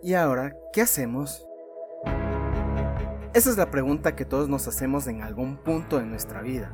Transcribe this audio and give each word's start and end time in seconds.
¿Y 0.00 0.14
ahora 0.14 0.54
qué 0.72 0.82
hacemos? 0.82 1.44
Esa 3.34 3.50
es 3.50 3.56
la 3.56 3.68
pregunta 3.72 4.14
que 4.14 4.24
todos 4.24 4.48
nos 4.48 4.68
hacemos 4.68 5.08
en 5.08 5.22
algún 5.22 5.56
punto 5.56 5.98
de 5.98 6.06
nuestra 6.06 6.40
vida. 6.40 6.70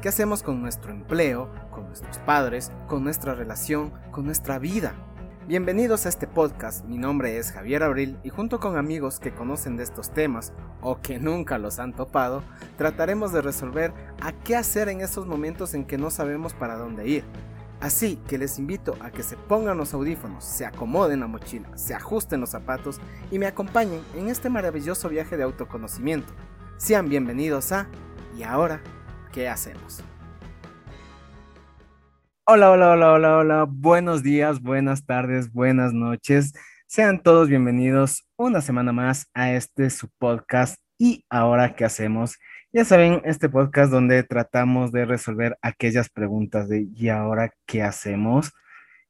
¿Qué 0.00 0.08
hacemos 0.08 0.44
con 0.44 0.62
nuestro 0.62 0.92
empleo, 0.92 1.50
con 1.72 1.88
nuestros 1.88 2.18
padres, 2.18 2.70
con 2.86 3.02
nuestra 3.02 3.34
relación, 3.34 3.92
con 4.12 4.24
nuestra 4.24 4.60
vida? 4.60 4.94
Bienvenidos 5.48 6.06
a 6.06 6.10
este 6.10 6.28
podcast, 6.28 6.84
mi 6.84 6.96
nombre 6.96 7.38
es 7.38 7.50
Javier 7.50 7.82
Abril 7.82 8.20
y 8.22 8.28
junto 8.28 8.60
con 8.60 8.76
amigos 8.76 9.18
que 9.18 9.34
conocen 9.34 9.76
de 9.76 9.82
estos 9.82 10.10
temas 10.10 10.52
o 10.80 11.00
que 11.00 11.18
nunca 11.18 11.58
los 11.58 11.80
han 11.80 11.92
topado, 11.92 12.44
trataremos 12.78 13.32
de 13.32 13.42
resolver 13.42 13.92
a 14.22 14.30
qué 14.30 14.54
hacer 14.54 14.88
en 14.88 15.00
esos 15.00 15.26
momentos 15.26 15.74
en 15.74 15.84
que 15.84 15.98
no 15.98 16.10
sabemos 16.10 16.54
para 16.54 16.76
dónde 16.76 17.08
ir 17.08 17.24
Así 17.80 18.18
que 18.28 18.36
les 18.36 18.58
invito 18.58 18.94
a 19.00 19.10
que 19.10 19.22
se 19.22 19.36
pongan 19.36 19.78
los 19.78 19.94
audífonos, 19.94 20.44
se 20.44 20.66
acomoden 20.66 21.20
la 21.20 21.26
mochila, 21.26 21.76
se 21.78 21.94
ajusten 21.94 22.40
los 22.40 22.50
zapatos 22.50 23.00
y 23.30 23.38
me 23.38 23.46
acompañen 23.46 24.02
en 24.14 24.28
este 24.28 24.50
maravilloso 24.50 25.08
viaje 25.08 25.38
de 25.38 25.44
autoconocimiento. 25.44 26.30
Sean 26.76 27.08
bienvenidos 27.08 27.72
a 27.72 27.88
¿Y 28.36 28.42
ahora 28.42 28.82
qué 29.32 29.48
hacemos? 29.48 30.02
Hola, 32.44 32.70
hola, 32.70 32.90
hola, 32.90 33.12
hola, 33.12 33.36
hola. 33.38 33.66
Buenos 33.66 34.22
días, 34.22 34.60
buenas 34.60 35.06
tardes, 35.06 35.50
buenas 35.50 35.94
noches. 35.94 36.52
Sean 36.86 37.22
todos 37.22 37.48
bienvenidos 37.48 38.26
una 38.36 38.60
semana 38.60 38.92
más 38.92 39.26
a 39.32 39.52
este 39.52 39.88
su 39.88 40.08
podcast 40.18 40.76
¿Y 40.98 41.24
ahora 41.30 41.74
qué 41.74 41.86
hacemos? 41.86 42.36
Ya 42.72 42.84
saben, 42.84 43.20
este 43.24 43.48
podcast 43.48 43.90
donde 43.90 44.22
tratamos 44.22 44.92
de 44.92 45.04
resolver 45.04 45.58
aquellas 45.60 46.08
preguntas 46.08 46.68
de 46.68 46.86
¿y 46.94 47.08
ahora 47.08 47.52
qué 47.66 47.82
hacemos? 47.82 48.52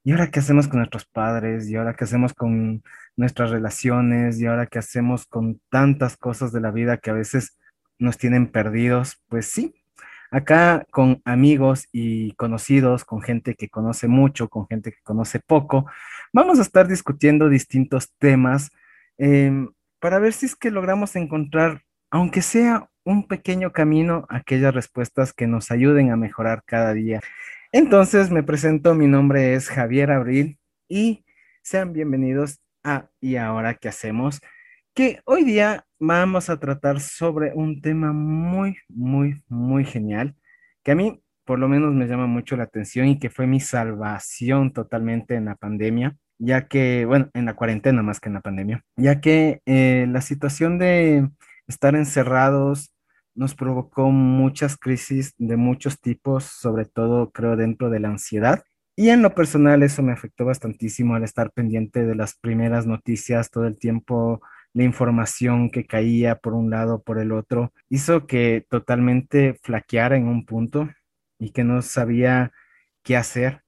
¿Y 0.02 0.12
ahora 0.12 0.30
qué 0.30 0.40
hacemos 0.40 0.66
con 0.66 0.78
nuestros 0.78 1.04
padres? 1.04 1.68
¿Y 1.68 1.76
ahora 1.76 1.92
qué 1.92 2.04
hacemos 2.04 2.32
con 2.32 2.82
nuestras 3.16 3.50
relaciones? 3.50 4.40
¿Y 4.40 4.46
ahora 4.46 4.66
qué 4.66 4.78
hacemos 4.78 5.26
con 5.26 5.60
tantas 5.68 6.16
cosas 6.16 6.52
de 6.52 6.62
la 6.62 6.70
vida 6.70 6.96
que 6.96 7.10
a 7.10 7.12
veces 7.12 7.58
nos 7.98 8.16
tienen 8.16 8.50
perdidos? 8.50 9.22
Pues 9.28 9.48
sí, 9.48 9.74
acá 10.30 10.86
con 10.90 11.20
amigos 11.26 11.86
y 11.92 12.32
conocidos, 12.36 13.04
con 13.04 13.20
gente 13.20 13.56
que 13.56 13.68
conoce 13.68 14.08
mucho, 14.08 14.48
con 14.48 14.68
gente 14.68 14.90
que 14.90 15.02
conoce 15.02 15.38
poco, 15.38 15.84
vamos 16.32 16.58
a 16.60 16.62
estar 16.62 16.88
discutiendo 16.88 17.50
distintos 17.50 18.10
temas 18.18 18.70
em, 19.18 19.68
para 19.98 20.18
ver 20.18 20.32
si 20.32 20.46
es 20.46 20.56
que 20.56 20.70
logramos 20.70 21.14
encontrar, 21.14 21.82
aunque 22.10 22.40
sea 22.40 22.88
un 23.10 23.26
pequeño 23.26 23.72
camino 23.72 24.24
aquellas 24.28 24.72
respuestas 24.72 25.32
que 25.32 25.48
nos 25.48 25.72
ayuden 25.72 26.12
a 26.12 26.16
mejorar 26.16 26.62
cada 26.64 26.94
día. 26.94 27.20
Entonces 27.72 28.30
me 28.30 28.44
presento, 28.44 28.94
mi 28.94 29.08
nombre 29.08 29.54
es 29.54 29.68
Javier 29.68 30.12
Abril 30.12 30.60
y 30.88 31.24
sean 31.60 31.92
bienvenidos 31.92 32.60
a 32.84 33.08
¿Y 33.20 33.34
ahora 33.34 33.74
qué 33.74 33.88
hacemos? 33.88 34.40
Que 34.94 35.22
hoy 35.24 35.42
día 35.42 35.86
vamos 35.98 36.50
a 36.50 36.60
tratar 36.60 37.00
sobre 37.00 37.52
un 37.52 37.82
tema 37.82 38.12
muy, 38.12 38.76
muy, 38.88 39.42
muy 39.48 39.84
genial, 39.84 40.36
que 40.84 40.92
a 40.92 40.94
mí 40.94 41.20
por 41.44 41.58
lo 41.58 41.68
menos 41.68 41.92
me 41.92 42.06
llama 42.06 42.28
mucho 42.28 42.56
la 42.56 42.62
atención 42.62 43.08
y 43.08 43.18
que 43.18 43.28
fue 43.28 43.48
mi 43.48 43.58
salvación 43.58 44.72
totalmente 44.72 45.34
en 45.34 45.46
la 45.46 45.56
pandemia, 45.56 46.16
ya 46.38 46.68
que, 46.68 47.06
bueno, 47.06 47.28
en 47.34 47.44
la 47.46 47.54
cuarentena 47.54 48.04
más 48.04 48.20
que 48.20 48.28
en 48.28 48.34
la 48.34 48.40
pandemia, 48.40 48.84
ya 48.94 49.20
que 49.20 49.62
eh, 49.66 50.06
la 50.08 50.20
situación 50.20 50.78
de 50.78 51.28
estar 51.66 51.96
encerrados 51.96 52.92
nos 53.40 53.54
provocó 53.54 54.10
muchas 54.10 54.76
crisis 54.76 55.32
de 55.38 55.56
muchos 55.56 55.98
tipos, 55.98 56.44
sobre 56.44 56.84
todo 56.84 57.30
creo 57.30 57.56
dentro 57.56 57.88
de 57.88 57.98
la 57.98 58.08
ansiedad. 58.08 58.64
Y 58.96 59.08
en 59.08 59.22
lo 59.22 59.34
personal 59.34 59.82
eso 59.82 60.02
me 60.02 60.12
afectó 60.12 60.44
bastantísimo 60.44 61.14
al 61.14 61.24
estar 61.24 61.50
pendiente 61.50 62.04
de 62.04 62.14
las 62.14 62.34
primeras 62.34 62.86
noticias 62.86 63.50
todo 63.50 63.66
el 63.66 63.78
tiempo, 63.78 64.42
la 64.74 64.84
información 64.84 65.70
que 65.70 65.86
caía 65.86 66.34
por 66.36 66.52
un 66.52 66.68
lado, 66.68 67.02
por 67.02 67.18
el 67.18 67.32
otro, 67.32 67.72
hizo 67.88 68.26
que 68.26 68.66
totalmente 68.68 69.58
flaqueara 69.62 70.18
en 70.18 70.28
un 70.28 70.44
punto 70.44 70.90
y 71.38 71.52
que 71.52 71.64
no 71.64 71.80
sabía 71.80 72.52
qué 73.02 73.16
hacer. 73.16 73.62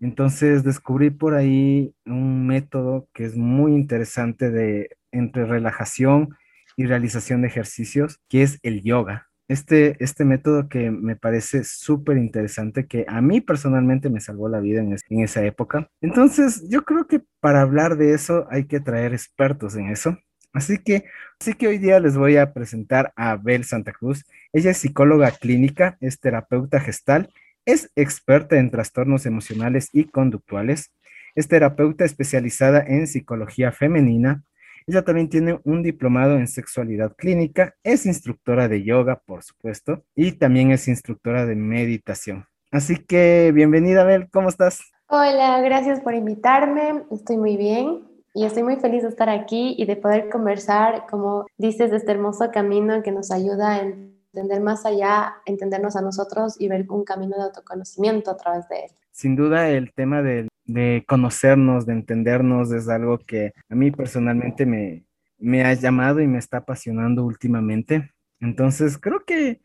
Entonces 0.00 0.64
descubrí 0.64 1.08
por 1.08 1.32
ahí 1.32 1.94
un 2.04 2.46
método 2.46 3.08
que 3.14 3.24
es 3.24 3.38
muy 3.38 3.72
interesante 3.72 4.50
de 4.50 4.90
entre 5.12 5.46
relajación 5.46 6.36
y 6.76 6.86
realización 6.86 7.42
de 7.42 7.48
ejercicios, 7.48 8.20
que 8.28 8.42
es 8.42 8.58
el 8.62 8.82
yoga. 8.82 9.28
Este, 9.46 10.02
este 10.02 10.24
método 10.24 10.68
que 10.70 10.90
me 10.90 11.16
parece 11.16 11.64
súper 11.64 12.16
interesante, 12.16 12.86
que 12.86 13.04
a 13.06 13.20
mí 13.20 13.42
personalmente 13.42 14.08
me 14.08 14.20
salvó 14.20 14.48
la 14.48 14.60
vida 14.60 14.80
en, 14.80 15.20
esa 15.20 15.44
época. 15.44 15.88
Entonces, 16.00 16.66
yo 16.70 16.84
creo 16.84 17.06
que 17.06 17.20
para 17.40 17.60
hablar 17.60 17.96
de 17.98 18.14
eso 18.14 18.46
hay 18.50 18.64
que 18.64 18.80
traer 18.80 19.12
expertos 19.12 19.76
en 19.76 19.90
eso. 19.90 20.18
Así 20.54 20.78
que, 20.78 21.04
así 21.38 21.54
que 21.54 21.66
hoy 21.66 21.78
día 21.78 22.00
les 22.00 22.16
voy 22.16 22.36
a 22.36 22.52
presentar 22.54 23.12
a 23.16 23.36
Bel 23.36 23.64
Santa 23.64 23.92
Cruz. 23.92 24.24
Ella 24.52 24.70
es 24.70 24.78
psicóloga 24.78 25.30
clínica, 25.32 25.98
es 26.00 26.20
terapeuta 26.20 26.80
gestal, 26.80 27.28
es 27.66 27.90
experta 27.96 28.56
en 28.56 28.70
trastornos 28.70 29.26
emocionales 29.26 29.90
y 29.92 30.04
conductuales, 30.04 30.92
es 31.34 31.48
terapeuta 31.48 32.04
especializada 32.04 32.82
en 32.86 33.06
psicología 33.06 33.72
femenina, 33.72 34.44
ella 34.86 35.02
también 35.02 35.28
tiene 35.28 35.60
un 35.64 35.82
diplomado 35.82 36.36
en 36.36 36.46
sexualidad 36.46 37.14
clínica, 37.16 37.74
es 37.82 38.04
instructora 38.04 38.68
de 38.68 38.82
yoga, 38.82 39.22
por 39.24 39.42
supuesto, 39.42 40.04
y 40.14 40.32
también 40.32 40.72
es 40.72 40.88
instructora 40.88 41.46
de 41.46 41.54
meditación. 41.54 42.46
Así 42.70 42.96
que 42.96 43.50
bienvenida, 43.54 44.04
Bel, 44.04 44.28
¿cómo 44.30 44.48
estás? 44.48 44.80
Hola, 45.08 45.60
gracias 45.62 46.00
por 46.00 46.14
invitarme, 46.14 47.04
estoy 47.10 47.38
muy 47.38 47.56
bien 47.56 48.02
y 48.34 48.44
estoy 48.44 48.62
muy 48.62 48.76
feliz 48.76 49.02
de 49.02 49.08
estar 49.08 49.28
aquí 49.28 49.74
y 49.78 49.86
de 49.86 49.96
poder 49.96 50.28
conversar, 50.28 51.06
como 51.08 51.46
dices, 51.56 51.90
de 51.90 51.98
este 51.98 52.12
hermoso 52.12 52.50
camino 52.52 53.02
que 53.02 53.12
nos 53.12 53.30
ayuda 53.30 53.74
a 53.74 53.80
entender 53.80 54.60
más 54.60 54.84
allá, 54.84 55.36
entendernos 55.46 55.96
a 55.96 56.02
nosotros 56.02 56.56
y 56.58 56.68
ver 56.68 56.84
un 56.90 57.04
camino 57.04 57.36
de 57.36 57.44
autoconocimiento 57.44 58.30
a 58.32 58.36
través 58.36 58.68
de 58.68 58.80
él. 58.80 58.90
Sin 59.12 59.36
duda 59.36 59.68
el 59.68 59.92
tema 59.94 60.22
del 60.22 60.48
de 60.64 61.04
conocernos, 61.06 61.86
de 61.86 61.92
entendernos, 61.92 62.72
es 62.72 62.88
algo 62.88 63.18
que 63.18 63.52
a 63.68 63.74
mí 63.74 63.90
personalmente 63.90 64.66
me, 64.66 65.04
me 65.38 65.64
ha 65.64 65.74
llamado 65.74 66.20
y 66.20 66.26
me 66.26 66.38
está 66.38 66.58
apasionando 66.58 67.24
últimamente. 67.24 68.12
Entonces, 68.40 68.98
creo 68.98 69.24
que 69.24 69.60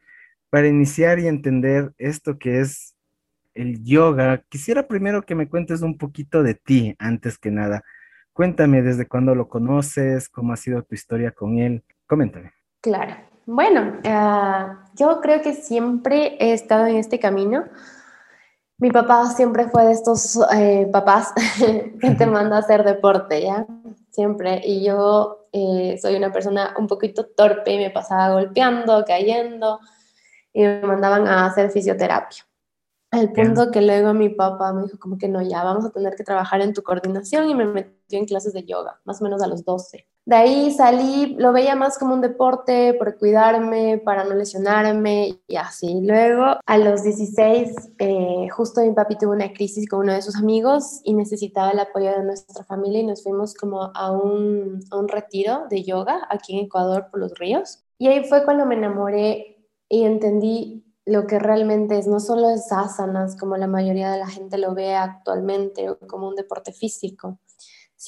para 0.50 0.68
iniciar 0.68 1.20
y 1.20 1.28
entender 1.28 1.94
esto 1.98 2.38
que 2.38 2.59
es 2.59 2.96
el 3.54 3.84
yoga, 3.84 4.44
quisiera 4.50 4.88
primero 4.88 5.24
que 5.24 5.36
me 5.36 5.50
cuentes 5.50 5.82
un 5.82 5.98
poquito 5.98 6.44
de 6.44 6.56
ti, 6.56 6.96
antes 7.00 7.38
que 7.38 7.52
nada. 7.52 7.84
Cuéntame 8.34 8.82
desde 8.82 9.08
cuándo 9.08 9.36
lo 9.36 9.50
conoces, 9.50 10.30
cómo 10.30 10.54
ha 10.54 10.58
sido 10.58 10.82
tu 10.84 10.96
historia 10.96 11.32
con 11.32 11.58
él. 11.59 11.84
Coméntame. 12.08 12.54
Claro. 12.82 13.16
Bueno, 13.46 14.00
ah, 14.06 14.86
yo 14.96 15.20
creo 15.22 15.42
que 15.42 15.54
siempre 15.54 16.38
he 16.40 16.54
estado 16.54 16.86
en 16.86 16.98
este 16.98 17.20
camino 17.20 17.66
mi 18.79 18.91
papá 18.91 19.29
siempre 19.31 19.69
fue 19.69 19.85
de 19.85 19.91
estos 19.91 20.40
eh, 20.53 20.88
papás 20.91 21.34
que 22.01 22.12
te 22.12 22.25
manda 22.25 22.57
a 22.57 22.59
hacer 22.59 22.84
deporte, 22.84 23.44
¿ya? 23.44 23.67
Siempre. 24.09 24.62
Y 24.63 24.84
yo 24.84 25.47
eh, 25.51 25.97
soy 26.01 26.16
una 26.16 26.31
persona 26.31 26.73
un 26.78 26.88
poquito 26.88 27.25
torpe 27.25 27.73
y 27.73 27.78
me 27.78 27.91
pasaba 27.91 28.34
golpeando, 28.34 29.03
cayendo 29.06 29.79
y 30.53 30.63
me 30.63 30.81
mandaban 30.81 31.28
a 31.28 31.45
hacer 31.45 31.72
fisioterapia. 31.72 32.45
Al 33.12 33.31
punto 33.31 33.72
que 33.72 33.81
luego 33.81 34.13
mi 34.13 34.29
papá 34.29 34.72
me 34.72 34.84
dijo 34.84 35.00
como 35.00 35.17
que 35.17 35.28
no, 35.28 35.41
ya 35.41 35.63
vamos 35.63 35.85
a 35.85 35.90
tener 35.90 36.16
que 36.16 36.23
trabajar 36.23 36.61
en 36.61 36.73
tu 36.73 36.84
coordinación 36.84 37.50
y 37.50 37.56
me 37.56 37.66
metió 37.66 38.19
en 38.19 38.25
clases 38.25 38.53
de 38.53 38.63
yoga, 38.66 39.01
más 39.03 39.19
o 39.19 39.23
menos 39.23 39.41
a 39.41 39.47
los 39.47 39.66
12. 39.66 40.07
De 40.25 40.35
ahí 40.35 40.72
salí, 40.72 41.35
lo 41.40 41.52
veía 41.52 41.75
más 41.75 41.97
como 41.97 42.13
un 42.13 42.22
deporte 42.22 42.94
por 42.94 43.18
cuidarme, 43.18 43.97
para 43.97 44.24
no 44.24 44.35
lesionarme 44.35 45.40
y 45.47 45.56
así. 45.56 46.02
Luego, 46.03 46.59
a 46.66 46.78
los 46.78 47.02
16, 47.02 47.94
eh, 47.97 48.47
justo 48.52 48.81
mi 48.81 48.94
papi 48.94 49.18
tuvo 49.18 49.31
una 49.31 49.52
crisis 49.52 49.90
con 49.90 50.02
uno 50.02 50.13
de 50.13 50.22
sus 50.22 50.35
amigos 50.35 51.02
y 51.03 51.16
necesitaba 51.16 51.72
el 51.72 51.79
apoyo 51.79 52.12
de 52.12 52.24
nuestra 52.24 52.63
familia 52.63 53.00
y 53.00 53.08
nos 53.08 53.24
fuimos 53.24 53.56
como 53.56 53.91
a 53.96 54.11
un, 54.11 54.82
a 54.91 54.97
un 54.97 55.08
retiro 55.08 55.64
de 55.70 55.84
yoga 55.84 56.28
aquí 56.29 56.59
en 56.59 56.66
Ecuador 56.66 57.08
por 57.09 57.22
los 57.22 57.34
ríos. 57.40 57.84
Y 57.97 58.08
ahí 58.08 58.23
fue 58.23 58.46
cuando 58.46 58.67
me 58.67 58.76
enamoré 58.76 59.66
y 59.90 60.03
entendí 60.03 60.85
lo 61.05 61.26
que 61.26 61.40
realmente 61.40 61.97
es, 61.97 62.08
no 62.08 62.20
solo 62.20 62.49
es 62.52 62.72
asanas 62.72 63.35
como 63.35 63.58
la 63.58 63.66
mayoría 63.66 64.11
de 64.11 64.20
la 64.20 64.28
gente 64.28 64.59
lo 64.59 64.76
ve 64.76 64.94
actualmente 64.94 65.88
como 66.08 66.28
un 66.28 66.35
deporte 66.35 66.72
físico, 66.72 67.40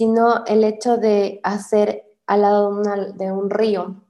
sino 0.01 0.43
el 0.47 0.63
hecho 0.63 0.97
de 0.97 1.39
hacer 1.43 2.05
al 2.25 2.41
lado 2.41 2.81
de, 3.13 3.31
un 3.31 3.51
río 3.51 4.03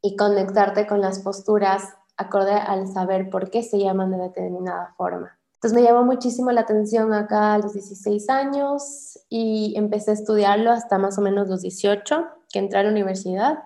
y 0.00 0.14
conectarte 0.14 0.86
con 0.86 1.00
las 1.00 1.18
posturas 1.18 1.82
acorde 2.16 2.52
al 2.52 2.86
saber 2.86 3.30
por 3.30 3.50
qué 3.50 3.64
se 3.64 3.80
llaman 3.80 4.12
de 4.12 4.18
determinada 4.18 4.94
forma. 4.96 5.36
Entonces 5.54 5.74
me 5.74 5.82
llamó 5.82 6.04
muchísimo 6.04 6.52
la 6.52 6.60
atención 6.60 7.12
acá 7.12 7.54
a 7.54 7.58
los 7.58 7.72
16 7.72 8.30
años 8.30 9.18
y 9.28 9.74
empecé 9.76 10.12
a 10.12 10.14
estudiarlo 10.14 10.70
hasta 10.70 10.98
más 10.98 11.18
o 11.18 11.20
menos 11.20 11.48
los 11.48 11.62
18, 11.62 12.28
que 12.52 12.60
entré 12.60 12.78
a 12.78 12.84
la 12.84 12.90
universidad 12.90 13.58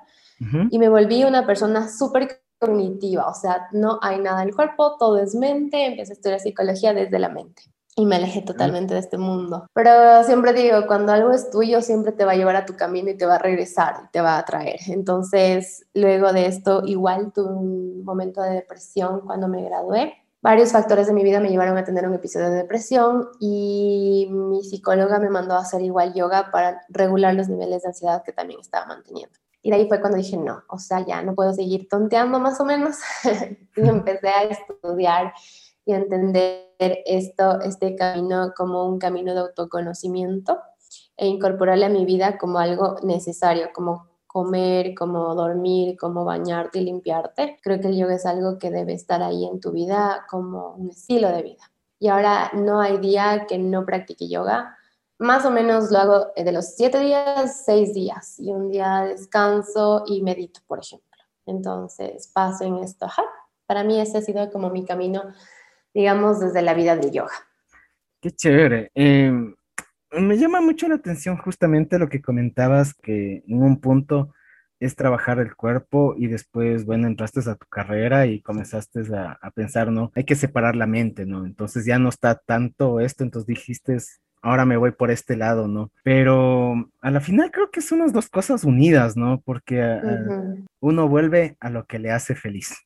y 0.70 0.78
me 0.78 0.88
volví 0.88 1.24
una 1.24 1.44
persona 1.44 1.90
súper 1.90 2.44
cognitiva, 2.58 3.28
o 3.28 3.34
sea, 3.34 3.68
no 3.72 3.98
hay 4.00 4.20
nada 4.20 4.40
en 4.40 4.48
el 4.48 4.54
cuerpo, 4.54 4.96
todo 4.98 5.18
es 5.18 5.34
mente, 5.34 5.84
empecé 5.84 6.12
a 6.12 6.14
estudiar 6.14 6.40
psicología 6.40 6.94
desde 6.94 7.18
la 7.18 7.28
mente. 7.28 7.64
Y 7.98 8.06
me 8.06 8.16
alejé 8.16 8.42
totalmente 8.42 8.94
de 8.94 9.00
este 9.00 9.18
mundo. 9.18 9.66
Pero 9.74 10.22
siempre 10.22 10.52
digo, 10.52 10.86
cuando 10.86 11.12
algo 11.12 11.32
es 11.32 11.50
tuyo, 11.50 11.82
siempre 11.82 12.12
te 12.12 12.24
va 12.24 12.32
a 12.32 12.36
llevar 12.36 12.54
a 12.54 12.64
tu 12.64 12.76
camino 12.76 13.10
y 13.10 13.16
te 13.16 13.26
va 13.26 13.34
a 13.34 13.38
regresar 13.38 14.02
y 14.04 14.12
te 14.12 14.20
va 14.20 14.36
a 14.36 14.38
atraer. 14.38 14.78
Entonces, 14.86 15.84
luego 15.94 16.32
de 16.32 16.46
esto, 16.46 16.82
igual 16.86 17.32
tuve 17.32 17.52
un 17.52 18.04
momento 18.04 18.40
de 18.40 18.50
depresión 18.50 19.22
cuando 19.22 19.48
me 19.48 19.64
gradué. 19.64 20.14
Varios 20.40 20.70
factores 20.70 21.08
de 21.08 21.12
mi 21.12 21.24
vida 21.24 21.40
me 21.40 21.48
llevaron 21.48 21.76
a 21.76 21.82
tener 21.82 22.06
un 22.06 22.14
episodio 22.14 22.50
de 22.50 22.58
depresión 22.58 23.30
y 23.40 24.28
mi 24.30 24.62
psicóloga 24.62 25.18
me 25.18 25.28
mandó 25.28 25.54
a 25.54 25.62
hacer 25.62 25.82
igual 25.82 26.14
yoga 26.14 26.52
para 26.52 26.82
regular 26.90 27.34
los 27.34 27.48
niveles 27.48 27.82
de 27.82 27.88
ansiedad 27.88 28.22
que 28.22 28.32
también 28.32 28.60
estaba 28.60 28.86
manteniendo. 28.86 29.36
Y 29.60 29.70
de 29.70 29.76
ahí 29.76 29.88
fue 29.88 30.00
cuando 30.00 30.18
dije, 30.18 30.36
no, 30.36 30.62
o 30.68 30.78
sea, 30.78 31.04
ya 31.04 31.20
no 31.22 31.34
puedo 31.34 31.52
seguir 31.52 31.88
tonteando 31.88 32.38
más 32.38 32.60
o 32.60 32.64
menos. 32.64 32.98
y 33.76 33.88
empecé 33.88 34.28
a 34.28 34.44
estudiar 34.44 35.32
y 35.88 35.94
entender 35.94 36.68
esto, 36.78 37.62
este 37.62 37.96
camino 37.96 38.52
como 38.54 38.86
un 38.86 38.98
camino 38.98 39.32
de 39.32 39.40
autoconocimiento 39.40 40.58
e 41.16 41.26
incorporarle 41.26 41.86
a 41.86 41.88
mi 41.88 42.04
vida 42.04 42.36
como 42.36 42.58
algo 42.58 42.96
necesario, 43.02 43.70
como 43.74 44.06
comer, 44.26 44.94
como 44.94 45.34
dormir, 45.34 45.96
como 45.96 46.26
bañarte 46.26 46.80
y 46.80 46.84
limpiarte. 46.84 47.58
Creo 47.62 47.80
que 47.80 47.88
el 47.88 47.96
yoga 47.96 48.16
es 48.16 48.26
algo 48.26 48.58
que 48.58 48.70
debe 48.70 48.92
estar 48.92 49.22
ahí 49.22 49.46
en 49.46 49.60
tu 49.60 49.72
vida 49.72 50.26
como 50.28 50.74
un 50.74 50.90
estilo 50.90 51.30
de 51.30 51.42
vida. 51.42 51.72
Y 51.98 52.08
ahora 52.08 52.50
no 52.52 52.82
hay 52.82 52.98
día 52.98 53.46
que 53.48 53.56
no 53.56 53.86
practique 53.86 54.28
yoga. 54.28 54.76
Más 55.18 55.46
o 55.46 55.50
menos 55.50 55.90
lo 55.90 55.98
hago 56.00 56.26
de 56.36 56.52
los 56.52 56.66
siete 56.76 57.00
días, 57.00 57.64
seis 57.64 57.94
días. 57.94 58.38
Y 58.38 58.52
un 58.52 58.68
día 58.68 59.06
descanso 59.08 60.04
y 60.06 60.20
medito, 60.20 60.60
por 60.66 60.80
ejemplo. 60.80 61.08
Entonces 61.46 62.28
paso 62.28 62.64
en 62.64 62.76
esto. 62.76 63.06
Para 63.66 63.84
mí 63.84 63.98
ese 63.98 64.18
ha 64.18 64.22
sido 64.22 64.50
como 64.50 64.68
mi 64.68 64.84
camino 64.84 65.22
digamos, 65.94 66.40
desde 66.40 66.62
la 66.62 66.74
vida 66.74 66.96
del 66.96 67.12
yoga. 67.12 67.32
Qué 68.20 68.30
chévere. 68.30 68.90
Em, 68.94 69.54
me 70.12 70.36
llama 70.36 70.60
mucho 70.60 70.88
la 70.88 70.96
atención 70.96 71.36
justamente 71.36 71.98
lo 71.98 72.08
que 72.08 72.22
comentabas, 72.22 72.94
que 72.94 73.44
en 73.46 73.62
un 73.62 73.80
punto 73.80 74.34
es 74.80 74.94
trabajar 74.94 75.38
el 75.40 75.56
cuerpo 75.56 76.14
y 76.16 76.28
después, 76.28 76.84
bueno, 76.84 77.06
entraste 77.06 77.40
a 77.40 77.56
tu 77.56 77.66
carrera 77.66 78.26
y 78.26 78.40
comenzaste 78.40 79.00
a, 79.14 79.38
a, 79.40 79.50
pensar, 79.50 79.90
¿no? 79.90 80.12
Hay 80.14 80.24
que 80.24 80.36
separar 80.36 80.76
la 80.76 80.86
mente, 80.86 81.26
¿no? 81.26 81.44
Entonces 81.44 81.84
ya 81.84 81.98
no 81.98 82.08
está 82.08 82.36
tanto 82.36 83.00
esto, 83.00 83.24
entonces 83.24 83.46
dijiste, 83.46 83.98
ahora 84.42 84.64
me 84.64 84.76
voy 84.76 84.92
por 84.92 85.10
este 85.10 85.36
lado, 85.36 85.68
¿no? 85.68 85.90
Pero 86.04 86.90
a 87.00 87.10
la 87.10 87.20
final 87.20 87.50
creo 87.50 87.70
que 87.70 87.80
son 87.80 88.00
las 88.00 88.12
dos 88.12 88.28
cosas 88.28 88.64
unidas, 88.64 89.16
¿no? 89.16 89.40
Porque 89.44 89.80
uh, 89.82 90.64
uno 90.80 91.08
vuelve 91.08 91.56
a 91.60 91.70
lo 91.70 91.84
que 91.86 91.98
le 91.98 92.10
hace 92.10 92.34
feliz 92.34 92.76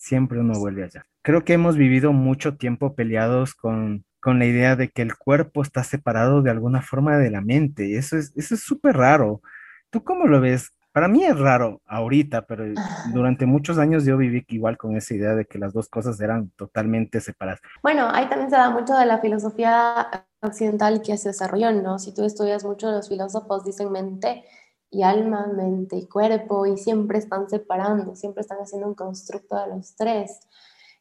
siempre 0.00 0.40
uno 0.40 0.58
vuelve 0.58 0.84
allá. 0.84 1.04
Creo 1.22 1.44
que 1.44 1.52
hemos 1.52 1.76
vivido 1.76 2.12
mucho 2.12 2.56
tiempo 2.56 2.94
peleados 2.94 3.54
con, 3.54 4.04
con 4.18 4.38
la 4.38 4.46
idea 4.46 4.74
de 4.74 4.88
que 4.88 5.02
el 5.02 5.16
cuerpo 5.16 5.62
está 5.62 5.84
separado 5.84 6.40
de 6.42 6.50
alguna 6.50 6.80
forma 6.80 7.18
de 7.18 7.30
la 7.30 7.42
mente. 7.42 7.96
Eso 7.96 8.16
es 8.16 8.32
eso 8.34 8.54
es 8.54 8.62
súper 8.62 8.96
raro. 8.96 9.42
¿Tú 9.90 10.02
cómo 10.02 10.26
lo 10.26 10.40
ves? 10.40 10.72
Para 10.92 11.06
mí 11.06 11.24
es 11.24 11.38
raro 11.38 11.82
ahorita, 11.86 12.46
pero 12.46 12.64
durante 13.12 13.46
muchos 13.46 13.78
años 13.78 14.04
yo 14.04 14.16
viví 14.16 14.44
igual 14.48 14.76
con 14.76 14.96
esa 14.96 15.14
idea 15.14 15.34
de 15.36 15.44
que 15.44 15.58
las 15.58 15.72
dos 15.72 15.88
cosas 15.88 16.20
eran 16.20 16.50
totalmente 16.56 17.20
separadas. 17.20 17.60
Bueno, 17.82 18.08
ahí 18.10 18.28
también 18.28 18.50
se 18.50 18.56
da 18.56 18.70
mucho 18.70 18.96
de 18.96 19.06
la 19.06 19.18
filosofía 19.18 20.08
occidental 20.40 21.02
que 21.02 21.16
se 21.16 21.28
desarrolló, 21.28 21.70
¿no? 21.72 21.98
Si 22.00 22.12
tú 22.12 22.24
estudias 22.24 22.64
mucho, 22.64 22.90
los 22.90 23.08
filósofos 23.08 23.64
dicen 23.64 23.92
mente, 23.92 24.44
y 24.90 25.02
alma, 25.02 25.46
mente 25.46 25.96
y 25.96 26.06
cuerpo 26.06 26.66
y 26.66 26.76
siempre 26.76 27.18
están 27.18 27.48
separando, 27.48 28.16
siempre 28.16 28.42
están 28.42 28.58
haciendo 28.58 28.88
un 28.88 28.94
constructo 28.94 29.56
de 29.56 29.68
los 29.68 29.94
tres. 29.94 30.40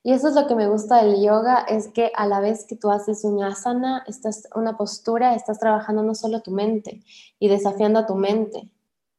Y 0.03 0.13
eso 0.13 0.29
es 0.29 0.35
lo 0.35 0.47
que 0.47 0.55
me 0.55 0.69
gusta 0.69 1.03
del 1.03 1.21
yoga, 1.21 1.65
es 1.67 1.89
que 1.89 2.11
a 2.15 2.25
la 2.25 2.39
vez 2.39 2.65
que 2.65 2.75
tú 2.75 2.89
haces 2.89 3.25
un 3.25 3.43
asana, 3.43 4.03
estás 4.07 4.47
una 4.55 4.77
postura, 4.77 5.35
estás 5.35 5.59
trabajando 5.59 6.03
no 6.03 6.15
solo 6.15 6.41
tu 6.41 6.51
mente 6.51 7.03
y 7.37 7.49
desafiando 7.49 7.99
a 7.99 8.05
tu 8.05 8.15
mente, 8.15 8.69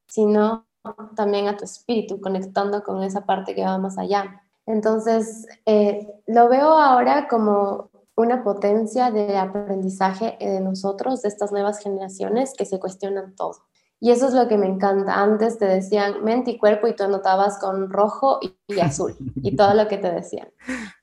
sino 0.09 0.67
también 1.15 1.49
a 1.49 1.57
tu 1.57 1.65
espíritu, 1.65 2.21
conectando 2.21 2.83
con 2.83 3.03
esa 3.03 3.27
parte 3.27 3.55
que 3.55 3.65
va 3.65 3.77
más 3.77 3.99
allá. 3.99 4.43
Entonces, 4.65 5.47
eh, 5.67 6.09
lo 6.27 6.49
veo 6.49 6.73
ahora 6.73 7.29
como 7.29 7.91
una 8.17 8.43
potencia 8.43 9.11
de 9.11 9.37
aprendizaje 9.37 10.37
de 10.41 10.61
nosotros, 10.61 11.23
de 11.23 11.29
estas 11.29 11.53
nuevas 11.53 11.79
generaciones 11.81 12.55
que 12.57 12.65
se 12.65 12.79
cuestionan 12.79 13.35
todo. 13.35 13.57
Y 14.03 14.11
eso 14.11 14.29
es 14.29 14.33
lo 14.33 14.49
que 14.49 14.57
me 14.57 14.67
encanta. 14.67 15.23
Antes 15.23 15.59
te 15.59 15.67
decían 15.67 16.25
mente 16.25 16.53
y 16.53 16.59
cuerpo 16.59 16.89
y 16.89 16.97
tú 16.97 17.05
anotabas 17.05 17.59
con 17.59 17.91
rojo 17.91 18.41
y, 18.67 18.81
azul 18.81 19.15
y 19.43 19.55
todo 19.55 19.75
lo 19.75 19.89
que 19.89 19.99
te 19.99 20.11
decían. 20.11 20.49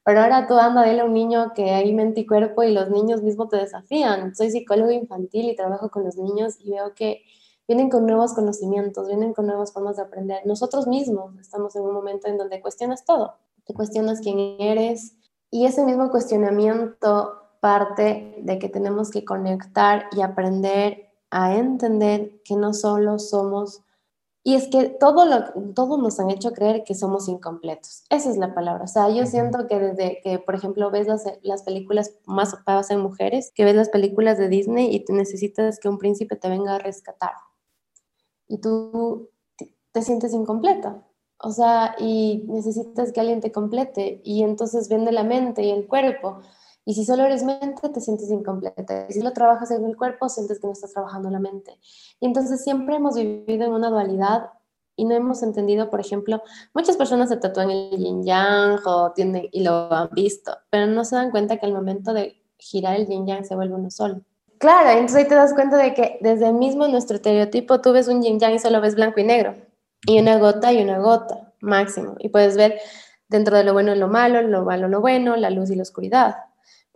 Pero 0.04 0.22
ahora 0.22 0.48
tú 0.48 0.58
anda 0.58 0.84
a 0.84 1.06
un 1.06 1.14
niño 1.14 1.54
que 1.54 1.70
hay 1.72 1.94
mente 1.94 2.22
y 2.22 2.26
cuerpo 2.26 2.64
y 2.64 2.74
los 2.74 2.90
niños 2.90 3.22
mismos 3.22 3.50
te 3.50 3.58
desafían. 3.58 4.36
Soy 4.36 4.50
psicólogo 4.50 4.90
infantil 4.90 5.48
y 5.50 5.56
trabajo 5.56 5.92
con 5.92 6.04
los 6.04 6.18
niños 6.18 6.56
y 6.60 6.72
veo 6.72 6.96
que 6.96 7.22
vienen 7.68 7.90
con 7.90 8.08
nuevos 8.08 8.34
conocimientos, 8.34 9.08
vienen 9.08 9.34
con 9.34 9.46
nuevas 9.46 9.74
formas 9.74 9.98
de 9.98 10.04
aprender. 10.04 10.42
Nosotros 10.46 10.88
mismos 10.88 11.38
estamos 11.40 11.76
en 11.76 11.84
un 11.84 11.94
momento 11.94 12.28
en 12.28 12.38
donde 12.38 12.62
cuestionas 12.62 13.06
todo. 13.06 13.36
Te 13.66 13.76
cuestionas 13.76 14.22
quién 14.22 14.40
eres 14.60 15.18
y 15.52 15.68
ese 15.68 15.86
mismo 15.86 16.10
cuestionamiento 16.10 17.44
parte 17.60 18.38
de 18.42 18.58
que 18.58 18.70
tenemos 18.70 19.12
que 19.12 19.24
conectar 19.24 20.06
y 20.14 20.22
aprender 20.22 21.07
a 21.30 21.56
entender 21.56 22.42
que 22.44 22.56
no 22.56 22.74
solo 22.74 23.20
somos, 23.20 23.82
y 24.44 24.56
es 24.56 24.70
que 24.70 24.88
todo, 24.88 25.26
lo, 25.26 25.74
todo 25.74 25.98
nos 25.98 26.22
han 26.22 26.32
hecho 26.32 26.54
creer 26.54 26.86
que 26.86 26.96
somos 26.96 27.28
incompletos. 27.28 28.06
Esa 28.10 28.30
es 28.30 28.38
la 28.38 28.54
palabra. 28.54 28.86
O 28.86 28.88
sea, 28.88 29.10
yo 29.10 29.26
siento 29.26 29.68
que 29.68 29.78
desde 29.78 30.22
que, 30.24 30.40
por 30.40 30.56
ejemplo, 30.56 30.90
ves 30.90 31.06
las, 31.06 31.26
las 31.42 31.64
películas 31.64 32.14
más 32.26 32.54
ocupadas 32.54 32.90
en 32.90 33.02
mujeres, 33.02 33.52
que 33.54 33.66
ves 33.66 33.76
las 33.76 33.90
películas 33.90 34.38
de 34.38 34.48
Disney 34.48 34.96
y 34.96 35.04
tú 35.04 35.12
necesitas 35.12 35.80
que 35.80 35.90
un 35.90 35.98
príncipe 35.98 36.38
te 36.38 36.48
venga 36.48 36.76
a 36.76 36.80
rescatar. 36.80 37.34
Y 38.48 38.60
tú 38.60 39.30
te 39.92 40.02
sientes 40.02 40.34
incompleto. 40.34 41.04
O 41.40 41.52
sea, 41.52 41.96
y 42.00 42.46
necesitas 42.48 43.12
que 43.12 43.20
alguien 43.20 43.42
te 43.42 43.52
complete. 43.52 44.22
Y 44.24 44.44
entonces 44.44 44.88
vende 44.88 45.12
la 45.12 45.24
mente 45.24 45.64
y 45.64 45.72
el 45.72 45.88
cuerpo. 45.88 46.40
Y 46.88 46.94
si 46.94 47.04
solo 47.04 47.26
eres 47.26 47.44
mente, 47.44 47.90
te 47.90 48.00
sientes 48.00 48.32
incompleta. 48.32 49.08
Y 49.10 49.12
si 49.12 49.22
lo 49.22 49.34
trabajas 49.34 49.72
en 49.72 49.84
el 49.84 49.98
cuerpo, 49.98 50.30
sientes 50.30 50.58
que 50.62 50.68
no 50.68 50.72
estás 50.72 50.94
trabajando 50.94 51.30
la 51.30 51.38
mente. 51.38 51.78
Y 52.22 52.26
entonces 52.26 52.64
siempre 52.64 52.96
hemos 52.96 53.16
vivido 53.16 53.66
en 53.66 53.74
una 53.74 53.90
dualidad 53.90 54.52
y 54.96 55.04
no 55.04 55.14
hemos 55.14 55.44
entendido, 55.44 55.90
por 55.90 56.00
ejemplo, 56.00 56.42
muchas 56.74 56.96
personas 56.96 57.28
se 57.28 57.36
tatúan 57.36 57.72
el 57.72 57.98
yin 57.98 58.24
yang 58.24 58.80
o 58.86 59.12
tienden, 59.12 59.50
y 59.52 59.64
lo 59.64 59.92
han 59.92 60.12
visto, 60.14 60.54
pero 60.70 60.88
no 60.88 61.04
se 61.04 61.18
dan 61.18 61.30
cuenta 61.30 61.58
que 61.58 61.66
al 61.66 61.74
momento 61.74 62.14
de 62.14 62.42
girar 62.58 62.96
el 62.96 63.06
yin 63.06 63.28
yang 63.28 63.44
se 63.44 63.54
vuelve 63.56 63.76
uno 63.76 63.92
solo. 63.92 64.22
Claro, 64.58 64.90
entonces 64.92 65.18
ahí 65.18 65.28
te 65.28 65.36
das 65.36 65.54
cuenta 65.54 65.76
de 65.76 65.94
que 65.94 66.20
desde 66.22 66.54
mismo 66.54 66.88
nuestro 66.88 67.18
estereotipo 67.18 67.82
tú 67.82 67.92
ves 67.92 68.08
un 68.08 68.22
yin 68.22 68.40
yang 68.40 68.54
y 68.54 68.60
solo 68.60 68.80
ves 68.80 68.96
blanco 68.96 69.20
y 69.20 69.26
negro, 69.26 69.56
y 70.06 70.22
una 70.22 70.38
gota 70.38 70.72
y 70.72 70.82
una 70.82 71.00
gota, 71.00 71.54
máximo. 71.60 72.16
Y 72.20 72.30
puedes 72.30 72.56
ver 72.56 72.80
dentro 73.28 73.58
de 73.58 73.66
lo 73.66 73.74
bueno 73.74 73.94
y 73.94 74.00
lo 74.00 74.08
malo, 74.08 74.42
lo 74.42 74.64
malo 74.64 74.88
lo 74.88 75.02
bueno, 75.02 75.36
la 75.36 75.50
luz 75.50 75.70
y 75.70 75.76
la 75.76 75.84
oscuridad. 75.84 76.38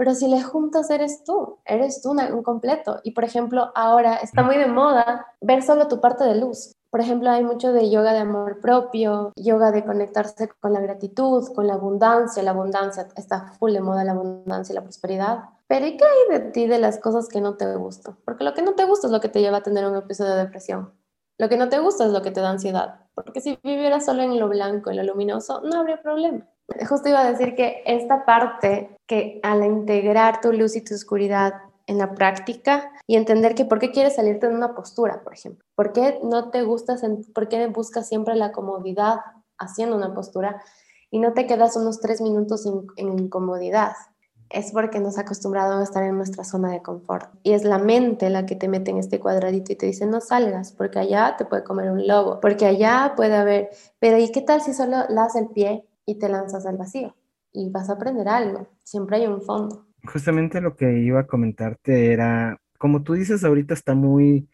Pero 0.01 0.15
si 0.15 0.27
le 0.27 0.41
juntas, 0.41 0.89
eres 0.89 1.23
tú, 1.23 1.59
eres 1.63 2.01
tú 2.01 2.09
un 2.09 2.41
completo. 2.41 2.99
Y 3.03 3.11
por 3.11 3.23
ejemplo, 3.23 3.71
ahora 3.75 4.15
está 4.15 4.41
muy 4.41 4.57
de 4.57 4.65
moda 4.65 5.27
ver 5.41 5.61
solo 5.61 5.87
tu 5.87 6.01
parte 6.01 6.23
de 6.23 6.33
luz. 6.33 6.71
Por 6.89 7.01
ejemplo, 7.01 7.29
hay 7.29 7.43
mucho 7.43 7.71
de 7.71 7.87
yoga 7.91 8.11
de 8.11 8.17
amor 8.17 8.61
propio, 8.61 9.31
yoga 9.35 9.71
de 9.71 9.85
conectarse 9.85 10.49
con 10.59 10.73
la 10.73 10.79
gratitud, 10.79 11.53
con 11.53 11.67
la 11.67 11.75
abundancia. 11.75 12.41
La 12.41 12.49
abundancia 12.49 13.09
está 13.15 13.53
full 13.59 13.73
de 13.73 13.81
moda, 13.81 14.03
la 14.03 14.13
abundancia 14.13 14.73
y 14.73 14.75
la 14.75 14.81
prosperidad. 14.81 15.43
Pero 15.67 15.85
¿y 15.85 15.97
qué 15.97 16.03
hay 16.03 16.39
de 16.39 16.49
ti 16.49 16.65
de 16.65 16.79
las 16.79 16.97
cosas 16.97 17.29
que 17.29 17.39
no 17.39 17.55
te 17.57 17.71
gustan? 17.75 18.17
Porque 18.25 18.43
lo 18.43 18.55
que 18.55 18.63
no 18.63 18.73
te 18.73 18.85
gusta 18.85 19.05
es 19.05 19.13
lo 19.13 19.21
que 19.21 19.29
te 19.29 19.41
lleva 19.41 19.57
a 19.57 19.63
tener 19.63 19.85
un 19.85 19.97
episodio 19.97 20.31
de 20.31 20.45
depresión. 20.45 20.95
Lo 21.37 21.47
que 21.47 21.57
no 21.57 21.69
te 21.69 21.77
gusta 21.77 22.05
es 22.05 22.11
lo 22.11 22.23
que 22.23 22.31
te 22.31 22.41
da 22.41 22.49
ansiedad. 22.49 23.01
Porque 23.13 23.39
si 23.39 23.59
vivieras 23.61 24.05
solo 24.05 24.23
en 24.23 24.39
lo 24.39 24.49
blanco, 24.49 24.89
en 24.89 24.97
lo 24.97 25.03
luminoso, 25.03 25.61
no 25.61 25.79
habría 25.79 26.01
problema. 26.01 26.47
Justo 26.87 27.09
iba 27.09 27.21
a 27.21 27.31
decir 27.31 27.55
que 27.55 27.83
esta 27.85 28.25
parte 28.25 28.95
que 29.07 29.39
al 29.43 29.63
integrar 29.65 30.41
tu 30.41 30.53
luz 30.53 30.75
y 30.75 30.81
tu 30.81 30.95
oscuridad 30.95 31.53
en 31.87 31.97
la 31.97 32.13
práctica 32.13 32.91
y 33.07 33.15
entender 33.15 33.55
que 33.55 33.65
por 33.65 33.79
qué 33.79 33.91
quieres 33.91 34.15
salirte 34.15 34.47
de 34.47 34.55
una 34.55 34.73
postura, 34.73 35.21
por 35.23 35.33
ejemplo, 35.33 35.65
por 35.75 35.91
qué 35.91 36.19
no 36.23 36.49
te 36.49 36.63
gusta, 36.63 36.95
por 37.33 37.49
qué 37.49 37.67
buscas 37.67 38.07
siempre 38.07 38.35
la 38.35 38.51
comodidad 38.51 39.17
haciendo 39.57 39.95
una 39.95 40.13
postura 40.13 40.61
y 41.09 41.19
no 41.19 41.33
te 41.33 41.45
quedas 41.45 41.75
unos 41.75 41.99
tres 41.99 42.21
minutos 42.21 42.65
en, 42.65 43.19
incomodidad. 43.19 43.91
Es 44.49 44.71
porque 44.71 44.99
nos 44.99 45.17
acostumbrado 45.17 45.79
a 45.79 45.83
estar 45.83 46.03
en 46.03 46.17
nuestra 46.17 46.43
zona 46.43 46.71
de 46.71 46.81
confort. 46.81 47.29
Y 47.43 47.53
es 47.53 47.63
la 47.63 47.77
mente 47.77 48.29
la 48.29 48.45
que 48.45 48.55
te 48.55 48.67
mete 48.67 48.91
en 48.91 48.97
este 48.97 49.19
cuadradito 49.19 49.71
y 49.71 49.75
te 49.77 49.85
dice, 49.85 50.05
no 50.05 50.19
salgas, 50.19 50.73
porque 50.73 50.99
allá 50.99 51.35
te 51.37 51.45
puede 51.45 51.63
comer 51.63 51.89
un 51.89 52.05
lobo, 52.05 52.39
porque 52.41 52.65
allá 52.65 53.13
puede 53.15 53.35
haber, 53.35 53.69
pero 53.99 54.17
¿y 54.17 54.29
qué 54.31 54.41
tal 54.41 54.61
si 54.61 54.73
solo 54.73 54.97
das 55.09 55.35
el 55.35 55.47
pie 55.49 55.85
y 56.05 56.19
te 56.19 56.29
lanzas 56.29 56.65
al 56.65 56.77
vacío 56.77 57.15
y 57.53 57.69
vas 57.69 57.89
a 57.89 57.93
aprender 57.93 58.27
algo. 58.27 58.67
Siempre 58.83 59.17
hay 59.17 59.27
un 59.27 59.41
fondo. 59.41 59.87
Justamente 60.03 60.61
lo 60.61 60.75
que 60.75 60.99
iba 60.99 61.21
a 61.21 61.27
comentarte 61.27 62.11
era, 62.11 62.59
como 62.77 63.03
tú 63.03 63.13
dices, 63.13 63.43
ahorita 63.43 63.73
está 63.73 63.93
muy, 63.93 64.49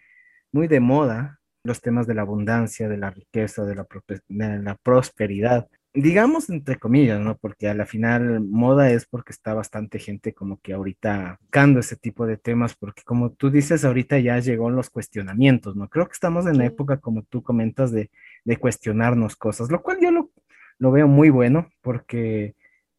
muy 0.52 0.68
de 0.68 0.80
moda 0.80 1.40
los 1.64 1.82
temas 1.82 2.08
de 2.08 2.16
la 2.16 2.22
abundancia, 2.22 2.88
de 2.88 2.98
la 2.98 3.12
riqueza, 3.12 3.66
de 3.66 3.76
la, 3.76 3.86
de 4.30 4.60
la 4.60 4.76
prosperidad. 4.76 5.68
digamos 5.94 6.50
entre 6.50 6.78
comillas, 6.78 7.20
¿no? 7.20 7.38
Porque 7.38 7.68
a 7.68 7.74
la 7.74 7.86
final 7.86 8.42
moda 8.42 8.90
es 8.92 9.06
porque 9.06 9.34
está 9.34 9.54
bastante 9.54 10.00
gente 10.00 10.34
como 10.34 10.60
que 10.62 10.74
ahorita 10.74 11.38
buscando 11.42 11.80
ese 11.80 11.96
tipo 11.98 12.26
de 12.26 12.38
temas, 12.38 12.76
porque 12.76 13.04
como 13.04 13.32
tú 13.32 13.50
dices, 13.50 13.84
ahorita 13.84 14.20
ya 14.20 14.40
llegó 14.40 14.70
los 14.70 14.90
cuestionamientos, 14.90 15.76
¿no? 15.76 15.90
Creo 15.90 16.06
que 16.06 16.14
estamos 16.14 16.46
en 16.46 16.58
la 16.58 16.66
época, 16.66 16.98
como 17.00 17.24
tú 17.24 17.44
comentas, 17.44 17.92
de, 17.92 18.12
de 18.46 18.58
cuestionarnos 18.58 19.36
cosas, 19.36 19.72
lo 19.72 19.82
cual 19.82 19.98
yo 20.02 20.12
lo, 20.12 20.32
lo 20.80 20.92
veo 20.92 21.08
muy 21.08 21.30
bueno, 21.30 21.70
porque 21.82 22.56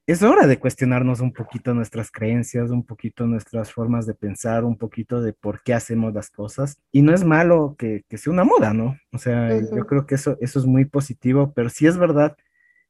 es 0.08 0.23
hora 0.23 0.47
de 0.47 0.58
cuestionarnos 0.58 1.20
un 1.20 1.32
poquito 1.32 1.75
nuestras 1.75 2.11
creencias, 2.11 2.70
un 2.70 2.82
poquito 2.82 3.26
nuestras 3.26 3.70
formas 3.70 4.06
de 4.06 4.14
pensar, 4.14 4.64
un 4.64 4.78
poquito 4.78 5.20
de 5.20 5.35
por 5.35 5.62
qué 5.62 5.75
hacemos 5.75 6.14
las 6.14 6.30
cosas. 6.30 6.78
Y 6.90 7.02
no 7.02 7.12
es 7.12 7.25
malo 7.25 7.76
que, 7.78 8.04
que 8.08 8.16
sea 8.16 8.32
una 8.32 8.44
moda, 8.44 8.73
¿no? 8.73 8.97
O 9.12 9.18
sea, 9.18 9.61
yo 9.61 9.87
creo 9.87 10.06
que 10.06 10.14
eso, 10.14 10.38
eso 10.40 10.58
es 10.58 10.64
muy 10.64 10.87
positivo, 10.87 11.52
pero 11.54 11.68
sí 11.68 11.87
es 11.87 11.99
verdad 11.99 12.38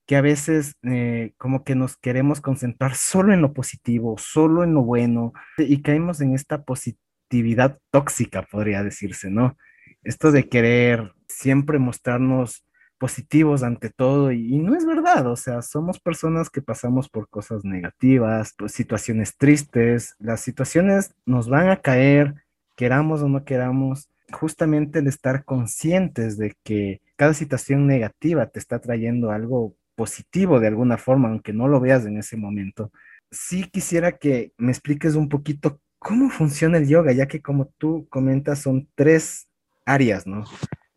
que 0.06 0.14
a 0.14 0.20
veces 0.20 0.76
eh, 0.84 1.32
como 1.38 1.64
que 1.64 1.74
nos 1.74 1.96
queremos 1.96 2.40
concentrar 2.40 2.94
solo 2.94 3.34
en 3.34 3.42
lo 3.42 3.52
positivo, 3.52 4.16
solo 4.16 4.62
en 4.62 4.72
lo 4.72 4.82
bueno, 4.82 5.32
y 5.58 5.82
caemos 5.82 6.20
en 6.20 6.34
esta 6.34 6.62
positividad 6.62 7.78
tóxica, 7.90 8.42
podría 8.42 8.84
decirse, 8.84 9.28
¿no? 9.28 9.56
Esto 10.04 10.30
de 10.30 10.48
querer 10.48 11.12
siempre 11.26 11.80
mostrarnos 11.80 12.64
positivos 12.98 13.62
ante 13.62 13.90
todo 13.90 14.32
y, 14.32 14.58
no 14.58 14.74
es 14.76 14.84
verdad, 14.84 15.26
o 15.26 15.36
sea, 15.36 15.62
somos 15.62 16.00
personas 16.00 16.50
que 16.50 16.62
pasamos 16.62 17.08
por 17.08 17.28
cosas 17.28 17.64
negativas, 17.64 18.52
por 18.54 18.70
situaciones 18.70 19.36
tristes, 19.36 20.16
las 20.18 20.40
situaciones 20.40 21.14
nos 21.24 21.48
van 21.48 21.70
a 21.70 21.80
caer, 21.80 22.34
queramos 22.76 23.22
o 23.22 23.28
no 23.28 23.44
queramos, 23.44 24.10
justamente 24.32 24.98
el 24.98 25.06
estar 25.06 25.44
conscientes 25.44 26.36
de 26.36 26.54
que 26.62 27.00
cada 27.16 27.34
situación 27.34 27.86
negativa 27.86 28.46
te 28.46 28.58
está 28.58 28.80
trayendo 28.80 29.30
algo 29.30 29.74
positivo 29.94 30.60
de 30.60 30.68
alguna 30.68 30.98
forma, 30.98 31.28
aunque 31.28 31.52
no 31.52 31.68
lo 31.68 31.80
veas 31.80 32.04
en 32.06 32.18
ese 32.18 32.36
momento. 32.36 32.92
Sí 33.30 33.64
quisiera 33.64 34.18
que 34.18 34.52
me 34.58 34.70
expliques 34.70 35.14
un 35.14 35.28
poquito 35.28 35.80
cómo 35.98 36.30
funciona 36.30 36.78
el 36.78 36.88
yoga, 36.88 37.12
ya 37.12 37.26
que 37.26 37.42
como 37.42 37.66
tú 37.78 38.06
comentas 38.08 38.60
son 38.60 38.88
tres 38.94 39.48
áreas, 39.84 40.26
¿no? 40.26 40.44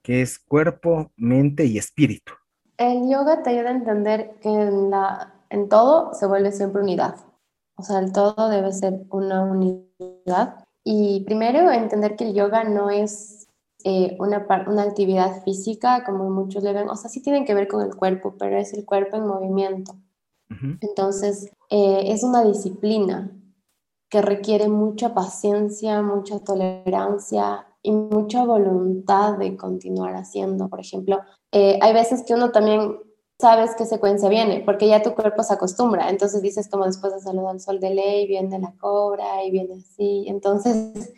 Que 0.01 0.22
es 0.22 0.39
cuerpo, 0.39 1.12
mente 1.15 1.65
y 1.65 1.77
espíritu. 1.77 2.34
El 2.77 3.10
yoga 3.10 3.43
te 3.43 3.51
ayuda 3.51 3.70
a 3.70 3.74
entender 3.74 4.36
que 4.41 4.50
en, 4.50 4.89
la, 4.89 5.34
en 5.50 5.70
todo 5.70 6.13
se 6.13 6.25
vuelve 6.25 6.51
siempre 6.51 6.81
unidad. 6.81 7.15
O 7.75 7.84
sea, 7.84 8.00
el 8.00 8.12
todo 8.12 8.50
debe 8.50 8.72
ser 8.74 9.01
una 9.10 9.43
unidad. 9.43 10.65
Y 10.84 11.24
primero, 11.25 11.72
entender 11.72 12.15
que 12.15 12.25
el 12.25 12.34
yoga 12.34 12.63
no 12.63 12.89
es 12.89 13.48
eh, 13.84 14.15
una, 14.20 14.46
una 14.67 14.84
actividad 14.84 15.43
física, 15.43 16.03
como 16.03 16.29
muchos 16.29 16.63
le 16.63 16.74
ven. 16.74 16.89
O 16.89 16.96
sea, 16.96 17.10
sí 17.10 17.22
tienen 17.22 17.46
que 17.46 17.53
ver 17.53 17.67
con 17.67 17.81
el 17.81 17.96
cuerpo, 17.96 18.36
pero 18.38 18.58
es 18.58 18.74
el 18.74 18.86
cuerpo 18.86 19.17
en 19.17 19.27
movimiento. 19.27 19.93
Entonces, 20.81 21.50
eh, 21.70 22.12
es 22.12 22.24
una 22.24 22.43
disciplina 22.43 23.31
que 24.10 24.22
requiere 24.22 24.67
mucha 24.67 25.13
paciencia, 25.13 26.01
mucha 26.01 26.39
tolerancia, 26.39 27.65
y 27.83 27.91
mucha 27.91 28.43
voluntad 28.45 29.38
de 29.38 29.57
continuar 29.57 30.15
haciendo. 30.15 30.69
Por 30.69 30.79
ejemplo, 30.79 31.19
eh, 31.51 31.79
hay 31.81 31.93
veces 31.93 32.23
que 32.23 32.33
uno 32.33 32.51
también 32.51 32.97
sabes 33.39 33.71
qué 33.75 33.85
secuencia 33.85 34.29
viene, 34.29 34.61
porque 34.65 34.88
ya 34.88 35.01
tu 35.01 35.15
cuerpo 35.15 35.43
se 35.43 35.53
acostumbra. 35.53 36.09
Entonces 36.09 36.41
dices 36.41 36.69
como 36.69 36.85
después 36.85 37.13
de 37.13 37.21
saludar 37.21 37.51
al 37.51 37.59
sol 37.59 37.79
de 37.79 37.93
ley, 37.93 38.27
viene 38.27 38.59
la 38.59 38.73
cobra 38.79 39.43
y 39.43 39.51
viene 39.51 39.75
así. 39.75 40.25
Entonces 40.27 41.11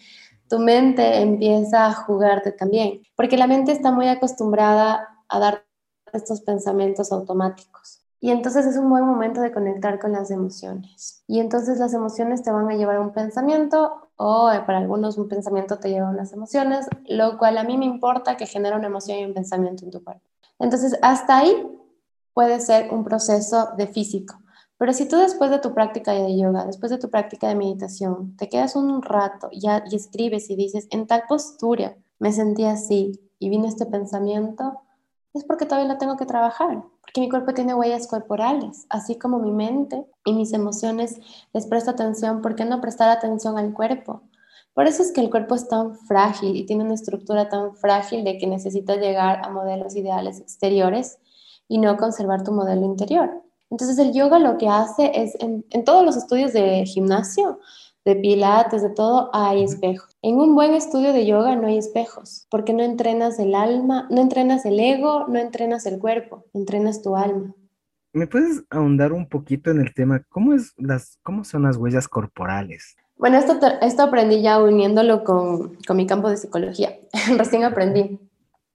tu 0.48 0.60
mente 0.60 1.22
empieza 1.22 1.88
a 1.88 1.94
jugarte 1.94 2.52
también, 2.52 3.02
porque 3.16 3.38
la 3.38 3.48
mente 3.48 3.72
está 3.72 3.92
muy 3.92 4.08
acostumbrada 4.08 5.08
a 5.28 5.40
dar 5.40 5.66
estos 6.14 6.42
pensamientos 6.42 7.12
automáticos. 7.12 8.02
Y 8.20 8.32
entonces 8.32 8.66
es 8.66 8.78
un 8.78 8.90
buen 8.90 9.06
momento 9.06 9.42
de 9.42 9.52
conectar 9.52 10.00
con 10.00 10.14
las 10.14 10.32
emociones. 10.32 11.24
Y 11.28 11.40
entonces 11.40 11.78
las 11.80 11.94
emociones 11.94 12.42
te 12.42 12.52
van 12.52 12.70
a 12.70 12.76
llevar 12.76 12.96
a 12.96 13.02
un 13.02 13.12
pensamiento 13.12 14.03
o 14.18 14.52
eh, 14.52 14.62
para 14.66 14.80
algunos 14.80 15.18
un 15.18 15.28
pensamiento 15.28 15.80
te 15.80 15.90
lleva 15.90 16.08
a 16.08 16.12
unas 16.12 16.34
emociones, 16.34 16.88
lo 17.08 17.38
cual 17.38 17.58
a 17.58 17.64
mí 17.64 17.78
me 17.78 17.86
importa 17.86 18.38
que 18.38 18.46
genere 18.46 18.76
una 18.76 18.88
emoción 18.88 19.20
y 19.20 19.26
un 19.26 19.34
pensamiento 19.34 19.86
en 19.86 19.92
tu 19.92 20.04
cuerpo. 20.04 20.24
Entonces 20.60 20.98
hasta 21.02 21.40
ahí 21.40 21.68
puede 22.34 22.60
ser 22.60 22.94
un 22.94 23.04
proceso 23.04 23.70
de 23.78 23.88
físico. 23.88 24.36
Pero 24.78 24.92
si 24.94 25.08
tú 25.08 25.18
después 25.18 25.50
de 25.50 25.60
tu 25.60 25.74
práctica 25.74 26.12
de 26.12 26.38
yoga, 26.38 26.66
después 26.66 26.92
de 26.92 26.98
tu 26.98 27.10
práctica 27.10 27.48
de 27.48 27.56
meditación, 27.56 28.36
te 28.38 28.50
quedas 28.50 28.76
un 28.76 29.02
rato 29.02 29.50
ya, 29.54 29.84
y 29.90 29.96
escribes 29.96 30.50
y 30.50 30.56
dices, 30.56 30.88
en 30.90 31.08
tal 31.08 31.24
postura 31.28 31.96
me 32.20 32.34
sentí 32.34 32.66
así 32.66 33.20
y 33.40 33.50
vino 33.50 33.68
este 33.68 33.86
pensamiento, 33.86 34.82
es 35.34 35.44
porque 35.44 35.66
todavía 35.66 35.92
lo 35.92 35.98
tengo 35.98 36.18
que 36.18 36.26
trabajar, 36.26 36.84
porque 37.04 37.20
mi 37.20 37.30
cuerpo 37.30 37.54
tiene 37.54 37.76
huellas 37.76 38.08
corporales, 38.08 38.86
así 38.90 39.18
como 39.18 39.38
mi 39.38 39.52
mente 39.52 40.06
y 40.26 40.34
mis 40.34 40.54
emociones 40.54 41.20
les 41.54 41.68
presto 41.68 41.92
atención, 41.92 42.42
¿por 42.42 42.56
qué 42.56 42.64
no 42.64 42.80
prestar 42.80 43.10
atención 43.10 43.58
al 43.58 43.74
cuerpo? 43.74 44.22
Por 44.74 44.88
eso 44.88 45.04
es 45.04 45.12
que 45.12 45.22
el 45.22 45.30
cuerpo 45.30 45.54
es 45.54 45.68
tan 45.68 45.96
frágil 45.96 46.56
y 46.56 46.66
tiene 46.66 46.84
una 46.84 46.96
estructura 46.96 47.50
tan 47.50 47.76
frágil 47.76 48.24
de 48.24 48.38
que 48.38 48.48
necesita 48.48 48.96
llegar 48.96 49.46
a 49.46 49.50
modelos 49.50 49.96
ideales 49.96 50.40
exteriores 50.40 51.20
y 51.68 51.78
no 51.78 51.98
conservar 51.98 52.44
tu 52.44 52.54
modelo 52.54 52.86
interior. 52.86 53.44
Entonces 53.70 53.98
el 54.00 54.14
yoga 54.14 54.40
lo 54.40 54.58
que 54.58 54.70
hace 54.70 55.12
es, 55.14 55.36
en, 55.42 55.66
en 55.72 55.84
todos 55.84 56.06
los 56.06 56.16
estudios 56.16 56.54
de 56.54 56.86
gimnasio, 56.86 57.60
de 58.06 58.16
pilates, 58.16 58.82
de 58.82 58.90
todo, 58.90 59.30
hay 59.34 59.64
espejos. 59.64 60.10
En 60.22 60.36
un 60.36 60.56
buen 60.56 60.74
estudio 60.74 61.14
de 61.14 61.26
yoga 61.26 61.56
no 61.56 61.68
hay 61.68 61.78
espejos, 61.78 62.48
porque 62.50 62.74
no 62.74 62.84
entrenas 62.84 63.40
el 63.40 63.56
alma, 63.56 64.08
no 64.10 64.22
entrenas 64.22 64.66
el 64.66 64.80
ego, 64.80 65.26
no 65.28 65.40
entrenas 65.40 65.86
el 65.86 66.00
cuerpo, 66.00 66.46
entrenas 66.54 67.02
tu 67.02 67.16
alma. 67.16 67.54
¿Me 68.12 68.28
puedes 68.28 68.64
ahondar 68.70 69.14
un 69.14 69.28
poquito 69.28 69.72
en 69.72 69.80
el 69.80 69.94
tema? 69.94 70.22
¿Cómo, 70.30 70.54
es 70.54 70.74
las, 70.78 71.18
cómo 71.24 71.44
son 71.44 71.64
las 71.64 71.78
huellas 71.78 72.08
corporales? 72.08 72.96
Bueno, 73.16 73.38
esto, 73.38 73.58
esto 73.82 74.04
aprendí 74.04 74.42
ya 74.42 74.62
uniéndolo 74.62 75.24
con, 75.24 75.78
con 75.88 75.98
mi 75.98 76.06
campo 76.06 76.30
de 76.30 76.38
psicología. 76.38 76.96
Recién 77.38 77.64
aprendí. 77.64 78.20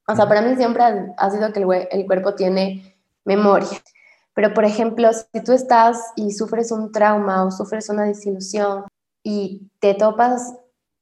O 0.09 0.17
sea, 0.17 0.27
para 0.27 0.41
mí 0.41 0.57
siempre 0.57 0.83
ha, 1.17 1.31
sido 1.31 1.53
que 1.53 1.61
el, 1.61 1.89
el 1.91 2.07
cuerpo 2.07 2.35
tiene 2.35 2.97
memoria. 3.27 3.69
Pero, 4.33 4.55
por 4.55 4.65
ejemplo, 4.65 5.11
si 5.13 5.43
tú 5.45 5.53
estás 5.53 6.01
y 6.17 6.33
sufres 6.33 6.73
un 6.73 6.91
trauma 6.93 7.45
o 7.45 7.51
sufres 7.51 7.91
una 7.91 8.05
desilusión 8.05 8.85
y 9.29 9.71
te 9.79 9.93
topas, 9.93 10.55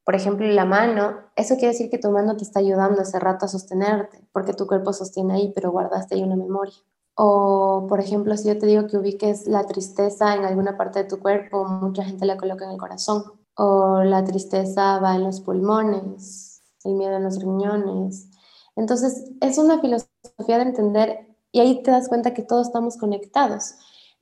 por 0.04 0.16
ejemplo, 0.16 0.44
la 0.48 0.64
mano, 0.64 1.14
eso 1.36 1.54
quiere 1.54 1.68
decir 1.68 1.88
que 1.88 1.98
tu 1.98 2.10
mano 2.10 2.36
te 2.36 2.42
está 2.42 2.58
ayudando 2.58 3.00
ese 3.00 3.20
rato 3.20 3.46
a 3.46 3.48
sostenerte, 3.48 4.26
porque 4.32 4.52
tu 4.52 4.66
cuerpo 4.66 4.92
sostiene 4.92 5.34
ahí, 5.34 5.52
pero 5.54 5.70
guardaste 5.70 6.16
ahí 6.16 6.24
una 6.24 6.34
memoria. 6.34 6.74
O, 7.14 7.86
por 7.88 8.00
ejemplo, 8.00 8.36
si 8.36 8.48
yo 8.48 8.58
te 8.58 8.66
digo 8.66 8.88
que 8.88 8.96
ubiques 8.96 9.46
la 9.46 9.64
tristeza 9.64 10.34
en 10.34 10.44
alguna 10.44 10.76
parte 10.76 11.04
de 11.04 11.08
tu 11.08 11.20
cuerpo, 11.20 11.64
mucha 11.64 12.02
gente 12.02 12.26
la 12.26 12.36
coloca 12.36 12.64
en 12.64 12.72
el 12.72 12.78
corazón. 12.78 13.22
O 13.54 14.02
la 14.02 14.24
tristeza 14.24 14.98
va 14.98 15.14
en 15.14 15.22
los 15.22 15.40
pulmones, 15.40 16.62
el 16.82 16.94
miedo 16.94 17.16
en 17.16 17.22
los 17.22 17.38
riñones. 17.38 18.28
Entonces, 18.74 19.30
es 19.40 19.56
una 19.56 19.80
filosofía 19.80 20.58
de 20.58 20.62
entender 20.62 21.28
y 21.52 21.60
ahí 21.60 21.80
te 21.84 21.92
das 21.92 22.08
cuenta 22.08 22.34
que 22.34 22.42
todos 22.42 22.66
estamos 22.66 22.96
conectados. 22.96 23.76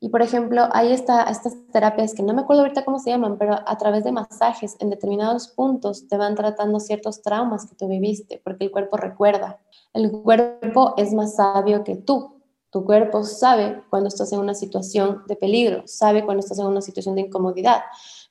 Y 0.04 0.10
por 0.10 0.20
ejemplo, 0.20 0.68
hay 0.72 0.92
esta, 0.92 1.22
estas 1.22 1.54
terapias 1.72 2.12
que 2.12 2.22
no 2.22 2.34
me 2.34 2.42
acuerdo 2.42 2.60
ahorita 2.60 2.84
cómo 2.84 2.98
se 2.98 3.08
llaman, 3.08 3.38
pero 3.38 3.58
a 3.66 3.78
través 3.78 4.04
de 4.04 4.12
masajes 4.12 4.76
en 4.80 4.90
determinados 4.90 5.48
puntos 5.48 6.06
te 6.08 6.18
van 6.18 6.34
tratando 6.34 6.78
ciertos 6.78 7.22
traumas 7.22 7.64
que 7.64 7.74
tú 7.74 7.88
viviste, 7.88 8.38
porque 8.44 8.66
el 8.66 8.70
cuerpo 8.70 8.98
recuerda. 8.98 9.60
El 9.94 10.12
cuerpo 10.12 10.92
es 10.98 11.14
más 11.14 11.36
sabio 11.36 11.84
que 11.84 11.96
tú. 11.96 12.42
Tu 12.68 12.84
cuerpo 12.84 13.24
sabe 13.24 13.82
cuando 13.88 14.08
estás 14.08 14.30
en 14.34 14.40
una 14.40 14.52
situación 14.52 15.22
de 15.26 15.36
peligro, 15.36 15.84
sabe 15.86 16.22
cuando 16.22 16.40
estás 16.40 16.58
en 16.58 16.66
una 16.66 16.82
situación 16.82 17.14
de 17.14 17.22
incomodidad. 17.22 17.80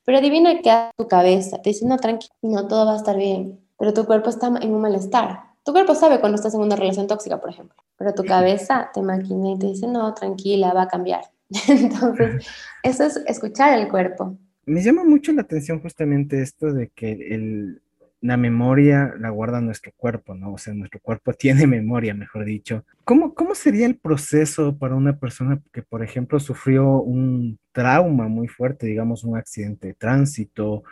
Pero 0.05 0.19
adivina 0.19 0.61
qué 0.61 0.69
hace 0.69 0.91
tu 0.95 1.07
cabeza. 1.07 1.59
Te 1.59 1.71
dice, 1.71 1.87
no, 1.87 1.97
tranquilo, 1.97 2.35
no, 2.43 2.67
todo 2.67 2.85
va 2.85 2.93
a 2.93 2.97
estar 2.97 3.17
bien. 3.17 3.59
Pero 3.79 3.95
tu 3.95 4.05
cuerpo 4.05 4.29
está 4.29 4.45
en 4.61 4.75
un 4.75 4.81
malestar. 4.81 5.39
Tu 5.63 5.71
cuerpo 5.71 5.95
sabe 5.95 6.19
cuando 6.19 6.35
estás 6.35 6.53
en 6.53 6.61
una 6.61 6.75
relación 6.75 7.07
tóxica, 7.07 7.41
por 7.41 7.49
ejemplo. 7.49 7.81
Pero 7.97 8.13
tu 8.13 8.23
cabeza 8.25 8.91
te 8.93 9.01
maquina 9.01 9.53
y 9.53 9.57
te 9.57 9.65
dice, 9.65 9.87
no, 9.87 10.13
tranquila, 10.13 10.71
va 10.71 10.83
a 10.83 10.87
cambiar. 10.87 11.32
Entonces, 11.67 12.47
eso 12.83 13.05
es 13.05 13.17
escuchar 13.27 13.77
el 13.77 13.87
cuerpo. 13.89 14.37
Me 14.65 14.81
llama 14.81 15.03
mucho 15.03 15.33
la 15.33 15.41
atención 15.41 15.81
justamente 15.81 16.41
esto 16.41 16.71
de 16.71 16.89
que 16.89 17.11
el, 17.11 17.81
la 18.23 18.37
memoria 18.37 19.13
la 19.19 19.29
guarda 19.29 19.59
nuestro 19.59 19.91
cuerpo, 19.97 20.33
¿no? 20.33 20.53
O 20.53 20.57
sea, 20.57 20.73
nuestro 20.73 21.01
cuerpo 21.01 21.33
tiene 21.37 21.67
memoria, 21.67 22.13
mejor 22.13 22.45
dicho. 22.45 22.85
¿Cómo, 23.03 23.35
¿Cómo 23.35 23.53
sería 23.53 23.85
el 23.85 23.97
proceso 23.97 24.77
para 24.77 24.95
una 24.95 25.19
persona 25.19 25.61
que, 25.73 25.83
por 25.83 26.03
ejemplo, 26.03 26.39
sufrió 26.39 27.01
un 27.01 27.59
trauma 27.73 28.29
muy 28.29 28.47
fuerte, 28.47 28.87
digamos, 28.87 29.25
un 29.25 29.37
accidente 29.37 29.87
de 29.87 29.93
tránsito 29.93 30.83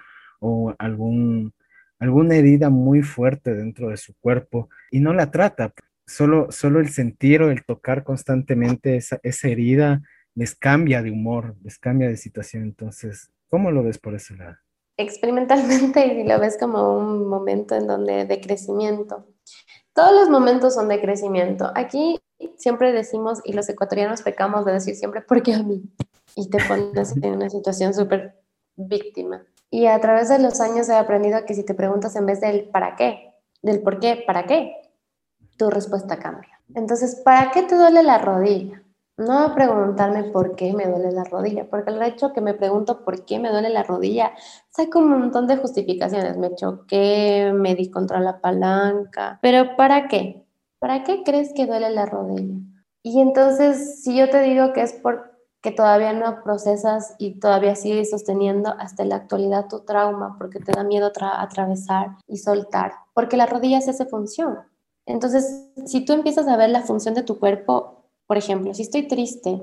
o 0.41 0.75
algún, 0.77 1.53
alguna 2.00 2.36
herida 2.36 2.70
muy 2.70 3.01
fuerte 3.01 3.53
dentro 3.55 3.89
de 3.89 3.98
su 3.98 4.13
cuerpo 4.20 4.70
y 4.91 5.00
no 5.00 5.13
la 5.13 5.31
trata? 5.31 5.74
Solo, 6.05 6.51
solo 6.51 6.81
el 6.81 6.89
sentir 6.89 7.41
o 7.41 7.50
el 7.50 7.63
tocar 7.63 8.03
constantemente 8.03 8.98
esa, 8.98 9.22
esa 9.24 9.48
herida 9.48 10.01
les 10.35 10.55
cambia 10.55 11.01
de 11.01 11.11
humor, 11.11 11.55
les 11.63 11.77
cambia 11.77 12.07
de 12.07 12.17
situación. 12.17 12.63
Entonces, 12.63 13.31
¿cómo 13.50 13.71
lo 13.71 13.83
ves 13.83 13.97
por 13.97 14.15
ese 14.15 14.35
lado? 14.35 14.55
Experimentalmente 14.97 16.05
y 16.21 16.23
lo 16.23 16.39
ves 16.39 16.57
como 16.59 16.97
un 16.97 17.27
momento 17.27 17.75
en 17.75 17.88
donde 17.88 18.25
de 18.25 18.41
crecimiento. 18.41 19.27
Todos 19.93 20.13
los 20.13 20.29
momentos 20.29 20.73
son 20.73 20.88
de 20.88 21.01
crecimiento. 21.01 21.71
Aquí 21.75 22.19
siempre 22.57 22.91
decimos, 22.93 23.39
y 23.43 23.53
los 23.53 23.67
ecuatorianos 23.67 24.21
pecamos 24.21 24.65
de 24.65 24.73
decir 24.73 24.95
siempre, 24.95 25.21
¿por 25.21 25.43
qué 25.43 25.53
a 25.53 25.63
mí? 25.63 25.83
Y 26.35 26.50
te 26.50 26.59
pones 26.65 27.15
en 27.21 27.33
una 27.33 27.50
situación 27.50 27.93
súper 27.93 28.41
víctima. 28.75 29.43
Y 29.69 29.88
a 29.88 30.00
través 30.00 30.29
de 30.29 30.39
los 30.39 30.61
años 30.61 30.88
he 30.89 30.95
aprendido 30.95 31.45
que 31.45 31.53
si 31.53 31.63
te 31.63 31.73
preguntas 31.73 32.15
en 32.15 32.25
vez 32.25 32.39
del 32.41 32.69
para 32.69 32.95
qué, 32.95 33.33
del 33.61 33.81
por 33.81 34.00
qué, 34.00 34.23
¿para 34.25 34.45
qué? 34.45 34.75
Tu 35.57 35.69
respuesta 35.69 36.17
cambia. 36.19 36.61
Entonces, 36.73 37.21
¿para 37.23 37.51
qué 37.51 37.63
te 37.63 37.75
duele 37.75 38.03
la 38.03 38.17
rodilla? 38.17 38.80
No 39.21 39.53
preguntarme 39.53 40.23
por 40.23 40.55
qué 40.55 40.73
me 40.73 40.87
duele 40.87 41.11
la 41.11 41.23
rodilla, 41.23 41.69
porque 41.69 41.91
el 41.91 42.01
hecho 42.01 42.33
que 42.33 42.41
me 42.41 42.55
pregunto 42.55 43.05
por 43.05 43.23
qué 43.23 43.37
me 43.37 43.51
duele 43.51 43.69
la 43.69 43.83
rodilla, 43.83 44.31
saco 44.69 44.97
un 44.97 45.09
montón 45.09 45.45
de 45.45 45.57
justificaciones. 45.57 46.37
Me 46.37 46.55
choqué, 46.55 47.53
me 47.53 47.75
di 47.75 47.91
contra 47.91 48.19
la 48.19 48.41
palanca, 48.41 49.37
pero 49.43 49.75
¿para 49.75 50.07
qué? 50.07 50.47
¿Para 50.79 51.03
qué 51.03 51.21
crees 51.23 51.53
que 51.53 51.67
duele 51.67 51.91
la 51.91 52.07
rodilla? 52.07 52.57
Y 53.03 53.21
entonces, 53.21 54.03
si 54.03 54.17
yo 54.17 54.27
te 54.31 54.41
digo 54.41 54.73
que 54.73 54.81
es 54.81 54.93
porque 54.93 55.71
todavía 55.75 56.13
no 56.13 56.41
procesas 56.43 57.13
y 57.19 57.39
todavía 57.39 57.75
sigues 57.75 58.09
sosteniendo 58.09 58.73
hasta 58.79 59.05
la 59.05 59.17
actualidad 59.17 59.67
tu 59.67 59.81
trauma, 59.81 60.35
porque 60.39 60.59
te 60.59 60.71
da 60.71 60.83
miedo 60.83 61.11
atravesar 61.15 62.17
y 62.27 62.37
soltar, 62.37 62.93
porque 63.13 63.37
la 63.37 63.45
rodilla 63.45 63.81
se 63.81 63.91
hace 63.91 64.07
función. 64.07 64.57
Entonces, 65.05 65.69
si 65.85 66.05
tú 66.05 66.13
empiezas 66.13 66.47
a 66.47 66.57
ver 66.57 66.71
la 66.71 66.81
función 66.81 67.13
de 67.13 67.21
tu 67.21 67.37
cuerpo 67.37 68.00
por 68.31 68.38
ejemplo, 68.38 68.73
si 68.73 68.83
estoy 68.83 69.09
triste 69.09 69.61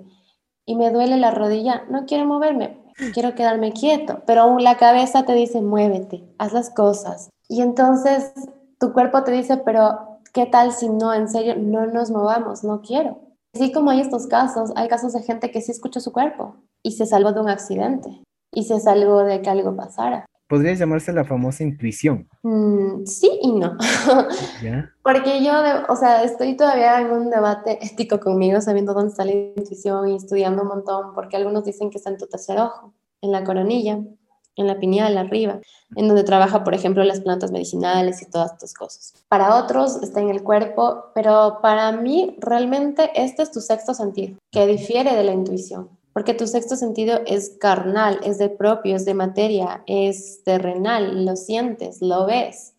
y 0.66 0.76
me 0.76 0.90
duele 0.90 1.16
la 1.16 1.30
rodilla, 1.30 1.84
no 1.88 2.04
quiero 2.04 2.26
moverme, 2.26 2.78
quiero 3.14 3.34
quedarme 3.34 3.72
quieto, 3.72 4.20
pero 4.26 4.42
aún 4.42 4.62
la 4.62 4.76
cabeza 4.76 5.24
te 5.24 5.32
dice, 5.32 5.62
muévete, 5.62 6.28
haz 6.36 6.52
las 6.52 6.68
cosas. 6.68 7.30
Y 7.48 7.62
entonces 7.62 8.34
tu 8.78 8.92
cuerpo 8.92 9.24
te 9.24 9.32
dice, 9.32 9.56
pero 9.56 10.18
¿qué 10.34 10.44
tal 10.44 10.72
si 10.72 10.90
no, 10.90 11.14
en 11.14 11.30
serio, 11.30 11.54
no 11.56 11.86
nos 11.86 12.10
movamos? 12.10 12.62
No 12.62 12.82
quiero. 12.82 13.22
Así 13.54 13.72
como 13.72 13.90
hay 13.90 14.00
estos 14.00 14.26
casos, 14.26 14.70
hay 14.76 14.86
casos 14.88 15.14
de 15.14 15.22
gente 15.22 15.50
que 15.50 15.62
sí 15.62 15.72
escucha 15.72 16.00
su 16.00 16.12
cuerpo 16.12 16.56
y 16.82 16.92
se 16.92 17.06
salvó 17.06 17.32
de 17.32 17.40
un 17.40 17.48
accidente 17.48 18.22
y 18.52 18.64
se 18.64 18.80
salvó 18.80 19.24
de 19.24 19.40
que 19.40 19.48
algo 19.48 19.74
pasara 19.74 20.26
podría 20.48 20.74
llamarse 20.74 21.12
la 21.12 21.24
famosa 21.24 21.62
intuición. 21.62 22.28
Mm, 22.42 23.04
sí 23.04 23.30
y 23.42 23.52
no. 23.52 23.76
Porque 25.02 25.44
yo, 25.44 25.52
o 25.88 25.96
sea, 25.96 26.24
estoy 26.24 26.56
todavía 26.56 27.00
en 27.00 27.10
un 27.10 27.30
debate 27.30 27.78
ético 27.84 28.18
conmigo, 28.18 28.60
sabiendo 28.60 28.94
dónde 28.94 29.10
está 29.10 29.24
la 29.24 29.32
intuición 29.32 30.08
y 30.08 30.16
estudiando 30.16 30.62
un 30.62 30.68
montón, 30.68 31.14
porque 31.14 31.36
algunos 31.36 31.64
dicen 31.64 31.90
que 31.90 31.98
está 31.98 32.10
en 32.10 32.18
tu 32.18 32.26
tercer 32.26 32.58
ojo, 32.58 32.94
en 33.20 33.32
la 33.32 33.44
coronilla, 33.44 34.00
en 34.56 34.66
la 34.66 34.78
pineal, 34.78 35.16
arriba, 35.16 35.60
en 35.94 36.08
donde 36.08 36.24
trabaja, 36.24 36.64
por 36.64 36.74
ejemplo, 36.74 37.04
las 37.04 37.20
plantas 37.20 37.52
medicinales 37.52 38.20
y 38.22 38.30
todas 38.30 38.52
estas 38.52 38.74
cosas. 38.74 39.14
Para 39.28 39.56
otros 39.56 40.02
está 40.02 40.20
en 40.20 40.30
el 40.30 40.42
cuerpo, 40.42 41.04
pero 41.14 41.58
para 41.62 41.92
mí 41.92 42.36
realmente 42.40 43.10
este 43.14 43.42
es 43.42 43.52
tu 43.52 43.60
sexto 43.60 43.94
sentido, 43.94 44.36
que 44.50 44.66
difiere 44.66 45.14
de 45.14 45.24
la 45.24 45.32
intuición 45.32 45.97
porque 46.18 46.34
tu 46.34 46.48
sexto 46.48 46.74
sentido 46.74 47.20
es 47.26 47.58
carnal, 47.60 48.18
es 48.24 48.38
de 48.38 48.48
propio, 48.48 48.96
es 48.96 49.04
de 49.04 49.14
materia, 49.14 49.84
es 49.86 50.42
terrenal, 50.42 51.24
lo 51.24 51.36
sientes, 51.36 52.02
lo 52.02 52.26
ves. 52.26 52.74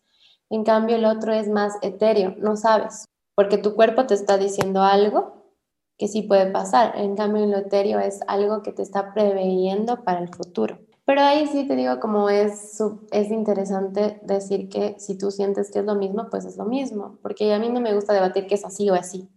En 0.50 0.62
cambio, 0.62 0.96
el 0.96 1.06
otro 1.06 1.32
es 1.32 1.48
más 1.48 1.72
etéreo, 1.80 2.34
no 2.36 2.56
sabes, 2.58 3.06
porque 3.34 3.56
tu 3.56 3.74
cuerpo 3.74 4.04
te 4.04 4.12
está 4.12 4.36
diciendo 4.36 4.82
algo 4.82 5.54
que 5.96 6.06
sí 6.06 6.20
puede 6.20 6.50
pasar. 6.50 6.98
En 6.98 7.16
cambio, 7.16 7.46
lo 7.46 7.56
etéreo 7.56 7.98
es 7.98 8.20
algo 8.26 8.60
que 8.60 8.72
te 8.72 8.82
está 8.82 9.14
preveyendo 9.14 10.04
para 10.04 10.20
el 10.20 10.28
futuro. 10.28 10.78
Pero 11.06 11.22
ahí 11.22 11.46
sí 11.46 11.66
te 11.66 11.76
digo, 11.76 11.98
como 11.98 12.28
es, 12.28 12.78
es 13.10 13.30
interesante 13.30 14.20
decir 14.22 14.68
que 14.68 14.96
si 14.98 15.16
tú 15.16 15.30
sientes 15.30 15.70
que 15.70 15.78
es 15.78 15.86
lo 15.86 15.94
mismo, 15.94 16.28
pues 16.30 16.44
es 16.44 16.58
lo 16.58 16.66
mismo, 16.66 17.18
porque 17.22 17.54
a 17.54 17.58
mí 17.58 17.70
no 17.70 17.80
me 17.80 17.94
gusta 17.94 18.12
debatir 18.12 18.46
que 18.46 18.56
es 18.56 18.66
así 18.66 18.90
o 18.90 18.94
así. 18.94 19.30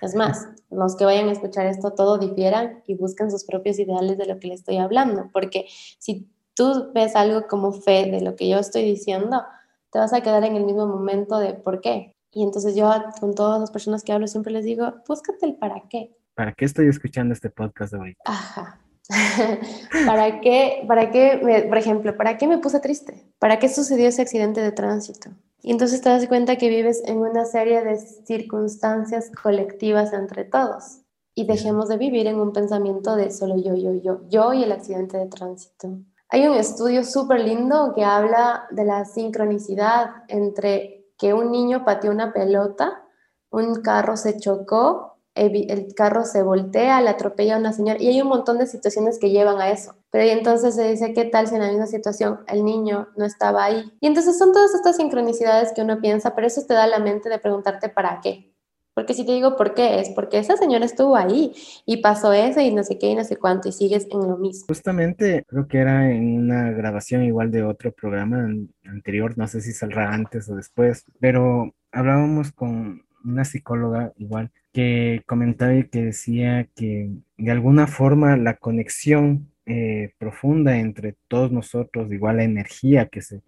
Es 0.00 0.14
más, 0.14 0.48
los 0.70 0.96
que 0.96 1.04
vayan 1.04 1.28
a 1.28 1.32
escuchar 1.32 1.66
esto 1.66 1.92
todo 1.92 2.18
difieran 2.18 2.82
y 2.86 2.94
busquen 2.94 3.30
sus 3.30 3.44
propios 3.44 3.78
ideales 3.78 4.18
de 4.18 4.26
lo 4.26 4.38
que 4.38 4.48
le 4.48 4.54
estoy 4.54 4.78
hablando, 4.78 5.30
porque 5.32 5.66
si 5.98 6.28
tú 6.54 6.90
ves 6.94 7.16
algo 7.16 7.46
como 7.46 7.72
fe 7.72 8.10
de 8.10 8.20
lo 8.20 8.36
que 8.36 8.48
yo 8.48 8.58
estoy 8.58 8.84
diciendo, 8.84 9.42
te 9.90 9.98
vas 9.98 10.12
a 10.12 10.22
quedar 10.22 10.44
en 10.44 10.56
el 10.56 10.64
mismo 10.64 10.86
momento 10.86 11.38
de 11.38 11.54
por 11.54 11.80
qué. 11.80 12.16
Y 12.32 12.42
entonces 12.42 12.74
yo 12.74 12.90
con 13.20 13.34
todas 13.34 13.60
las 13.60 13.70
personas 13.70 14.02
que 14.02 14.12
hablo 14.12 14.26
siempre 14.26 14.52
les 14.52 14.64
digo, 14.64 14.92
búscate 15.06 15.46
el 15.46 15.54
para 15.54 15.82
qué. 15.88 16.16
¿Para 16.34 16.52
qué 16.52 16.64
estoy 16.64 16.88
escuchando 16.88 17.32
este 17.32 17.48
podcast 17.48 17.92
de 17.92 18.00
hoy? 18.00 18.16
Ajá. 18.24 18.80
¿Para 20.06 20.40
qué, 20.40 20.84
para 20.88 21.10
qué, 21.10 21.66
por 21.68 21.78
ejemplo, 21.78 22.16
para 22.16 22.38
qué 22.38 22.48
me 22.48 22.58
puse 22.58 22.80
triste? 22.80 23.22
¿Para 23.38 23.58
qué 23.58 23.68
sucedió 23.68 24.08
ese 24.08 24.22
accidente 24.22 24.60
de 24.60 24.72
tránsito? 24.72 25.30
Y 25.64 25.70
entonces 25.70 26.02
te 26.02 26.10
das 26.10 26.28
cuenta 26.28 26.56
que 26.56 26.68
vives 26.68 27.02
en 27.06 27.16
una 27.16 27.46
serie 27.46 27.82
de 27.82 27.96
circunstancias 27.96 29.30
colectivas 29.42 30.12
entre 30.12 30.44
todos. 30.44 31.00
Y 31.34 31.46
dejemos 31.46 31.88
de 31.88 31.96
vivir 31.96 32.26
en 32.26 32.38
un 32.38 32.52
pensamiento 32.52 33.16
de 33.16 33.30
solo 33.30 33.56
yo, 33.56 33.74
yo, 33.74 33.94
yo, 33.94 34.20
yo 34.28 34.52
y 34.52 34.62
el 34.62 34.72
accidente 34.72 35.16
de 35.16 35.26
tránsito. 35.26 35.88
Hay 36.28 36.46
un 36.46 36.54
estudio 36.54 37.02
súper 37.02 37.40
lindo 37.40 37.94
que 37.94 38.04
habla 38.04 38.66
de 38.72 38.84
la 38.84 39.06
sincronicidad 39.06 40.10
entre 40.28 41.06
que 41.16 41.32
un 41.32 41.50
niño 41.50 41.82
pateó 41.82 42.10
una 42.10 42.34
pelota, 42.34 43.02
un 43.48 43.76
carro 43.76 44.18
se 44.18 44.38
chocó 44.38 45.13
el 45.34 45.94
carro 45.94 46.24
se 46.24 46.42
voltea, 46.42 47.00
le 47.00 47.10
atropella 47.10 47.56
a 47.56 47.58
una 47.58 47.72
señora 47.72 48.00
y 48.00 48.08
hay 48.08 48.22
un 48.22 48.28
montón 48.28 48.58
de 48.58 48.66
situaciones 48.66 49.18
que 49.18 49.30
llevan 49.30 49.60
a 49.60 49.70
eso. 49.70 49.96
Pero 50.10 50.30
entonces 50.30 50.76
se 50.76 50.88
dice, 50.88 51.12
¿qué 51.12 51.24
tal 51.24 51.48
si 51.48 51.56
en 51.56 51.62
la 51.62 51.68
misma 51.68 51.86
situación 51.86 52.40
el 52.46 52.64
niño 52.64 53.08
no 53.16 53.24
estaba 53.24 53.64
ahí? 53.64 53.92
Y 54.00 54.06
entonces 54.06 54.38
son 54.38 54.52
todas 54.52 54.74
estas 54.74 54.96
sincronicidades 54.96 55.72
que 55.74 55.82
uno 55.82 56.00
piensa, 56.00 56.34
pero 56.34 56.46
eso 56.46 56.62
te 56.66 56.74
da 56.74 56.86
la 56.86 57.00
mente 57.00 57.28
de 57.28 57.38
preguntarte 57.38 57.88
para 57.88 58.20
qué. 58.20 58.54
Porque 58.94 59.12
si 59.12 59.26
te 59.26 59.32
digo 59.32 59.56
por 59.56 59.74
qué, 59.74 59.98
es 59.98 60.10
porque 60.10 60.38
esa 60.38 60.56
señora 60.56 60.84
estuvo 60.84 61.16
ahí 61.16 61.52
y 61.84 61.96
pasó 61.96 62.32
eso 62.32 62.60
y 62.60 62.72
no 62.72 62.84
sé 62.84 62.96
qué 62.96 63.08
y 63.08 63.16
no 63.16 63.24
sé 63.24 63.36
cuánto 63.36 63.68
y 63.68 63.72
sigues 63.72 64.06
en 64.12 64.20
lo 64.28 64.36
mismo. 64.36 64.66
Justamente 64.68 65.44
creo 65.48 65.66
que 65.66 65.78
era 65.78 66.12
en 66.12 66.38
una 66.38 66.70
grabación 66.70 67.24
igual 67.24 67.50
de 67.50 67.64
otro 67.64 67.90
programa 67.90 68.48
anterior, 68.84 69.36
no 69.36 69.48
sé 69.48 69.60
si 69.62 69.72
saldrá 69.72 70.14
antes 70.14 70.48
o 70.48 70.54
después, 70.54 71.04
pero 71.18 71.74
hablábamos 71.90 72.52
con 72.52 73.02
una 73.24 73.44
psicóloga 73.44 74.12
igual 74.16 74.52
que 74.74 75.22
comentaba 75.26 75.74
y 75.76 75.84
que 75.88 76.04
decía 76.04 76.68
que 76.76 77.10
de 77.38 77.50
alguna 77.52 77.86
forma 77.86 78.36
la 78.36 78.56
conexión 78.56 79.48
eh, 79.66 80.12
profunda 80.18 80.78
entre 80.78 81.14
todos 81.28 81.52
nosotros, 81.52 82.12
igual 82.12 82.38
la 82.38 82.44
energía 82.44 83.06
que 83.08 83.22
se 83.22 83.42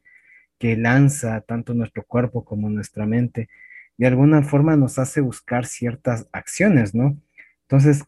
que 0.59 0.77
lanza 0.77 1.43
tanto 1.43 1.75
nuestro 1.75 2.05
cuerpo 2.05 2.45
como 2.45 2.71
nuestra 2.71 3.07
mente, 3.07 3.49
de 3.99 4.07
alguna 4.07 4.43
forma 4.43 4.77
nos 4.77 4.99
hace 4.99 5.21
buscar 5.21 5.67
ciertas 5.67 6.29
acciones, 6.33 6.95
¿no? 6.95 7.19
Entonces 7.63 8.05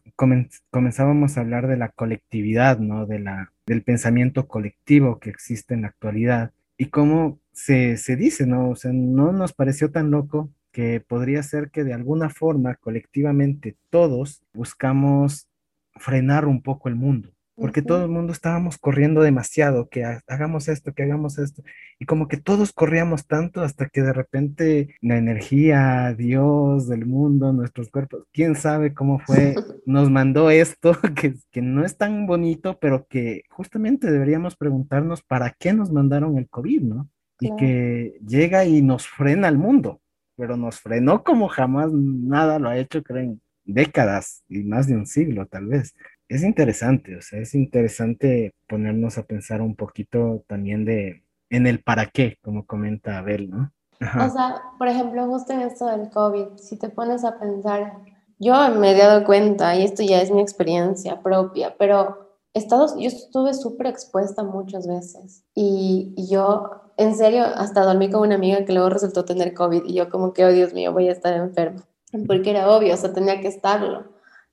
comenzábamos 0.71 1.37
a 1.37 1.41
hablar 1.41 1.67
de 1.67 1.77
la 1.77 1.89
colectividad, 1.89 2.79
¿no? 2.79 3.05
De 3.05 3.19
la, 3.19 3.51
del 3.65 3.83
pensamiento 3.83 4.47
colectivo 4.47 5.19
que 5.19 5.29
existe 5.29 5.73
en 5.73 5.81
la 5.83 5.89
actualidad 5.89 6.53
y 6.77 6.87
cómo 6.87 7.39
se, 7.51 7.97
se 7.97 8.15
dice, 8.15 8.47
¿no? 8.47 8.69
O 8.69 8.75
sea, 8.75 8.93
no 8.93 9.33
nos 9.33 9.53
pareció 9.53 9.91
tan 9.91 10.11
loco 10.11 10.49
que 10.71 11.01
podría 11.01 11.43
ser 11.43 11.71
que 11.71 11.83
de 11.83 11.93
alguna 11.93 12.29
forma 12.29 12.75
colectivamente 12.75 13.77
todos 13.89 14.43
buscamos 14.53 15.47
frenar 15.95 16.45
un 16.45 16.61
poco 16.61 16.89
el 16.89 16.95
mundo, 16.95 17.31
porque 17.55 17.81
todo 17.81 18.05
el 18.05 18.09
mundo 18.09 18.31
estábamos 18.31 18.77
corriendo 18.77 19.21
demasiado, 19.21 19.89
que 19.89 20.05
hagamos 20.27 20.69
esto, 20.69 20.93
que 20.93 21.03
hagamos 21.03 21.37
esto, 21.37 21.61
y 21.99 22.05
como 22.05 22.27
que 22.27 22.37
todos 22.37 22.71
corríamos 22.71 23.27
tanto 23.27 23.61
hasta 23.61 23.89
que 23.89 24.01
de 24.01 24.13
repente 24.13 24.95
la 25.01 25.17
energía, 25.17 26.13
Dios, 26.17 26.87
del 26.87 27.05
mundo, 27.05 27.51
nuestros 27.51 27.89
cuerpos, 27.89 28.23
quién 28.31 28.55
sabe 28.55 28.93
cómo 28.93 29.19
fue, 29.19 29.55
nos 29.85 30.09
mandó 30.09 30.49
esto, 30.49 30.97
que, 31.15 31.35
que 31.51 31.61
no 31.61 31.83
es 31.83 31.97
tan 31.97 32.27
bonito, 32.27 32.77
pero 32.79 33.07
que 33.07 33.43
justamente 33.49 34.09
deberíamos 34.09 34.55
preguntarnos 34.55 35.21
para 35.21 35.55
qué 35.59 35.73
nos 35.73 35.91
mandaron 35.91 36.37
el 36.37 36.47
COVID, 36.47 36.81
¿no? 36.81 37.09
Y 37.41 37.55
que 37.55 38.19
llega 38.27 38.65
y 38.65 38.81
nos 38.81 39.07
frena 39.07 39.47
el 39.47 39.57
mundo 39.57 40.01
pero 40.39 40.55
nos 40.55 40.79
frenó 40.79 41.21
como 41.21 41.49
jamás 41.49 41.91
nada 41.91 42.59
lo 42.59 42.69
ha 42.69 42.77
hecho, 42.77 43.03
creo, 43.03 43.23
en 43.23 43.41
décadas 43.65 44.41
y 44.47 44.63
más 44.63 44.87
de 44.87 44.95
un 44.95 45.05
siglo 45.05 45.45
tal 45.45 45.67
vez. 45.67 45.93
Es 46.29 46.43
interesante, 46.43 47.17
o 47.17 47.21
sea, 47.21 47.41
es 47.41 47.53
interesante 47.53 48.53
ponernos 48.67 49.17
a 49.17 49.23
pensar 49.23 49.61
un 49.61 49.75
poquito 49.75 50.45
también 50.47 50.85
de 50.85 51.23
en 51.49 51.67
el 51.67 51.83
para 51.83 52.05
qué, 52.05 52.37
como 52.41 52.65
comenta 52.65 53.17
Abel, 53.17 53.49
¿no? 53.49 53.71
O 53.99 54.29
sea, 54.29 54.61
por 54.77 54.87
ejemplo, 54.87 55.25
justo 55.25 55.51
en 55.51 55.61
esto 55.61 55.87
del 55.87 56.09
COVID, 56.09 56.57
si 56.57 56.77
te 56.77 56.87
pones 56.87 57.25
a 57.25 57.37
pensar, 57.37 57.97
yo 58.37 58.53
me 58.75 58.91
he 58.91 58.97
dado 58.97 59.25
cuenta, 59.25 59.75
y 59.75 59.83
esto 59.83 60.03
ya 60.03 60.21
es 60.21 60.31
mi 60.31 60.41
experiencia 60.41 61.21
propia, 61.21 61.75
pero 61.77 62.29
Estados, 62.53 62.95
yo 62.97 63.07
estuve 63.07 63.53
súper 63.53 63.87
expuesta 63.87 64.43
muchas 64.43 64.87
veces 64.87 65.43
y, 65.53 66.13
y 66.15 66.31
yo 66.31 66.88
en 66.99 67.15
serio, 67.15 67.45
hasta 67.45 67.85
dormí 67.85 68.09
con 68.09 68.21
una 68.23 68.35
amiga 68.35 68.65
que 68.65 68.73
luego 68.73 68.89
resultó 68.89 69.23
tener 69.23 69.53
COVID 69.53 69.85
y 69.85 69.93
yo 69.93 70.09
como 70.09 70.33
que, 70.33 70.43
oh 70.43 70.51
Dios 70.51 70.73
mío, 70.73 70.91
voy 70.91 71.07
a 71.07 71.13
estar 71.13 71.33
enferma. 71.33 71.81
Porque 72.27 72.49
era 72.49 72.69
obvio, 72.75 72.93
o 72.93 72.97
sea, 72.97 73.13
tenía 73.13 73.39
que 73.39 73.47
estarlo. 73.47 74.03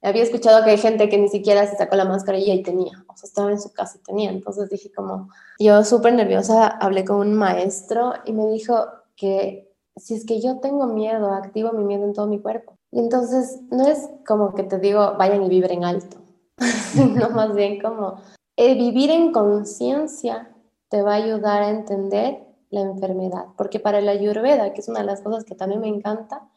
Había 0.01 0.23
escuchado 0.23 0.63
que 0.63 0.71
hay 0.71 0.79
gente 0.79 1.09
que 1.09 1.19
ni 1.19 1.29
siquiera 1.29 1.67
se 1.67 1.77
sacó 1.77 1.97
la 1.97 2.05
mascarilla 2.05 2.55
y 2.55 2.63
tenía, 2.63 3.05
o 3.09 3.17
sea, 3.17 3.27
estaba 3.27 3.51
en 3.51 3.61
su 3.61 3.73
casa 3.73 3.99
y 3.99 4.05
tenía. 4.05 4.31
Entonces 4.31 4.71
dije 4.71 4.93
como, 4.95 5.29
yo 5.59 5.83
súper 5.83 6.15
nerviosa, 6.15 6.69
hablé 6.69 7.05
con 7.05 7.17
un 7.17 7.35
maestro 7.35 8.13
y 8.25 8.33
me 8.33 8.47
dijo 8.47 8.87
que 9.17 9.75
si 9.97 10.15
es 10.15 10.25
que 10.25 10.41
yo 10.41 10.61
tengo 10.61 10.87
miedo, 10.87 11.33
activo 11.33 11.73
mi 11.73 11.83
miedo 11.83 12.05
en 12.05 12.13
todo 12.13 12.29
mi 12.29 12.39
cuerpo. 12.39 12.77
Y 12.93 13.01
entonces 13.01 13.59
no 13.73 13.89
es 13.89 14.09
como 14.25 14.55
que 14.55 14.63
te 14.63 14.79
digo, 14.79 15.17
vayan 15.19 15.43
y 15.43 15.49
vibren 15.49 15.85
alto, 15.85 16.19
sino 16.93 17.29
más 17.31 17.57
bien 17.57 17.81
como 17.81 18.21
eh, 18.57 18.77
vivir 18.77 19.11
en 19.11 19.33
conciencia 19.33 20.53
te 20.88 21.03
va 21.03 21.12
a 21.12 21.16
ayudar 21.16 21.62
a 21.62 21.70
entender 21.70 22.46
la 22.70 22.81
enfermedad, 22.81 23.46
porque 23.57 23.81
para 23.81 24.01
la 24.01 24.12
ayurveda, 24.12 24.72
que 24.72 24.81
es 24.81 24.88
una 24.88 25.01
de 25.01 25.07
las 25.07 25.20
cosas 25.20 25.44
que 25.44 25.55
también 25.55 25.81
me 25.81 25.88
encanta, 25.88 26.49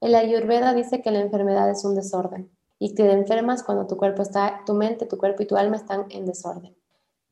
el 0.00 0.14
ayurveda 0.14 0.74
dice 0.74 1.02
que 1.02 1.10
la 1.10 1.20
enfermedad 1.20 1.70
es 1.70 1.84
un 1.84 1.94
desorden 1.94 2.50
y 2.78 2.94
que 2.94 3.04
te 3.04 3.12
enfermas 3.12 3.62
cuando 3.62 3.86
tu 3.86 3.96
cuerpo 3.96 4.22
está, 4.22 4.62
tu 4.66 4.74
mente, 4.74 5.06
tu 5.06 5.16
cuerpo 5.16 5.42
y 5.42 5.46
tu 5.46 5.56
alma 5.56 5.76
están 5.76 6.06
en 6.10 6.26
desorden. 6.26 6.76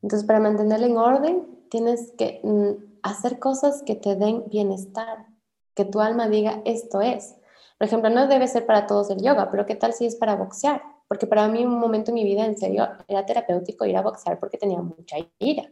Entonces, 0.01 0.25
para 0.25 0.39
mantenerla 0.39 0.87
en 0.87 0.97
orden, 0.97 1.67
tienes 1.69 2.11
que 2.17 2.41
mm, 2.43 2.99
hacer 3.03 3.39
cosas 3.39 3.83
que 3.83 3.95
te 3.95 4.15
den 4.15 4.43
bienestar, 4.47 5.27
que 5.75 5.85
tu 5.85 5.99
alma 5.99 6.27
diga 6.27 6.61
esto 6.65 7.01
es. 7.01 7.35
Por 7.77 7.87
ejemplo, 7.87 8.09
no 8.09 8.27
debe 8.27 8.47
ser 8.47 8.65
para 8.65 8.87
todos 8.87 9.09
el 9.09 9.21
yoga, 9.21 9.51
pero 9.51 9.65
¿qué 9.65 9.75
tal 9.75 9.93
si 9.93 10.05
es 10.05 10.15
para 10.15 10.35
boxear? 10.35 10.81
Porque 11.07 11.27
para 11.27 11.47
mí 11.47 11.65
un 11.65 11.77
momento 11.77 12.11
en 12.11 12.15
mi 12.15 12.23
vida, 12.23 12.45
en 12.45 12.57
serio, 12.57 12.87
era 13.07 13.25
terapéutico 13.25 13.85
ir 13.85 13.97
a 13.97 14.01
boxear 14.01 14.39
porque 14.39 14.57
tenía 14.57 14.81
mucha 14.81 15.17
ira. 15.39 15.71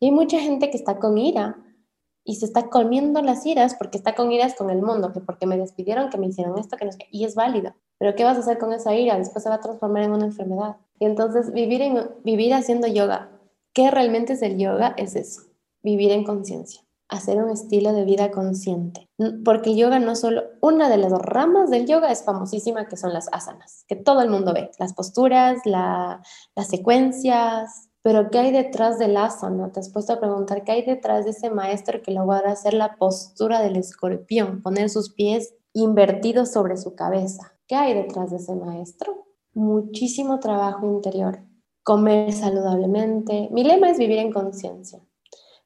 Y 0.00 0.06
hay 0.06 0.12
mucha 0.12 0.38
gente 0.40 0.70
que 0.70 0.76
está 0.76 0.98
con 0.98 1.18
ira 1.18 1.56
y 2.24 2.36
se 2.36 2.44
está 2.44 2.68
comiendo 2.68 3.22
las 3.22 3.46
iras 3.46 3.74
porque 3.74 3.96
está 3.96 4.14
con 4.14 4.30
iras 4.30 4.54
con 4.54 4.68
el 4.68 4.82
mundo, 4.82 5.12
que 5.12 5.20
porque 5.20 5.46
me 5.46 5.56
despidieron, 5.56 6.10
que 6.10 6.18
me 6.18 6.26
hicieron 6.26 6.58
esto, 6.58 6.76
que 6.76 6.84
no 6.84 6.92
sé, 6.92 7.08
y 7.10 7.24
es 7.24 7.34
válido. 7.34 7.74
Pero 7.98 8.14
¿qué 8.14 8.24
vas 8.24 8.36
a 8.36 8.40
hacer 8.40 8.58
con 8.58 8.72
esa 8.72 8.94
ira? 8.94 9.16
Después 9.16 9.42
se 9.42 9.48
va 9.48 9.56
a 9.56 9.60
transformar 9.60 10.02
en 10.02 10.12
una 10.12 10.26
enfermedad. 10.26 10.76
Y 11.00 11.06
entonces 11.06 11.52
vivir, 11.52 11.80
en, 11.80 12.10
vivir 12.24 12.52
haciendo 12.52 12.86
yoga, 12.86 13.30
¿qué 13.72 13.90
realmente 13.90 14.34
es 14.34 14.42
el 14.42 14.58
yoga? 14.58 14.94
Es 14.98 15.16
eso, 15.16 15.40
vivir 15.82 16.12
en 16.12 16.22
conciencia, 16.22 16.82
hacer 17.08 17.42
un 17.42 17.50
estilo 17.50 17.94
de 17.94 18.04
vida 18.04 18.30
consciente. 18.30 19.08
Porque 19.42 19.74
yoga 19.74 19.98
no 19.98 20.14
solo, 20.14 20.44
una 20.60 20.90
de 20.90 20.98
las 20.98 21.12
ramas 21.12 21.70
del 21.70 21.86
yoga 21.86 22.12
es 22.12 22.24
famosísima, 22.24 22.88
que 22.88 22.98
son 22.98 23.14
las 23.14 23.28
asanas, 23.32 23.84
que 23.88 23.96
todo 23.96 24.20
el 24.20 24.28
mundo 24.28 24.52
ve, 24.52 24.70
las 24.78 24.92
posturas, 24.92 25.60
la, 25.64 26.22
las 26.54 26.68
secuencias, 26.68 27.87
pero 28.02 28.30
¿qué 28.30 28.38
hay 28.38 28.52
detrás 28.52 28.98
del 28.98 29.16
asana? 29.16 29.72
Te 29.72 29.80
has 29.80 29.90
puesto 29.90 30.12
a 30.12 30.20
preguntar 30.20 30.64
qué 30.64 30.72
hay 30.72 30.82
detrás 30.84 31.24
de 31.24 31.32
ese 31.32 31.50
maestro 31.50 32.00
que 32.02 32.12
logra 32.12 32.52
hacer 32.52 32.74
la 32.74 32.96
postura 32.96 33.60
del 33.60 33.76
escorpión, 33.76 34.62
poner 34.62 34.88
sus 34.88 35.12
pies 35.12 35.54
invertidos 35.72 36.52
sobre 36.52 36.76
su 36.76 36.94
cabeza. 36.94 37.54
¿Qué 37.66 37.74
hay 37.74 37.94
detrás 37.94 38.30
de 38.30 38.36
ese 38.36 38.54
maestro? 38.54 39.26
Muchísimo 39.52 40.38
trabajo 40.38 40.86
interior. 40.86 41.40
Comer 41.82 42.32
saludablemente. 42.32 43.48
Mi 43.50 43.64
lema 43.64 43.90
es 43.90 43.98
vivir 43.98 44.18
en 44.18 44.32
conciencia. 44.32 45.00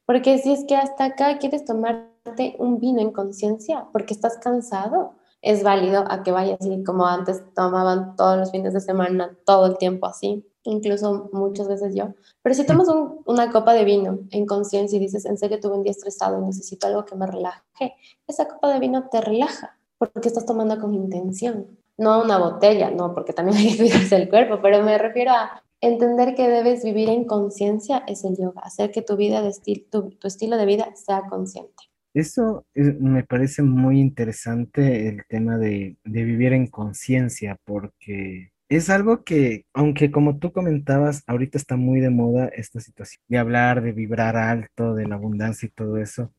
Porque 0.07 0.39
si 0.39 0.53
es 0.53 0.65
que 0.65 0.77
hasta 0.77 1.05
acá 1.05 1.39
quieres 1.39 1.65
tomarte 1.65 2.57
un 2.59 2.81
vino 2.81 3.01
en 3.01 3.13
conciencia 3.13 3.89
porque 3.93 4.15
estás 4.15 4.39
cansado, 4.39 5.15
es 5.43 5.63
válido 5.63 6.05
a 6.09 6.23
que 6.23 6.33
vayas 6.33 6.59
y 6.63 6.83
como 6.83 7.07
antes 7.07 7.43
tomaban 7.55 8.17
todos 8.17 8.39
los 8.39 8.51
fines 8.51 8.73
de 8.73 8.81
semana, 8.81 9.37
todo 9.45 9.67
el 9.67 9.77
tiempo 9.79 10.07
así 10.07 10.45
incluso 10.65 11.31
muchas 11.33 11.69
veces 11.69 11.95
yo. 11.95 12.15
Pero 12.43 12.55
si 12.55 12.67
tomas 12.67 12.89
una 13.25 13.51
copa 13.51 13.75
de 13.75 13.85
vino 13.85 14.21
en 14.31 14.47
conciencia 14.47 14.97
y 14.97 15.01
dices, 15.01 15.25
en 15.25 15.39
serio 15.39 15.61
tuve 15.61 15.77
un 15.77 15.83
día 15.83 15.93
estresado 15.93 16.39
y 16.39 16.47
necesito 16.47 16.87
algo 16.87 17.05
que 17.05 17.17
me 17.17 17.27
relaje, 17.27 17.95
esa 18.27 18.49
copa 18.49 18.73
de 18.73 18.81
vino 18.81 19.09
te 19.11 19.21
relaja 19.21 19.79
porque 19.99 20.29
estás 20.29 20.47
tomando 20.47 20.79
con 20.81 20.95
intención. 20.95 21.67
No 21.97 22.23
una 22.23 22.39
botella, 22.39 22.91
no, 22.91 23.15
porque 23.15 23.33
también 23.33 23.59
hay 23.59 23.71
que 23.77 23.79
cuidarse 23.79 24.17
el 24.17 24.29
cuerpo, 24.29 24.61
pero 24.63 24.83
me 24.83 24.99
refiero 24.99 25.33
a 25.33 25.63
entender 25.81 26.35
que 26.35 26.49
debes 26.49 26.85
vivir 26.85 27.09
en 27.09 27.25
conciencia 27.25 28.05
es 28.07 28.25
el 28.25 28.37
yoga, 28.37 28.63
hacer 28.63 28.91
que 28.91 29.03
tu 29.03 29.17
vida, 29.17 29.43
de 29.43 29.53
tu, 29.91 30.11
tu 30.11 30.29
estilo 30.29 30.57
de 30.57 30.67
vida 30.67 30.95
sea 30.95 31.23
consciente. 31.29 31.85
Eso 32.15 32.65
me 32.75 33.25
parece 33.25 33.63
muy 33.63 33.99
interesante 33.99 35.09
el 35.09 35.25
tema 35.29 35.57
de, 35.57 35.97
de 36.05 36.25
vivir 36.25 36.53
en 36.53 36.67
conciencia, 36.67 37.57
porque 37.65 38.52
es 38.77 38.91
algo 38.91 39.23
que, 39.25 39.67
aunque 39.75 40.11
como 40.11 40.39
tú 40.39 40.53
comentabas, 40.53 41.23
ahorita 41.27 41.59
está 41.59 41.77
muy 41.77 42.01
de 42.01 42.11
moda 42.11 42.47
esta 42.49 42.81
situación 42.81 43.23
de 43.29 43.39
hablar, 43.39 43.83
de 43.83 43.93
vibrar 43.93 44.37
alto, 44.37 44.95
de 44.95 45.07
la 45.07 45.17
abundancia 45.17 45.67
y 45.67 45.71
todo 45.71 45.99
eso. 45.99 46.33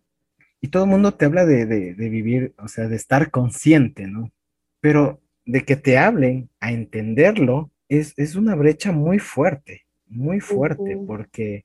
Y 0.59 0.69
todo 0.69 0.85
el 0.85 0.89
mundo 0.89 1.13
te 1.13 1.25
habla 1.25 1.45
de, 1.45 1.93
vivir, 1.95 2.55
o 2.57 2.67
sea, 2.67 2.87
de 2.87 2.95
estar 2.95 3.29
consciente, 3.29 4.07
¿no? 4.07 4.31
Pero 4.79 5.21
de 5.45 5.63
que 5.63 5.75
te 5.75 5.97
hablen 5.97 6.49
a 6.59 6.71
entenderlo 6.71 7.69
es, 7.89 8.35
una 8.35 8.55
brecha 8.55 8.91
muy 8.91 9.19
fuerte, 9.19 9.85
muy 10.07 10.39
fuerte, 10.39 10.97
porque 11.05 11.63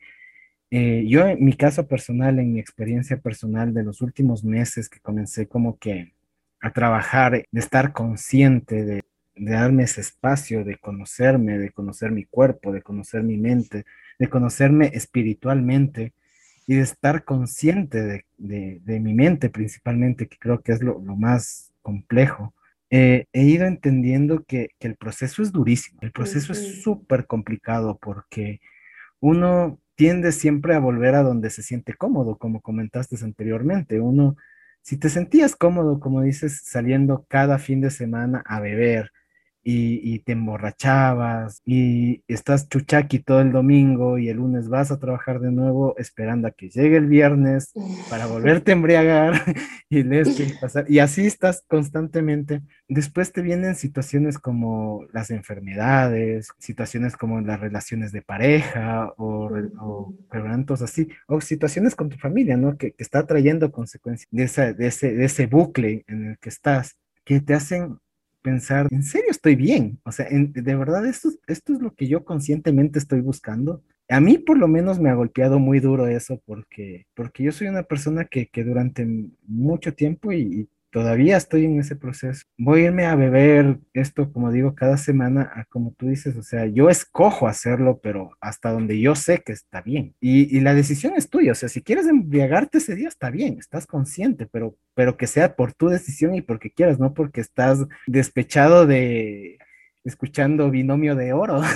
eh, 0.70 1.04
yo 1.09 1.26
en 1.26 1.42
mi 1.42 1.54
caso 1.54 1.87
personal, 1.87 2.38
en 2.38 2.52
mi 2.52 2.61
experiencia 2.61 3.16
personal 3.16 3.72
de 3.72 3.85
los 3.85 4.02
últimos 4.02 4.44
meses 4.44 4.88
que 4.88 5.00
comencé 5.00 5.46
como 5.46 5.78
que 5.78 6.12
a 6.61 6.72
trabajar, 6.72 7.33
de 7.50 7.61
estar 7.61 7.92
consciente 7.92 8.85
de 8.85 9.02
de 9.38 9.53
darme 9.53 9.85
ese 9.85 10.01
espacio 10.01 10.64
de 10.64 10.79
conocerme, 10.79 11.59
de 11.59 11.70
conocer 11.70 12.11
mi 12.11 12.24
cuerpo, 12.24 12.72
de 12.72 12.83
conocer 12.83 13.22
mi 13.22 13.37
mente, 13.37 13.85
de 14.18 14.29
conocerme 14.29 14.90
espiritualmente 14.94 16.12
y 16.66 16.74
de 16.74 16.83
estar 16.83 17.24
consciente 17.24 18.24
de, 18.37 19.01
mi 19.01 19.14
mente 19.14 19.48
principalmente, 19.48 20.29
que 20.29 20.37
creo 20.38 20.61
que 20.62 20.72
es 20.72 20.83
lo, 20.83 21.01
más 21.01 21.72
complejo. 21.83 22.55
Eh, 22.90 23.27
he 23.33 23.44
ido 23.44 23.66
entendiendo 23.66 24.44
que, 24.44 24.70
el 24.81 24.96
proceso 24.96 25.42
es 25.42 25.53
durísimo, 25.53 25.98
el 26.03 26.12
proceso 26.12 26.53
es 26.53 26.83
súper 26.83 27.27
complicado 27.27 27.98
porque 28.01 28.61
uno 29.20 29.81
tiende 29.94 30.31
siempre 30.33 30.74
a 30.74 30.79
volver 30.79 31.14
a 31.14 31.22
donde 31.22 31.51
se 31.51 31.62
siente 31.62 31.94
cómodo, 31.94 32.37
como 32.38 32.61
comentaste 32.61 33.16
anteriormente. 33.24 33.98
Uno, 33.98 34.37
si 34.83 34.96
te 34.96 35.09
sentías 35.09 35.57
cómodo, 35.57 36.01
como 36.01 36.22
dices, 36.22 36.62
saliendo 36.64 37.24
cada 37.29 37.59
fin 37.59 37.81
de 37.81 37.90
semana 37.90 38.42
a 38.46 38.61
beber, 38.61 39.11
y, 39.70 40.18
te 40.20 40.33
emborrachabas 40.33 41.61
y 41.66 42.22
estás 42.26 42.68
chuchaqui 42.68 43.18
todo 43.18 43.42
el 43.42 43.52
domingo 43.52 44.18
y 44.18 44.31
el 44.31 44.38
lunes 44.38 44.68
vas 44.70 44.90
a 44.90 44.98
trabajar 44.98 45.40
de 45.40 45.52
nuevo 45.52 45.94
esperando 45.98 46.48
a 46.48 46.52
que 46.52 46.70
llegue 46.70 46.96
el 46.96 47.07
viernes 47.07 47.72
para 48.09 48.26
volverte 48.26 48.70
a 48.70 48.74
embriagar 48.74 49.42
y 49.90 50.00
y 50.00 50.52
pasar. 50.61 50.87
Y 50.88 51.00
así 51.00 51.26
estás 51.26 51.64
constantemente. 51.68 52.62
Después 52.88 53.33
te 53.33 53.42
vienen 53.42 53.74
situaciones 53.74 54.38
como 54.38 55.04
las 55.12 55.31
enfermedades, 55.31 56.48
situaciones 56.59 57.16
como 57.16 57.40
las 57.42 57.61
relaciones 57.61 58.11
de 58.12 58.22
pareja 58.22 59.12
o, 59.18 59.50
o 59.81 60.14
quebrantos 60.33 60.81
así, 60.81 61.09
o 61.26 61.42
situaciones 61.42 61.94
con 61.94 62.09
tu 62.09 62.16
familia, 62.16 62.57
¿no? 62.57 62.78
Que, 62.78 62.92
que 62.92 63.02
está 63.02 63.26
trayendo 63.26 63.70
consecuencias 63.70 64.28
de, 64.31 64.44
esa, 64.44 64.72
de, 64.72 64.87
ese, 64.87 65.14
de 65.14 65.26
ese 65.26 65.46
bucle 65.46 66.04
en 66.09 66.24
el 66.31 66.38
que 66.38 66.48
estás, 66.48 66.96
que 67.24 67.40
te 67.40 67.52
hacen 67.52 67.98
pensar, 68.42 68.88
¿en 68.90 69.03
serio 69.03 69.31
estoy 69.31 69.57
bien? 69.57 70.01
O 70.05 70.12
sea, 70.12 70.27
de 70.31 70.74
verdad, 70.74 71.07
esto, 71.07 71.31
esto 71.46 71.72
es 71.72 71.81
lo 71.81 71.94
que 71.94 72.09
yo 72.09 72.24
conscientemente 72.24 72.98
estoy 72.98 73.20
buscando. 73.20 73.83
A 74.09 74.20
mí 74.20 74.38
por 74.38 74.59
lo 74.59 74.68
menos 74.68 74.98
me 74.98 75.11
ha 75.11 75.14
golpeado 75.14 75.59
muy 75.59 75.81
duro 75.81 76.07
eso 76.07 76.40
porque, 76.46 77.07
porque 77.14 77.42
yo 77.44 77.53
soy 77.53 77.68
una 77.68 77.83
persona 77.83 78.24
que, 78.24 78.48
que 78.48 78.64
durante 78.64 79.07
mucho 79.46 79.94
tiempo 79.94 80.33
y, 80.33 80.68
todavía 80.90 81.37
estoy 81.37 81.64
en 81.64 81.79
ese 81.81 81.96
proceso. 81.96 82.44
Voy 82.57 82.81
a 82.81 82.85
irme 82.87 83.07
a 83.07 83.14
beber 83.14 83.79
esto, 83.92 84.33
como 84.33 84.51
digo, 84.51 84.74
cada 84.74 84.96
semana, 84.96 85.66
como 85.70 85.92
tú 85.96 86.09
dices, 86.09 86.37
o 86.37 86.42
sea, 86.42 86.66
yo 86.66 86.88
escojo 86.88 87.46
hacerlo, 87.46 88.01
pero 88.03 88.31
hasta 88.40 88.72
donde 88.72 89.01
yo 89.01 89.14
sé 89.14 89.42
que 89.42 89.53
está 89.53 89.83
bien. 89.83 90.14
Y, 90.20 90.59
la 90.61 90.74
decisión 90.74 91.14
es 91.16 91.31
tuya, 91.31 91.53
o 91.53 91.55
sea, 91.55 91.68
si 91.68 91.83
quieres 91.83 92.07
embriagarte 92.07 92.79
ese 92.79 92.94
día, 92.94 93.09
está 93.09 93.31
bien, 93.31 93.59
estás 93.59 93.87
consciente, 93.87 94.46
pero, 94.46 94.77
pero 94.94 95.16
que 95.16 95.27
sea 95.27 95.55
por 95.55 95.72
tu 95.72 95.88
decisión 95.88 96.35
y 96.35 96.42
porque 96.42 96.70
quieras, 96.70 96.98
no 96.98 97.14
porque 97.14 97.40
estás 97.40 97.87
despechado 98.07 98.87
de 98.87 99.59
escuchando 100.05 100.70
binomio 100.70 101.14
de 101.14 101.33
oro. 101.33 101.61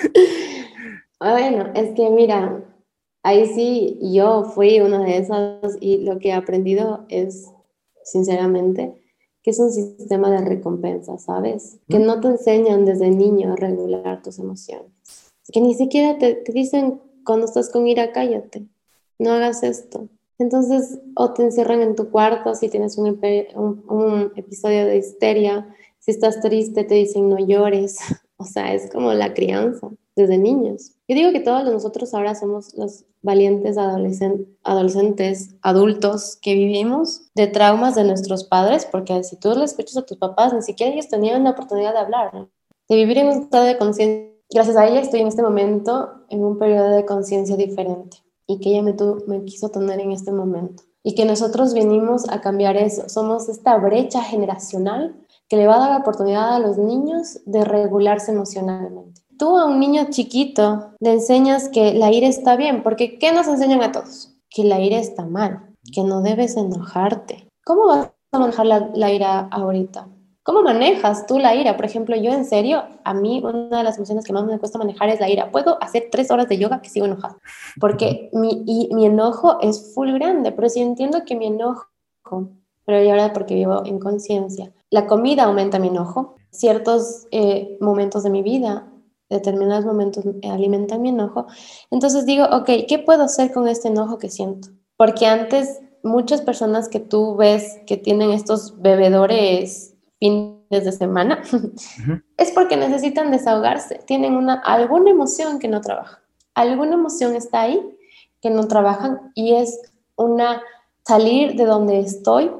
bueno, 1.20 1.72
es 1.74 1.94
que 1.94 2.10
mira, 2.10 2.62
ahí 3.24 3.46
sí 3.46 3.98
yo 4.00 4.44
fui 4.44 4.80
una 4.80 5.02
de 5.02 5.16
esas 5.18 5.76
y 5.80 5.98
lo 5.98 6.18
que 6.20 6.28
he 6.28 6.32
aprendido 6.32 7.04
es, 7.08 7.50
sinceramente, 8.04 8.94
que 9.42 9.50
es 9.50 9.58
un 9.58 9.72
sistema 9.72 10.30
de 10.30 10.42
recompensa, 10.42 11.18
¿sabes? 11.18 11.78
Que 11.88 11.98
no 11.98 12.20
te 12.20 12.28
enseñan 12.28 12.84
desde 12.84 13.10
niño 13.10 13.52
a 13.52 13.56
regular 13.56 14.22
tus 14.22 14.38
emociones. 14.38 14.92
Que 15.52 15.60
ni 15.60 15.74
siquiera 15.74 16.18
te, 16.18 16.44
dicen 16.52 17.00
cuando 17.24 17.46
estás 17.46 17.70
con 17.70 17.86
ira, 17.86 18.12
cállate, 18.12 18.66
no 19.18 19.32
hagas 19.32 19.62
esto. 19.62 20.08
Entonces, 20.38 20.98
o 21.16 21.32
te 21.32 21.42
encierran 21.42 21.82
en 21.82 21.94
tu 21.94 22.10
cuarto 22.10 22.54
si 22.54 22.68
tienes 22.68 22.98
un, 22.98 23.08
un 23.88 24.32
episodio 24.36 24.86
de 24.86 24.98
histeria, 24.98 25.74
si 25.98 26.10
estás 26.10 26.40
triste 26.40 26.84
te 26.84 26.94
dicen 26.94 27.28
no 27.28 27.38
llores, 27.38 27.98
o 28.36 28.44
sea, 28.44 28.74
es 28.74 28.90
como 28.90 29.12
la 29.14 29.32
crianza 29.32 29.90
desde 30.14 30.36
niños. 30.36 30.93
Yo 31.06 31.14
digo 31.16 31.32
que 31.32 31.40
todos 31.40 31.64
nosotros 31.64 32.14
ahora 32.14 32.34
somos 32.34 32.74
los 32.74 33.04
valientes 33.20 33.76
adolescentes, 33.76 35.54
adultos 35.62 36.38
que 36.40 36.54
vivimos 36.54 37.22
de 37.34 37.46
traumas 37.46 37.94
de 37.94 38.04
nuestros 38.04 38.44
padres, 38.44 38.86
porque 38.90 39.22
si 39.22 39.36
tú 39.36 39.54
le 39.54 39.64
escuchas 39.64 39.98
a 39.98 40.06
tus 40.06 40.16
papás, 40.16 40.54
ni 40.54 40.62
siquiera 40.62 40.92
ellos 40.92 41.08
tenían 41.08 41.44
la 41.44 41.50
oportunidad 41.50 41.92
de 41.92 41.98
hablar, 41.98 42.48
de 42.88 42.96
vivir 42.96 43.18
en 43.18 43.26
un 43.28 43.42
estado 43.42 43.64
de 43.64 43.76
conciencia. 43.76 44.30
Gracias 44.50 44.76
a 44.76 44.86
ella 44.86 45.00
estoy 45.00 45.20
en 45.20 45.28
este 45.28 45.42
momento 45.42 46.10
en 46.30 46.42
un 46.42 46.58
periodo 46.58 46.90
de 46.90 47.04
conciencia 47.04 47.56
diferente 47.56 48.18
y 48.46 48.60
que 48.60 48.70
ella 48.70 48.82
me, 48.82 48.94
me 49.26 49.44
quiso 49.44 49.68
tener 49.68 50.00
en 50.00 50.12
este 50.12 50.32
momento. 50.32 50.84
y 51.06 51.14
que 51.14 51.26
nosotros 51.26 51.74
venimos 51.74 52.26
a 52.30 52.40
cambiar 52.40 52.78
eso. 52.78 53.10
Somos 53.10 53.50
esta 53.50 53.76
brecha 53.76 54.22
generacional 54.22 55.14
que 55.48 55.58
le 55.58 55.66
va 55.66 55.76
a 55.76 55.78
dar 55.80 55.90
la 55.90 55.98
oportunidad 55.98 56.54
a 56.54 56.58
los 56.58 56.78
niños 56.78 57.40
de 57.44 57.62
regularse 57.62 58.32
emocionalmente. 58.32 59.20
Tú 59.38 59.58
a 59.58 59.66
un 59.66 59.80
niño 59.80 60.06
chiquito 60.10 60.92
le 61.00 61.14
enseñas 61.14 61.68
que 61.68 61.94
la 61.94 62.12
ira 62.12 62.28
está 62.28 62.56
bien, 62.56 62.82
porque 62.82 63.18
¿qué 63.18 63.32
nos 63.32 63.48
enseñan 63.48 63.82
a 63.82 63.90
todos? 63.90 64.36
Que 64.48 64.62
la 64.64 64.80
ira 64.80 64.98
está 64.98 65.24
mal, 65.24 65.74
que 65.92 66.02
no 66.02 66.22
debes 66.22 66.56
enojarte. 66.56 67.48
¿Cómo 67.64 67.86
vas 67.86 68.10
a 68.32 68.38
manejar 68.38 68.66
la, 68.66 69.12
ira 69.12 69.48
ahorita? 69.50 70.08
¿Cómo 70.44 70.62
manejas 70.62 71.26
tú 71.26 71.38
la 71.38 71.54
ira? 71.54 71.76
Por 71.76 71.86
ejemplo, 71.86 72.14
yo 72.14 72.32
en 72.32 72.44
serio, 72.44 72.84
a 73.02 73.14
mí 73.14 73.42
una 73.42 73.78
de 73.78 73.82
las 73.82 73.96
emociones 73.96 74.24
que 74.24 74.32
más 74.32 74.44
me 74.44 74.58
cuesta 74.58 74.78
manejar 74.78 75.08
es 75.08 75.18
la 75.18 75.28
ira. 75.28 75.50
Puedo 75.50 75.82
hacer 75.82 76.08
tres 76.12 76.30
horas 76.30 76.48
de 76.48 76.58
yoga 76.58 76.80
que 76.80 76.90
sigo 76.90 77.06
enojada, 77.06 77.38
porque 77.80 78.30
mi, 78.32 78.88
enojo 79.04 79.58
es 79.62 79.94
full 79.94 80.12
grande, 80.12 80.52
pero 80.52 80.68
si 80.68 80.80
entiendo 80.80 81.24
que 81.24 81.34
mi 81.34 81.46
enojo, 81.46 81.88
pero 82.84 83.02
ya 83.02 83.12
ahora 83.12 83.32
porque 83.32 83.54
vivo 83.54 83.82
en 83.84 83.98
conciencia, 83.98 84.72
la 84.90 85.06
comida 85.06 85.44
aumenta 85.44 85.78
mi 85.78 85.88
enojo, 85.88 86.36
ciertos 86.50 87.26
eh, 87.32 87.76
momentos 87.80 88.22
de 88.22 88.30
mi 88.30 88.42
vida, 88.42 88.86
determinados 89.28 89.84
momentos 89.84 90.24
alimentan 90.44 91.02
mi 91.02 91.08
enojo, 91.10 91.46
entonces 91.90 92.26
digo, 92.26 92.44
ok, 92.50 92.70
¿qué 92.88 93.02
puedo 93.04 93.24
hacer 93.24 93.52
con 93.52 93.68
este 93.68 93.88
enojo 93.88 94.18
que 94.18 94.28
siento? 94.28 94.68
Porque 94.96 95.26
antes 95.26 95.80
muchas 96.02 96.42
personas 96.42 96.88
que 96.88 97.00
tú 97.00 97.34
ves 97.36 97.80
que 97.86 97.96
tienen 97.96 98.30
estos 98.30 98.80
bebedores 98.80 99.94
fines 100.18 100.58
de 100.70 100.92
semana, 100.92 101.42
es 102.36 102.50
porque 102.52 102.76
necesitan 102.76 103.30
desahogarse, 103.30 104.00
tienen 104.06 104.36
una, 104.36 104.54
alguna 104.54 105.10
emoción 105.10 105.58
que 105.58 105.68
no 105.68 105.80
trabaja, 105.80 106.22
alguna 106.54 106.94
emoción 106.94 107.34
está 107.34 107.62
ahí 107.62 107.80
que 108.40 108.50
no 108.50 108.68
trabajan 108.68 109.32
y 109.34 109.54
es 109.54 109.80
una 110.16 110.62
salir 111.06 111.54
de 111.54 111.64
donde 111.64 112.00
estoy 112.00 112.50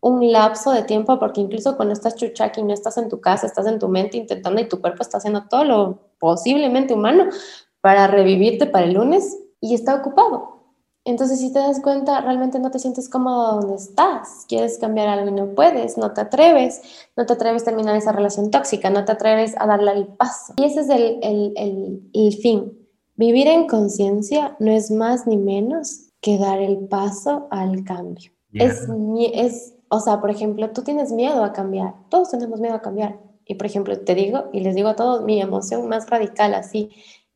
un 0.00 0.32
lapso 0.32 0.72
de 0.72 0.82
tiempo, 0.82 1.18
porque 1.18 1.40
incluso 1.40 1.76
cuando 1.76 1.94
estás 1.94 2.16
chuchaki, 2.16 2.62
no 2.62 2.74
estás 2.74 2.98
en 2.98 3.08
tu 3.08 3.20
casa, 3.20 3.46
estás 3.46 3.66
en 3.66 3.78
tu 3.78 3.88
mente 3.88 4.16
intentando 4.16 4.60
y 4.60 4.68
tu 4.68 4.80
cuerpo 4.80 5.02
está 5.02 5.18
haciendo 5.18 5.44
todo 5.48 5.64
lo 5.64 5.98
posiblemente 6.22 6.94
humano 6.94 7.24
para 7.80 8.06
revivirte 8.06 8.66
para 8.66 8.86
el 8.86 8.94
lunes 8.94 9.36
y 9.60 9.74
está 9.74 9.96
ocupado. 9.96 10.52
Entonces, 11.04 11.40
si 11.40 11.52
te 11.52 11.58
das 11.58 11.80
cuenta, 11.80 12.20
realmente 12.20 12.60
no 12.60 12.70
te 12.70 12.78
sientes 12.78 13.08
cómodo 13.08 13.60
donde 13.60 13.74
estás, 13.74 14.44
quieres 14.48 14.78
cambiar 14.78 15.08
algo 15.08 15.30
y 15.30 15.32
no 15.32 15.52
puedes, 15.56 15.98
no 15.98 16.12
te 16.12 16.20
atreves, 16.20 16.80
no 17.16 17.26
te 17.26 17.32
atreves 17.32 17.62
a 17.62 17.64
terminar 17.64 17.96
esa 17.96 18.12
relación 18.12 18.52
tóxica, 18.52 18.88
no 18.88 19.04
te 19.04 19.10
atreves 19.10 19.56
a 19.58 19.66
darle 19.66 19.90
el 19.90 20.06
paso. 20.06 20.54
Y 20.56 20.64
ese 20.64 20.82
es 20.82 20.90
el, 20.90 21.18
el, 21.22 22.08
el, 22.12 22.32
fin. 22.34 22.72
Vivir 23.16 23.48
en 23.48 23.66
conciencia 23.66 24.56
no 24.60 24.70
es 24.70 24.92
más 24.92 25.26
ni 25.26 25.38
menos 25.38 26.12
que 26.20 26.38
dar 26.38 26.60
el 26.60 26.86
paso 26.86 27.48
al 27.50 27.82
cambio. 27.82 28.30
Es, 28.52 28.86
es, 29.34 29.74
o 29.88 29.98
sea, 29.98 30.20
por 30.20 30.30
ejemplo, 30.30 30.70
tú 30.70 30.82
tienes 30.82 31.10
miedo 31.10 31.42
a 31.42 31.52
cambiar, 31.52 31.94
todos 32.10 32.30
tenemos 32.30 32.60
miedo 32.60 32.76
a 32.76 32.80
cambiar. 32.80 33.18
Y 33.46 33.54
por 33.56 33.66
ejemplo, 33.66 33.98
te 33.98 34.14
digo 34.14 34.44
y 34.52 34.60
les 34.60 34.74
digo 34.74 34.88
a 34.88 34.96
todos, 34.96 35.22
mi 35.22 35.40
emoción 35.40 35.88
más 35.88 36.08
radical 36.08 36.54
así 36.54 36.90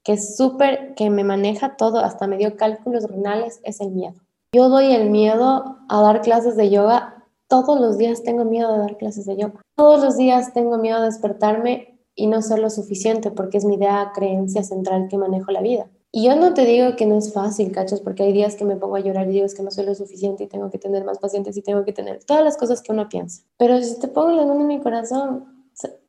que 0.07 0.13
es 0.13 0.37
súper, 0.37 0.95
que 0.95 1.11
me 1.11 1.25
maneja 1.25 1.75
todo, 1.77 1.99
hasta 1.99 2.29
me 2.29 2.37
dio 2.37 2.57
cálculos 2.57 3.09
renales, 3.11 3.61
es 3.65 3.81
el 3.81 3.91
miedo. 3.91 4.15
Yo 4.53 4.69
doy 4.69 4.93
el 4.93 5.11
miedo 5.11 5.79
a 5.89 6.01
dar 6.01 6.23
clases 6.23 6.55
de 6.57 6.71
yoga, 6.71 7.25
todos 7.49 7.81
los 7.81 7.99
días 7.99 8.23
tengo 8.23 8.45
miedo 8.45 8.73
de 8.73 8.79
dar 8.79 8.97
clases 8.99 9.27
de 9.27 9.37
yoga. 9.37 9.61
Todos 9.75 10.01
los 10.01 10.17
días 10.17 10.53
tengo 10.53 10.79
miedo 10.79 11.01
de 11.01 11.07
despertarme 11.07 11.99
y 12.15 12.29
no 12.29 12.41
ser 12.41 12.61
lo 12.61 12.71
suficiente 12.71 13.33
porque 13.33 13.59
es 13.59 13.65
mi 13.65 13.75
idea, 13.75 14.13
creencia 14.15 14.63
central 14.63 15.09
que 15.11 15.19
manejo 15.19 15.51
la 15.51 15.61
vida. 15.61 15.91
Y 16.13 16.25
yo 16.27 16.37
no 16.37 16.55
te 16.55 16.65
digo 16.65 16.95
que 16.95 17.07
no 17.07 17.19
es 17.19 17.33
fácil, 17.33 17.73
cachos, 17.73 18.01
porque 18.01 18.23
hay 18.23 18.33
días 18.33 18.55
que 18.55 18.65
me 18.65 18.77
pongo 18.77 18.95
a 18.95 19.01
llorar 19.01 19.29
y 19.29 19.33
digo 19.33 19.47
que 19.57 19.63
no 19.65 19.73
soy 19.73 19.87
lo 19.87 19.95
suficiente 19.97 20.45
y 20.45 20.47
tengo 20.47 20.71
que 20.71 20.79
tener 20.79 21.05
más 21.05 21.19
pacientes 21.19 21.57
y 21.57 21.63
tengo 21.63 21.85
que 21.85 21.93
tener 21.93 22.23
todas 22.23 22.45
las 22.45 22.57
cosas 22.57 22.81
que 22.81 22.93
uno 22.93 23.09
piensa. 23.09 23.43
Pero 23.59 23.83
si 23.83 23.99
te 23.99 24.07
pongo 24.07 24.31
la 24.31 24.47
mano 24.47 24.61
en 24.61 24.69
mi 24.69 24.81
corazón, 24.81 25.56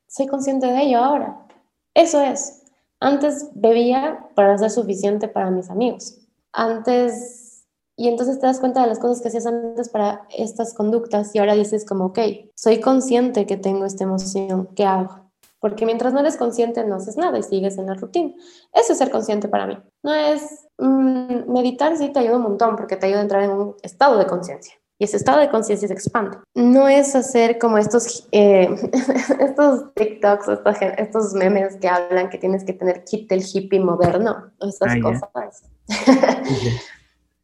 soy 0.07 0.27
consciente 0.27 0.67
de 0.67 0.83
ello 0.83 0.99
ahora. 0.99 1.45
Eso 1.93 2.21
es. 2.21 2.63
Antes 2.99 3.49
bebía 3.53 4.27
para 4.35 4.57
ser 4.57 4.71
suficiente 4.71 5.27
para 5.27 5.51
mis 5.51 5.69
amigos. 5.69 6.19
Antes, 6.53 7.65
y 7.95 8.07
entonces 8.07 8.39
te 8.39 8.47
das 8.47 8.59
cuenta 8.59 8.81
de 8.81 8.87
las 8.87 8.99
cosas 8.99 9.21
que 9.21 9.27
hacías 9.27 9.45
antes 9.45 9.89
para 9.89 10.25
estas 10.35 10.73
conductas 10.73 11.33
y 11.35 11.39
ahora 11.39 11.53
dices 11.53 11.85
como, 11.85 12.05
ok, 12.05 12.19
soy 12.55 12.79
consciente 12.79 13.45
que 13.45 13.57
tengo 13.57 13.85
esta 13.85 14.03
emoción, 14.03 14.69
¿qué 14.75 14.85
hago? 14.85 15.27
Porque 15.59 15.85
mientras 15.85 16.13
no 16.13 16.19
eres 16.19 16.37
consciente 16.37 16.83
no 16.85 16.95
haces 16.95 17.17
nada 17.17 17.37
y 17.37 17.43
sigues 17.43 17.77
en 17.77 17.87
la 17.87 17.95
rutina. 17.95 18.33
Eso 18.73 18.93
es 18.93 18.97
ser 18.97 19.09
consciente 19.09 19.47
para 19.47 19.67
mí. 19.67 19.77
No 20.03 20.13
es 20.13 20.67
mm, 20.77 21.51
meditar, 21.51 21.97
sí 21.97 22.09
te 22.09 22.19
ayuda 22.19 22.37
un 22.37 22.43
montón 22.43 22.75
porque 22.75 22.95
te 22.95 23.07
ayuda 23.07 23.19
a 23.19 23.23
entrar 23.23 23.43
en 23.43 23.51
un 23.51 23.75
estado 23.81 24.17
de 24.17 24.27
conciencia 24.27 24.75
y 24.99 25.05
ese 25.05 25.17
estado 25.17 25.39
de 25.39 25.49
conciencia 25.49 25.87
se 25.87 25.93
expande. 25.93 26.37
No 26.55 26.87
es 26.87 27.15
hacer 27.15 27.59
como 27.59 27.77
estos, 27.77 28.27
eh, 28.31 28.67
estos 29.39 29.93
TikToks, 29.93 30.47
estos, 30.47 30.75
estos, 30.97 31.33
memes 31.33 31.75
que 31.77 31.87
hablan 31.87 32.29
que 32.29 32.37
tienes 32.37 32.63
que 32.63 32.73
tener 32.73 33.03
kit 33.03 33.29
del 33.29 33.43
hippie 33.43 33.79
moderno, 33.79 34.51
estas 34.59 34.93
ah, 34.93 35.01
cosas. 35.01 35.63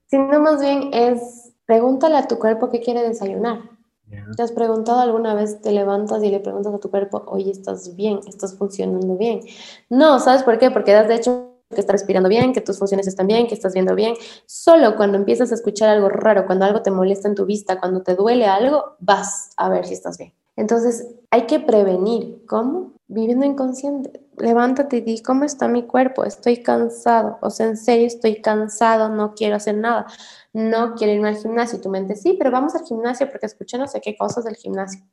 Sino 0.08 0.39
más 0.39 0.62
bien 0.62 0.89
es, 0.94 1.54
pregúntale 1.66 2.18
a 2.18 2.28
tu 2.28 2.39
cuerpo 2.39 2.70
qué 2.70 2.82
quiere 2.82 3.02
desayunar. 3.02 3.62
¿Te 4.36 4.44
has 4.44 4.52
preguntado 4.52 5.00
alguna 5.00 5.34
vez, 5.34 5.60
te 5.62 5.72
levantas 5.72 6.22
y 6.24 6.30
le 6.30 6.39
preguntas 6.39 6.72
a 6.72 6.80
tu 6.80 6.92
cuerpo, 6.92 7.24
oye, 7.28 7.50
¿estás 7.50 7.96
bien? 7.96 8.20
¿Estás 8.28 8.56
funcionando 8.56 9.18
bien? 9.18 9.42
No, 9.89 10.20
¿sabes 10.20 10.44
por 10.44 10.60
qué? 10.60 10.70
Porque 10.70 10.94
has 10.94 11.08
de 11.08 11.16
hecho 11.16 11.53
que 11.73 11.81
estás 11.81 11.93
respirando 11.93 12.29
bien, 12.29 12.53
que 12.53 12.62
tus 12.62 12.79
funciones 12.79 13.07
están 13.07 13.27
bien, 13.27 13.47
que 13.47 13.53
estás 13.53 13.73
viendo 13.73 13.95
bien. 13.95 14.15
Solo 14.45 14.95
cuando 14.95 15.17
empiezas 15.17 15.51
a 15.51 15.55
escuchar 15.55 15.89
algo 15.89 16.09
raro, 16.09 16.45
cuando 16.45 16.65
algo 16.65 16.81
te 16.81 16.91
molesta 16.91 17.27
en 17.27 17.36
tu 17.36 17.45
vista, 17.45 17.79
cuando 17.79 18.01
te 18.01 18.15
duele 18.15 18.45
algo, 18.45 18.95
vas 18.99 19.51
a 19.57 19.69
ver 19.69 19.86
si 19.86 19.93
estás 19.93 20.17
bien. 20.17 20.33
Entonces, 20.55 21.07
hay 21.31 21.47
que 21.47 21.59
prevenir. 21.59 22.45
¿Cómo? 22.47 22.93
Viviendo 23.07 23.45
inconsciente. 23.45 24.21
Levántate 24.38 24.97
y 24.97 25.01
di, 25.01 25.21
¿cómo 25.21 25.43
está 25.45 25.67
mi 25.67 25.83
cuerpo? 25.83 26.23
Estoy 26.23 26.62
cansado. 26.62 27.38
O 27.41 27.49
sea, 27.49 27.67
en 27.67 27.77
serio, 27.77 28.07
estoy 28.07 28.41
cansado, 28.41 29.09
no 29.09 29.33
quiero 29.33 29.55
hacer 29.55 29.75
nada. 29.75 30.05
No 30.53 30.95
quiero 30.95 31.13
irme 31.13 31.29
al 31.29 31.38
gimnasio. 31.38 31.79
Y 31.79 31.81
tu 31.81 31.89
mente, 31.89 32.15
sí, 32.15 32.36
pero 32.38 32.51
vamos 32.51 32.75
al 32.75 32.86
gimnasio 32.86 33.29
porque 33.29 33.47
escuché 33.47 33.77
no 33.77 33.88
sé 33.88 34.01
qué 34.01 34.15
cosas 34.15 34.43
del 34.43 34.55
gimnasio. 34.55 35.03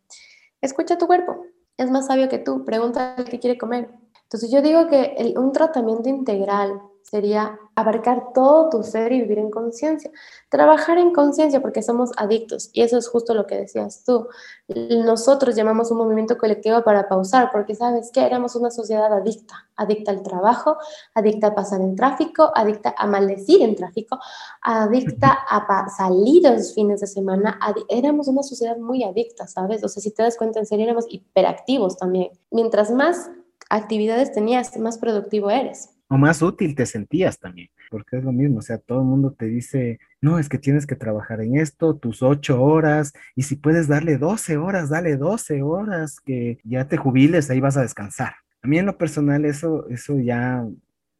Escucha 0.60 0.98
tu 0.98 1.06
cuerpo. 1.06 1.44
Es 1.76 1.90
más 1.90 2.06
sabio 2.06 2.28
que 2.28 2.38
tú. 2.38 2.64
Pregúntale 2.64 3.24
qué 3.24 3.38
quiere 3.38 3.56
comer. 3.56 3.90
Entonces 4.32 4.52
yo 4.52 4.62
digo 4.62 4.86
que 4.86 5.34
un 5.36 5.50
tratamiento 5.50 6.08
integral 6.08 6.80
sería 7.02 7.58
abarcar 7.74 8.32
todo 8.32 8.68
tu 8.68 8.84
ser 8.84 9.10
y 9.10 9.22
vivir 9.22 9.38
en 9.38 9.50
conciencia. 9.50 10.12
Trabajar 10.48 10.98
en 10.98 11.12
conciencia 11.12 11.60
porque 11.60 11.82
somos 11.82 12.12
adictos 12.16 12.70
y 12.72 12.82
eso 12.82 12.96
es 12.96 13.08
justo 13.08 13.34
lo 13.34 13.48
que 13.48 13.56
decías 13.56 14.04
tú. 14.04 14.28
Nosotros 14.68 15.56
llamamos 15.56 15.90
un 15.90 15.98
movimiento 15.98 16.38
colectivo 16.38 16.84
para 16.84 17.08
pausar 17.08 17.50
porque 17.50 17.74
sabes 17.74 18.12
que 18.12 18.24
éramos 18.24 18.54
una 18.54 18.70
sociedad 18.70 19.12
adicta, 19.12 19.66
adicta 19.74 20.12
al 20.12 20.22
trabajo, 20.22 20.76
adicta 21.14 21.48
a 21.48 21.54
pasar 21.56 21.80
en 21.80 21.96
tráfico, 21.96 22.52
adicta 22.54 22.94
a 22.96 23.08
maldecir 23.08 23.62
en 23.62 23.74
tráfico, 23.74 24.20
adicta 24.62 25.30
a 25.48 25.88
salir 25.88 26.42
los 26.48 26.72
fines 26.72 27.00
de 27.00 27.08
semana. 27.08 27.58
Éramos 27.88 28.28
una 28.28 28.44
sociedad 28.44 28.76
muy 28.76 29.02
adicta, 29.02 29.48
¿sabes? 29.48 29.82
O 29.82 29.88
sea, 29.88 30.00
si 30.00 30.12
te 30.12 30.22
das 30.22 30.36
cuenta, 30.36 30.60
en 30.60 30.66
serio 30.66 30.84
éramos 30.84 31.06
hiperactivos 31.08 31.96
también. 31.96 32.30
Mientras 32.52 32.92
más 32.92 33.30
actividades 33.70 34.32
tenías, 34.32 34.76
más 34.78 34.98
productivo 34.98 35.50
eres. 35.50 35.90
O 36.08 36.18
más 36.18 36.42
útil 36.42 36.74
te 36.74 36.86
sentías 36.86 37.38
también, 37.38 37.68
porque 37.88 38.18
es 38.18 38.24
lo 38.24 38.32
mismo, 38.32 38.58
o 38.58 38.62
sea, 38.62 38.78
todo 38.78 38.98
el 38.98 39.06
mundo 39.06 39.32
te 39.32 39.46
dice, 39.46 40.00
no, 40.20 40.40
es 40.40 40.48
que 40.48 40.58
tienes 40.58 40.84
que 40.84 40.96
trabajar 40.96 41.40
en 41.40 41.56
esto, 41.56 41.96
tus 41.96 42.20
ocho 42.22 42.60
horas, 42.60 43.12
y 43.36 43.44
si 43.44 43.54
puedes 43.54 43.86
darle 43.86 44.18
doce 44.18 44.56
horas, 44.56 44.90
dale 44.90 45.16
doce 45.16 45.62
horas, 45.62 46.18
que 46.20 46.58
ya 46.64 46.88
te 46.88 46.96
jubiles, 46.96 47.48
ahí 47.48 47.60
vas 47.60 47.76
a 47.76 47.82
descansar. 47.82 48.34
A 48.60 48.66
mí 48.66 48.76
en 48.76 48.86
lo 48.86 48.98
personal 48.98 49.44
eso, 49.44 49.88
eso 49.88 50.18
ya, 50.18 50.66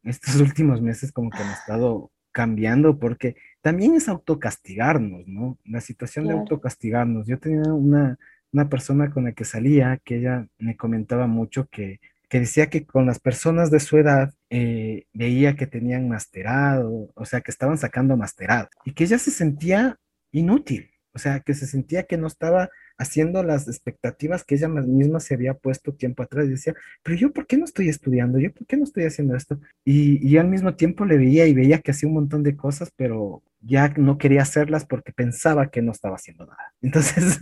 estos 0.03 0.35
últimos 0.41 0.81
meses 0.81 1.13
como 1.13 1.29
que 1.29 1.41
han 1.41 1.51
estado 1.51 2.11
cambiando, 2.33 2.99
porque 2.99 3.37
también 3.61 3.95
es 3.95 4.09
autocastigarnos, 4.09 5.25
¿no? 5.25 5.57
La 5.63 5.79
situación 5.79 6.27
de 6.27 6.33
autocastigarnos. 6.33 7.27
Yo 7.27 7.39
tenía 7.39 7.73
una, 7.73 8.17
una 8.51 8.69
persona 8.69 9.11
con 9.11 9.25
la 9.25 9.31
que 9.33 9.45
salía, 9.45 9.99
que 10.03 10.17
ella 10.17 10.47
me 10.57 10.75
comentaba 10.75 11.27
mucho 11.27 11.67
que 11.69 11.99
que 12.31 12.39
decía 12.39 12.69
que 12.69 12.85
con 12.85 13.05
las 13.05 13.19
personas 13.19 13.71
de 13.71 13.81
su 13.81 13.97
edad 13.97 14.33
eh, 14.49 15.03
veía 15.11 15.57
que 15.57 15.67
tenían 15.67 16.07
masterado, 16.07 17.11
o 17.13 17.25
sea, 17.25 17.41
que 17.41 17.51
estaban 17.51 17.77
sacando 17.77 18.15
masterado, 18.15 18.69
y 18.85 18.93
que 18.93 19.03
ella 19.03 19.19
se 19.19 19.31
sentía 19.31 19.99
inútil, 20.31 20.91
o 21.13 21.19
sea, 21.19 21.41
que 21.41 21.53
se 21.53 21.67
sentía 21.67 22.03
que 22.03 22.15
no 22.15 22.27
estaba 22.27 22.69
haciendo 22.97 23.43
las 23.43 23.67
expectativas 23.67 24.45
que 24.45 24.55
ella 24.55 24.69
misma 24.69 25.19
se 25.19 25.33
había 25.33 25.55
puesto 25.55 25.93
tiempo 25.93 26.23
atrás. 26.23 26.45
Y 26.45 26.51
decía, 26.51 26.73
pero 27.03 27.17
yo, 27.17 27.33
¿por 27.33 27.47
qué 27.47 27.57
no 27.57 27.65
estoy 27.65 27.89
estudiando? 27.89 28.39
¿Yo 28.39 28.53
por 28.53 28.65
qué 28.65 28.77
no 28.77 28.85
estoy 28.85 29.03
haciendo 29.03 29.35
esto? 29.35 29.59
Y, 29.83 30.25
y 30.25 30.37
al 30.37 30.47
mismo 30.47 30.75
tiempo 30.75 31.03
le 31.03 31.17
veía 31.17 31.47
y 31.47 31.53
veía 31.53 31.79
que 31.79 31.91
hacía 31.91 32.07
un 32.07 32.15
montón 32.15 32.43
de 32.43 32.55
cosas, 32.55 32.93
pero 32.95 33.43
ya 33.59 33.89
no 33.97 34.17
quería 34.17 34.43
hacerlas 34.43 34.85
porque 34.85 35.11
pensaba 35.11 35.69
que 35.69 35.81
no 35.81 35.91
estaba 35.91 36.15
haciendo 36.15 36.45
nada. 36.45 36.73
Entonces, 36.81 37.41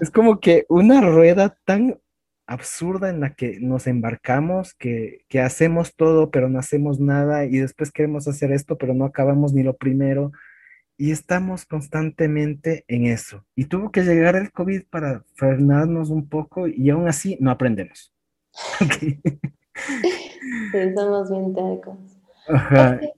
es 0.00 0.10
como 0.12 0.38
que 0.38 0.66
una 0.68 1.00
rueda 1.00 1.58
tan 1.64 1.98
absurda 2.48 3.10
en 3.10 3.20
la 3.20 3.34
que 3.34 3.60
nos 3.60 3.86
embarcamos, 3.86 4.74
que, 4.74 5.24
que, 5.28 5.40
hacemos 5.40 5.94
todo 5.94 6.30
pero 6.30 6.48
no 6.48 6.58
hacemos 6.58 6.98
nada 6.98 7.44
y 7.44 7.58
después 7.58 7.92
queremos 7.92 8.26
hacer 8.26 8.50
esto 8.52 8.76
pero 8.78 8.94
no 8.94 9.04
acabamos 9.04 9.52
ni 9.52 9.62
lo 9.62 9.76
primero 9.76 10.32
y 10.96 11.12
estamos 11.12 11.64
constantemente 11.64 12.84
en 12.88 13.06
eso. 13.06 13.44
Y 13.54 13.66
tuvo 13.66 13.92
que 13.92 14.02
llegar 14.02 14.34
el 14.34 14.50
COVID 14.50 14.82
para 14.90 15.24
frenarnos 15.34 16.10
un 16.10 16.28
poco 16.28 16.66
y 16.66 16.90
aún 16.90 17.06
así 17.06 17.38
no 17.40 17.50
aprendemos. 17.50 18.12
Sí, 20.72 20.92
somos 20.96 21.30
bien 21.30 21.54
tercos. 21.54 21.96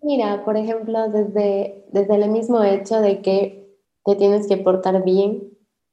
mira, 0.03 0.45
por 0.45 0.59
ejemplo, 0.59 1.09
desde, 1.09 1.87
desde 1.91 2.15
el 2.17 2.29
mismo 2.29 2.63
hecho 2.63 3.01
de 3.01 3.23
que 3.23 3.67
te 4.05 4.15
tienes 4.17 4.47
que 4.47 4.59
portar 4.59 5.03
bien 5.03 5.43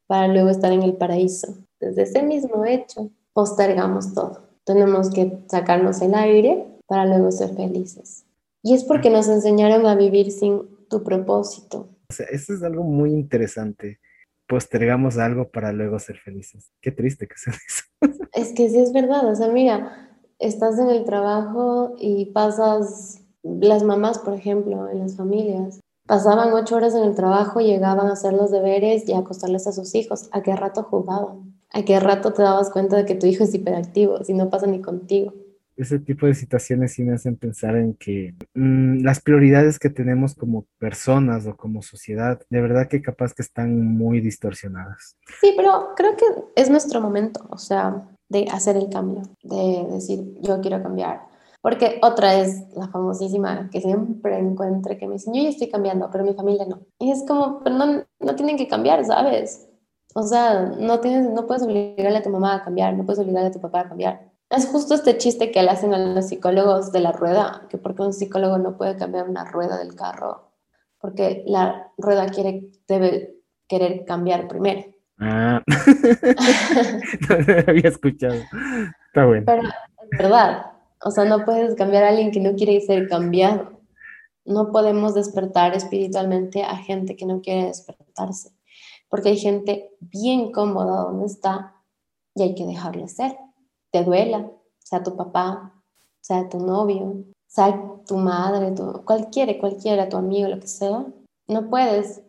para 0.08 0.28
luego 0.28 0.50
estar 0.50 0.73
en 0.73 0.84
el 0.84 0.97
paraíso. 0.97 1.56
Desde 1.80 2.04
ese 2.04 2.21
mismo 2.21 2.65
hecho, 2.65 3.12
postergamos 3.38 4.15
todo. 4.15 4.50
Tenemos 4.63 5.12
que 5.12 5.43
sacarnos 5.47 6.02
el 6.02 6.15
aire 6.15 6.65
para 6.88 7.06
luego 7.06 7.32
ser 7.32 7.54
felices. 7.54 8.26
Y 8.63 8.73
es 8.73 8.84
porque 8.84 9.12
nos 9.12 9.28
enseñaron 9.28 9.86
a 9.86 9.93
vivir 9.93 10.32
sin 10.32 10.63
tu 10.89 11.04
propósito. 11.04 11.88
O 12.10 12.13
sea, 12.13 12.26
eso 12.32 12.56
es 12.56 12.63
algo 12.63 12.82
muy 12.82 13.12
interesante. 13.12 14.00
Postergamos 14.47 15.19
algo 15.19 15.52
para 15.52 15.71
luego 15.71 16.00
ser 16.00 16.17
felices. 16.17 16.71
Qué 16.82 16.91
triste 16.91 17.28
que 17.28 17.38
sea 17.38 17.54
eso. 17.54 17.84
Es 18.34 18.54
que 18.54 18.71
sí 18.71 18.80
es 18.80 18.91
verdad. 18.91 19.30
O 19.30 19.36
sea, 19.36 19.50
mira, 19.50 20.10
estás 20.39 20.80
en 20.80 20.89
el 20.89 21.06
trabajo 21.06 21.95
y 22.00 22.32
pasas, 22.32 23.21
las 23.43 23.84
mamás, 23.84 24.17
por 24.17 24.34
ejemplo, 24.34 24.89
en 24.89 24.97
las 24.97 25.15
familias, 25.15 25.80
pasaban 26.08 26.54
ocho 26.54 26.76
horas 26.76 26.95
en 26.95 27.04
el 27.04 27.13
trabajo, 27.13 27.60
llegaban 27.60 28.08
a 28.08 28.13
hacer 28.13 28.34
los 28.34 28.50
deberes 28.50 29.08
y 29.08 29.13
a 29.13 29.19
acostarles 29.19 29.67
a 29.67 29.73
sus 29.73 29.93
hijos. 29.93 30.28
¿A 30.32 30.41
qué 30.41 30.56
rato 30.56 30.82
jugaban? 30.82 31.57
¿A 31.73 31.84
qué 31.84 31.99
rato 31.99 32.34
te 32.34 32.41
dabas 32.41 32.69
cuenta 32.69 32.97
de 32.97 33.06
que 33.06 33.15
tu 33.15 33.25
hijo 33.25 33.43
es 33.43 33.53
hiperactivo 33.53 34.23
si 34.23 34.34
no 34.34 34.49
pasa 34.49 34.67
ni 34.67 34.82
contigo? 34.82 35.34
Ese 35.75 35.99
tipo 35.99 36.25
de 36.25 36.34
situaciones 36.34 36.93
sí 36.93 37.03
me 37.03 37.13
hacen 37.13 37.36
pensar 37.36 37.75
en 37.75 37.93
que 37.93 38.34
mm, 38.56 39.03
las 39.03 39.21
prioridades 39.21 39.77
que 39.77 39.91
tenemos 39.91 40.34
como 40.34 40.65
personas 40.80 41.45
o 41.45 41.56
como 41.56 41.84
sociedad, 41.84 42.41
de 42.49 42.62
verdad 42.62 42.88
que 42.88 43.03
capaz 43.03 43.34
que 43.34 43.43
están 43.43 43.95
muy 43.95 44.19
distorsionadas. 44.19 45.17
Sí, 45.39 45.53
pero 45.56 45.89
creo 45.95 46.15
que 46.15 46.25
es 46.56 46.71
nuestro 46.71 46.99
momento, 46.99 47.45
o 47.51 47.60
sea, 47.60 48.08
de 48.30 48.47
hacer 48.51 48.75
el 48.75 48.89
cambio, 48.89 49.21
de 49.43 49.86
decir, 49.91 50.34
yo 50.41 50.60
quiero 50.62 50.82
cambiar. 50.82 51.21
Porque 51.62 51.99
otra 52.01 52.39
es 52.39 52.63
la 52.75 52.88
famosísima 52.88 53.69
que 53.71 53.82
siempre 53.82 54.39
encuentro 54.39 54.97
que 54.97 55.08
me 55.08 55.13
dicen, 55.13 55.34
yo 55.34 55.43
ya 55.43 55.49
estoy 55.49 55.69
cambiando, 55.69 56.10
pero 56.12 56.23
mi 56.23 56.34
familia 56.34 56.65
no. 56.65 56.82
Y 56.99 57.12
es 57.12 57.23
como, 57.27 57.62
pero 57.63 57.75
no, 57.75 58.03
no 58.19 58.36
tienen 58.36 58.58
que 58.58 58.67
cambiar, 58.67 59.03
¿sabes? 59.06 59.67
O 60.13 60.24
sea, 60.24 60.62
no, 60.62 61.00
tienes, 61.00 61.30
no 61.30 61.46
puedes 61.46 61.63
obligarle 61.63 62.17
a 62.17 62.24
tu 62.24 62.30
mamá 62.30 62.56
a 62.56 62.63
cambiar, 62.63 62.93
no 62.96 63.06
puedes 63.06 63.20
obligarle 63.20 63.50
a 63.50 63.52
tu 63.52 63.62
papá 63.62 63.82
a 63.82 63.89
cambiar. 63.89 64.32
Es 64.50 64.65
justo 64.67 64.93
este 64.93 65.17
chiste 65.17 65.52
que 65.52 65.62
le 65.62 65.70
hacen 65.70 65.93
a 65.93 65.98
los 65.98 66.28
psicólogos 66.28 66.91
de 66.91 67.02
la 67.02 67.12
rueda, 67.12 67.65
que 67.70 67.78
porque 67.78 68.04
un 68.04 68.13
psicólogo 68.13 68.58
no 68.58 68.78
puede 68.78 68.96
cambiar 68.96 69.30
una 69.30 69.43
rueda 69.43 69.78
del 69.78 69.96
carro, 69.96 70.52
porque 71.00 71.43
la 71.46 71.91
rueda 71.98 72.28
quiere, 72.28 72.70
debe 72.88 73.36
querer 73.67 74.06
cambiar 74.06 74.48
primero. 74.48 74.86
Ah, 75.20 75.62
no 77.30 77.38
lo 77.38 77.63
había 77.67 77.89
escuchado. 77.89 78.36
Está 79.08 79.26
bueno. 79.26 79.43
Pero 79.46 79.63
es 79.63 80.17
verdad, 80.17 80.72
o 81.04 81.12
sea, 81.12 81.26
no 81.26 81.46
puedes 81.46 81.76
cambiar 81.76 82.04
a 82.04 82.10
alguien 82.10 82.32
que 82.32 82.39
no 82.39 82.56
quiere 82.56 82.80
ser 82.82 83.08
cambiado. 83.08 83.82
No 84.46 84.72
podemos 84.72 85.13
despertar 85.13 85.76
espiritualmente 85.76 86.63
a 86.63 86.78
gente 86.78 87.15
que 87.15 87.26
no 87.26 87.41
quiere 87.41 87.65
despertarse, 87.65 88.52
porque 89.10 89.30
hay 89.30 89.38
gente 89.38 89.91
bien 90.00 90.52
cómoda 90.52 91.04
donde 91.04 91.26
está 91.26 91.76
y 92.36 92.43
hay 92.43 92.56
que 92.56 92.65
dejarle 92.65 93.08
ser. 93.08 93.38
Te 93.91 94.04
duela, 94.04 94.52
sea 94.80 95.04
tu 95.04 95.15
papá, 95.15 95.74
sea 96.22 96.50
tu 96.50 96.60
novio, 96.60 97.24
sea 97.48 97.82
tu 98.06 98.17
madre, 98.17 98.72
tu, 98.72 99.04
cualquiera, 99.06 99.58
cualquiera, 99.60 100.10
tu 100.10 100.17
amigo, 100.17 100.48
lo 100.50 100.60
que 100.60 100.67
sea. 100.67 101.06
No 101.48 101.70
puedes 101.70 102.22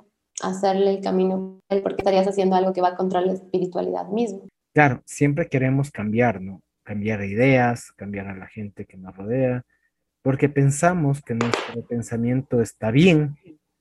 hacerle 0.43 0.91
el 0.95 1.01
camino 1.03 1.59
porque 1.69 1.97
estarías 1.99 2.27
haciendo 2.27 2.57
algo 2.57 2.73
que 2.73 2.81
va 2.81 2.97
contra 2.97 3.21
la 3.21 3.33
espiritualidad 3.33 4.07
misma. 4.09 4.41
Claro, 4.73 5.03
siempre 5.05 5.49
queremos 5.49 5.91
cambiar, 5.91 6.41
¿no? 6.41 6.61
Cambiar 6.85 7.25
ideas, 7.25 7.93
cambiar 7.93 8.29
a 8.29 8.37
la 8.37 8.47
gente 8.47 8.87
que 8.87 8.97
nos 8.97 9.17
rodea, 9.17 9.65
porque 10.23 10.49
pensamos 10.49 11.23
que 11.23 11.35
nuestro 11.35 11.83
pensamiento 11.87 12.61
está 12.61 12.91
bien 12.91 13.37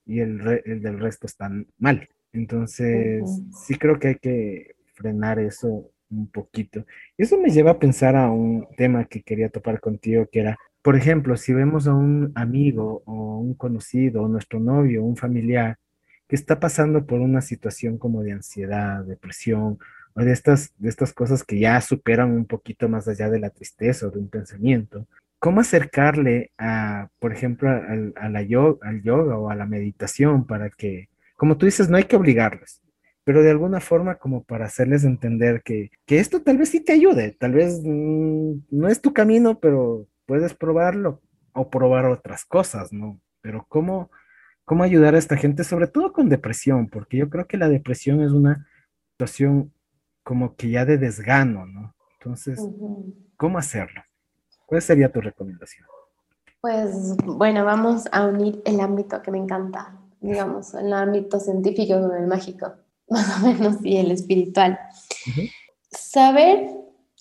y 0.06 0.20
el, 0.20 0.44
del 0.66 1.00
resto 1.00 1.28
está 1.28 1.50
mal. 1.78 2.10
Entonces, 2.34 3.24
sí 3.66 3.76
creo 3.76 4.00
que 4.00 4.10
hay 4.10 4.16
que 4.16 4.76
frenar 4.94 5.40
eso 5.40 5.92
un 6.10 6.28
poquito. 6.28 6.86
Y 7.18 7.24
eso 7.24 7.40
me 7.40 7.50
lleva 7.50 7.72
a 7.72 7.80
pensar 7.80 8.16
a 8.16 8.30
un 8.32 8.68
tema 8.78 9.06
que 9.06 9.22
quería 9.24 9.50
topar 9.50 9.80
contigo, 9.80 10.28
que 10.32 10.40
era, 10.40 10.58
por 10.82 10.96
ejemplo, 10.96 11.36
si 11.38 11.54
vemos 11.54 11.88
a 11.88 11.94
un 11.94 12.32
amigo 12.36 13.04
o 13.06 13.40
un 13.40 13.54
conocido 13.54 14.24
o 14.24 14.28
nuestro 14.28 14.60
novio, 14.60 15.04
un 15.04 15.18
familiar, 15.18 15.78
que 16.28 16.36
está 16.36 16.60
pasando 16.60 17.06
por 17.06 17.22
una 17.22 17.42
situación 17.42 17.98
como 17.98 18.22
de 18.24 18.34
ansiedad, 18.34 19.04
depresión, 19.04 19.80
o 20.14 20.22
de 20.22 20.32
estas, 20.32 20.74
de 20.78 20.90
estas 20.90 21.14
cosas 21.14 21.44
que 21.44 21.60
ya 21.60 21.80
superan 21.80 22.32
un 22.32 22.46
poquito 22.46 22.90
más 22.90 23.08
allá 23.08 23.30
de 23.30 23.40
la 23.40 23.52
tristeza 23.52 24.08
o 24.08 24.12
de 24.12 24.20
un 24.20 24.30
pensamiento, 24.30 25.08
¿cómo 25.40 25.62
acercarle 25.62 26.52
a, 26.58 27.10
por 27.20 27.32
ejemplo, 27.32 27.70
al, 27.70 28.14
a 28.16 28.28
la 28.28 28.42
yoga, 28.42 28.80
al 28.90 29.04
yoga 29.04 29.38
o 29.38 29.50
a 29.50 29.56
la 29.56 29.68
meditación 29.68 30.48
para 30.48 30.70
que, 30.72 31.10
como 31.38 31.58
tú 31.58 31.66
dices, 31.66 31.90
no 31.90 31.96
hay 31.96 32.04
que 32.04 32.18
obligarles, 32.18 32.82
pero 33.24 33.44
de 33.44 33.52
alguna 33.52 33.80
forma 33.80 34.16
como 34.16 34.44
para 34.44 34.66
hacerles 34.66 35.04
entender 35.06 35.62
que, 35.64 35.92
que 36.06 36.20
esto 36.20 36.42
tal 36.42 36.58
vez 36.58 36.70
sí 36.70 36.82
te 36.82 36.94
ayude, 36.94 37.32
tal 37.32 37.54
vez 37.54 37.80
mm, 37.84 38.54
no 38.72 38.88
es 38.90 39.02
tu 39.02 39.14
camino, 39.14 39.60
pero 39.60 40.08
puedes 40.26 40.54
probarlo 40.54 41.22
o 41.54 41.70
probar 41.70 42.06
otras 42.06 42.44
cosas, 42.44 42.92
¿no? 42.92 43.22
Pero 43.42 43.66
¿cómo, 43.70 44.12
cómo 44.66 44.84
ayudar 44.84 45.16
a 45.16 45.20
esta 45.20 45.38
gente, 45.38 45.64
sobre 45.64 45.88
todo 45.88 46.12
con 46.12 46.28
depresión, 46.28 46.90
porque 46.90 47.18
yo 47.18 47.30
creo 47.30 47.48
que 47.48 47.58
la 47.58 47.70
depresión 47.70 48.22
es 48.22 48.32
una 48.32 48.68
situación 49.12 49.72
como 50.24 50.56
que 50.56 50.72
ya 50.72 50.86
de 50.86 50.98
desgano, 50.98 51.66
¿no? 51.66 51.96
Entonces, 52.20 52.60
¿cómo 53.38 53.58
hacerlo? 53.58 54.02
¿Cuál 54.66 54.82
sería 54.82 55.12
tu 55.12 55.22
recomendación? 55.22 55.88
Pues 56.60 57.16
bueno, 57.24 57.64
vamos 57.64 58.06
a 58.12 58.26
unir 58.26 58.62
el 58.66 58.82
ámbito 58.82 59.22
que 59.22 59.32
me 59.32 59.38
encanta, 59.38 59.96
digamos, 60.22 60.74
el 60.74 60.92
ámbito 60.94 61.40
científico 61.40 62.00
con 62.00 62.16
el 62.16 62.28
mágico, 62.28 62.74
más 63.10 63.42
o 63.42 63.48
menos, 63.48 63.78
y 63.84 63.98
el 63.98 64.12
espiritual. 64.12 64.80
Saber 65.92 66.70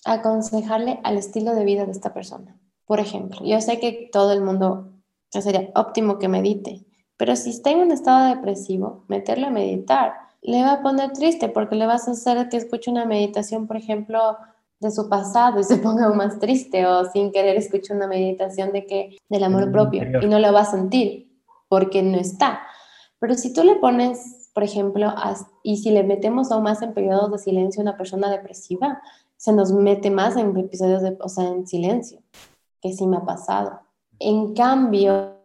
aconsejarle 0.05 0.99
al 1.03 1.17
estilo 1.17 1.53
de 1.53 1.65
vida 1.65 1.85
de 1.85 1.91
esta 1.91 2.13
persona. 2.13 2.57
Por 2.85 2.99
ejemplo, 2.99 3.39
yo 3.43 3.59
sé 3.61 3.79
que 3.79 4.09
todo 4.11 4.31
el 4.31 4.41
mundo 4.41 4.93
sería 5.29 5.69
óptimo 5.75 6.19
que 6.19 6.27
medite, 6.27 6.85
pero 7.17 7.35
si 7.35 7.49
está 7.49 7.71
en 7.71 7.79
un 7.79 7.91
estado 7.91 8.33
depresivo, 8.33 9.03
meterle 9.07 9.47
a 9.47 9.51
meditar 9.51 10.27
le 10.41 10.61
va 10.61 10.73
a 10.73 10.81
poner 10.81 11.11
triste 11.11 11.49
porque 11.49 11.75
le 11.75 11.85
vas 11.85 12.07
a 12.07 12.11
hacer 12.11 12.49
que 12.49 12.57
escuche 12.57 12.91
una 12.91 13.05
meditación, 13.05 13.67
por 13.67 13.77
ejemplo, 13.77 14.37
de 14.79 14.91
su 14.91 15.09
pasado 15.09 15.59
y 15.59 15.63
se 15.63 15.77
ponga 15.83 16.05
aún 16.05 16.17
más 16.17 16.39
triste 16.39 16.85
o 16.85 17.05
sin 17.05 17.31
querer 17.31 17.57
escuche 17.57 17.93
una 17.93 18.07
meditación 18.07 18.71
de 18.71 18.85
que 18.85 19.17
del 19.29 19.43
amor 19.43 19.71
propio 19.71 20.03
y 20.21 20.27
no 20.27 20.39
lo 20.39 20.53
va 20.53 20.61
a 20.61 20.65
sentir 20.65 21.41
porque 21.67 22.01
no 22.01 22.17
está. 22.17 22.61
Pero 23.19 23.35
si 23.35 23.53
tú 23.53 23.63
le 23.63 23.75
pones, 23.75 24.49
por 24.53 24.63
ejemplo, 24.63 25.13
y 25.63 25.77
si 25.77 25.91
le 25.91 26.03
metemos 26.03 26.51
aún 26.51 26.63
más 26.63 26.81
en 26.81 26.93
periodos 26.93 27.31
de 27.31 27.37
silencio 27.39 27.81
a 27.81 27.83
una 27.83 27.97
persona 27.97 28.29
depresiva, 28.29 29.01
se 29.37 29.53
nos 29.53 29.71
mete 29.71 30.09
más 30.11 30.35
en 30.35 30.55
episodios 30.57 31.01
de, 31.01 31.17
o 31.19 31.29
sea, 31.29 31.47
en 31.47 31.67
silencio, 31.67 32.21
que 32.81 32.93
sí 32.93 33.07
me 33.07 33.17
ha 33.17 33.25
pasado. 33.25 33.79
En 34.19 34.53
cambio, 34.53 35.35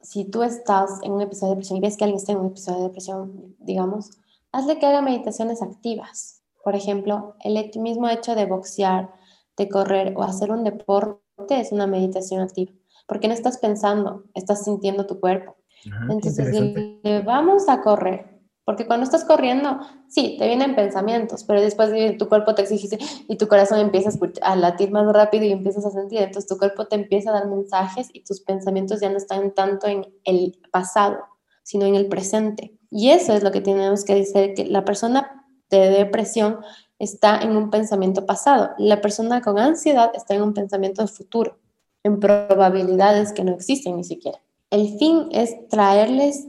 si 0.00 0.24
tú 0.24 0.42
estás 0.42 1.00
en 1.02 1.12
un 1.12 1.20
episodio 1.20 1.50
de 1.50 1.54
depresión 1.56 1.78
y 1.78 1.80
ves 1.80 1.96
que 1.96 2.04
alguien 2.04 2.18
está 2.18 2.32
en 2.32 2.38
un 2.38 2.46
episodio 2.46 2.78
de 2.78 2.84
depresión, 2.84 3.56
digamos, 3.58 4.10
hazle 4.52 4.78
que 4.78 4.86
haga 4.86 5.02
meditaciones 5.02 5.62
activas. 5.62 6.42
Por 6.64 6.74
ejemplo, 6.74 7.34
el 7.40 7.70
mismo 7.80 8.08
hecho 8.08 8.34
de 8.34 8.46
boxear, 8.46 9.12
de 9.56 9.68
correr 9.68 10.14
o 10.16 10.22
hacer 10.22 10.50
un 10.50 10.64
deporte 10.64 11.20
es 11.48 11.72
una 11.72 11.86
meditación 11.86 12.40
activa, 12.40 12.72
porque 13.06 13.28
no 13.28 13.34
estás 13.34 13.58
pensando, 13.58 14.24
estás 14.34 14.64
sintiendo 14.64 15.06
tu 15.06 15.20
cuerpo. 15.20 15.56
Entonces, 15.84 17.24
vamos 17.24 17.68
a 17.68 17.80
correr, 17.80 18.36
porque 18.66 18.86
cuando 18.86 19.04
estás 19.04 19.24
corriendo, 19.24 19.78
sí, 20.08 20.34
te 20.40 20.48
vienen 20.48 20.74
pensamientos, 20.74 21.44
pero 21.44 21.60
después 21.60 21.90
tu 22.18 22.28
cuerpo 22.28 22.54
te 22.56 22.62
exige 22.62 22.98
y 23.28 23.36
tu 23.36 23.46
corazón 23.46 23.78
empieza 23.78 24.10
a, 24.42 24.56
latir 24.56 24.90
más 24.90 25.06
rápido 25.12 25.44
y 25.44 25.52
empiezas 25.52 25.86
a 25.86 25.90
sentir. 25.90 26.18
Entonces 26.18 26.48
tu 26.48 26.58
cuerpo 26.58 26.86
te 26.86 26.96
empieza 26.96 27.30
a 27.30 27.34
dar 27.34 27.46
mensajes 27.46 28.08
y 28.12 28.24
tus 28.24 28.40
pensamientos 28.40 29.00
ya 29.00 29.08
no 29.08 29.18
están 29.18 29.54
tanto 29.54 29.86
en 29.86 30.04
el 30.24 30.58
pasado, 30.72 31.18
sino 31.62 31.86
en 31.86 31.94
el 31.94 32.08
presente. 32.08 32.76
Y 32.90 33.10
eso 33.10 33.34
es 33.34 33.44
lo 33.44 33.52
que 33.52 33.60
tenemos 33.60 34.04
que 34.04 34.16
decir, 34.16 34.54
que 34.54 34.64
la 34.64 34.84
persona 34.84 35.46
de 35.70 35.88
depresión 35.90 36.58
está 36.98 37.38
en 37.38 37.56
un 37.56 37.70
pensamiento 37.70 38.26
pasado. 38.26 38.70
La 38.78 39.00
persona 39.00 39.42
con 39.42 39.60
ansiedad 39.60 40.10
está 40.14 40.34
en 40.34 40.42
un 40.42 40.54
pensamiento 40.54 41.06
futuro, 41.06 41.60
en 42.02 42.18
probabilidades 42.18 43.32
que 43.32 43.44
no 43.44 43.52
existen 43.52 43.96
ni 43.96 44.02
siquiera. 44.02 44.40
El 44.70 44.98
fin 44.98 45.28
es 45.30 45.68
traerles 45.68 46.48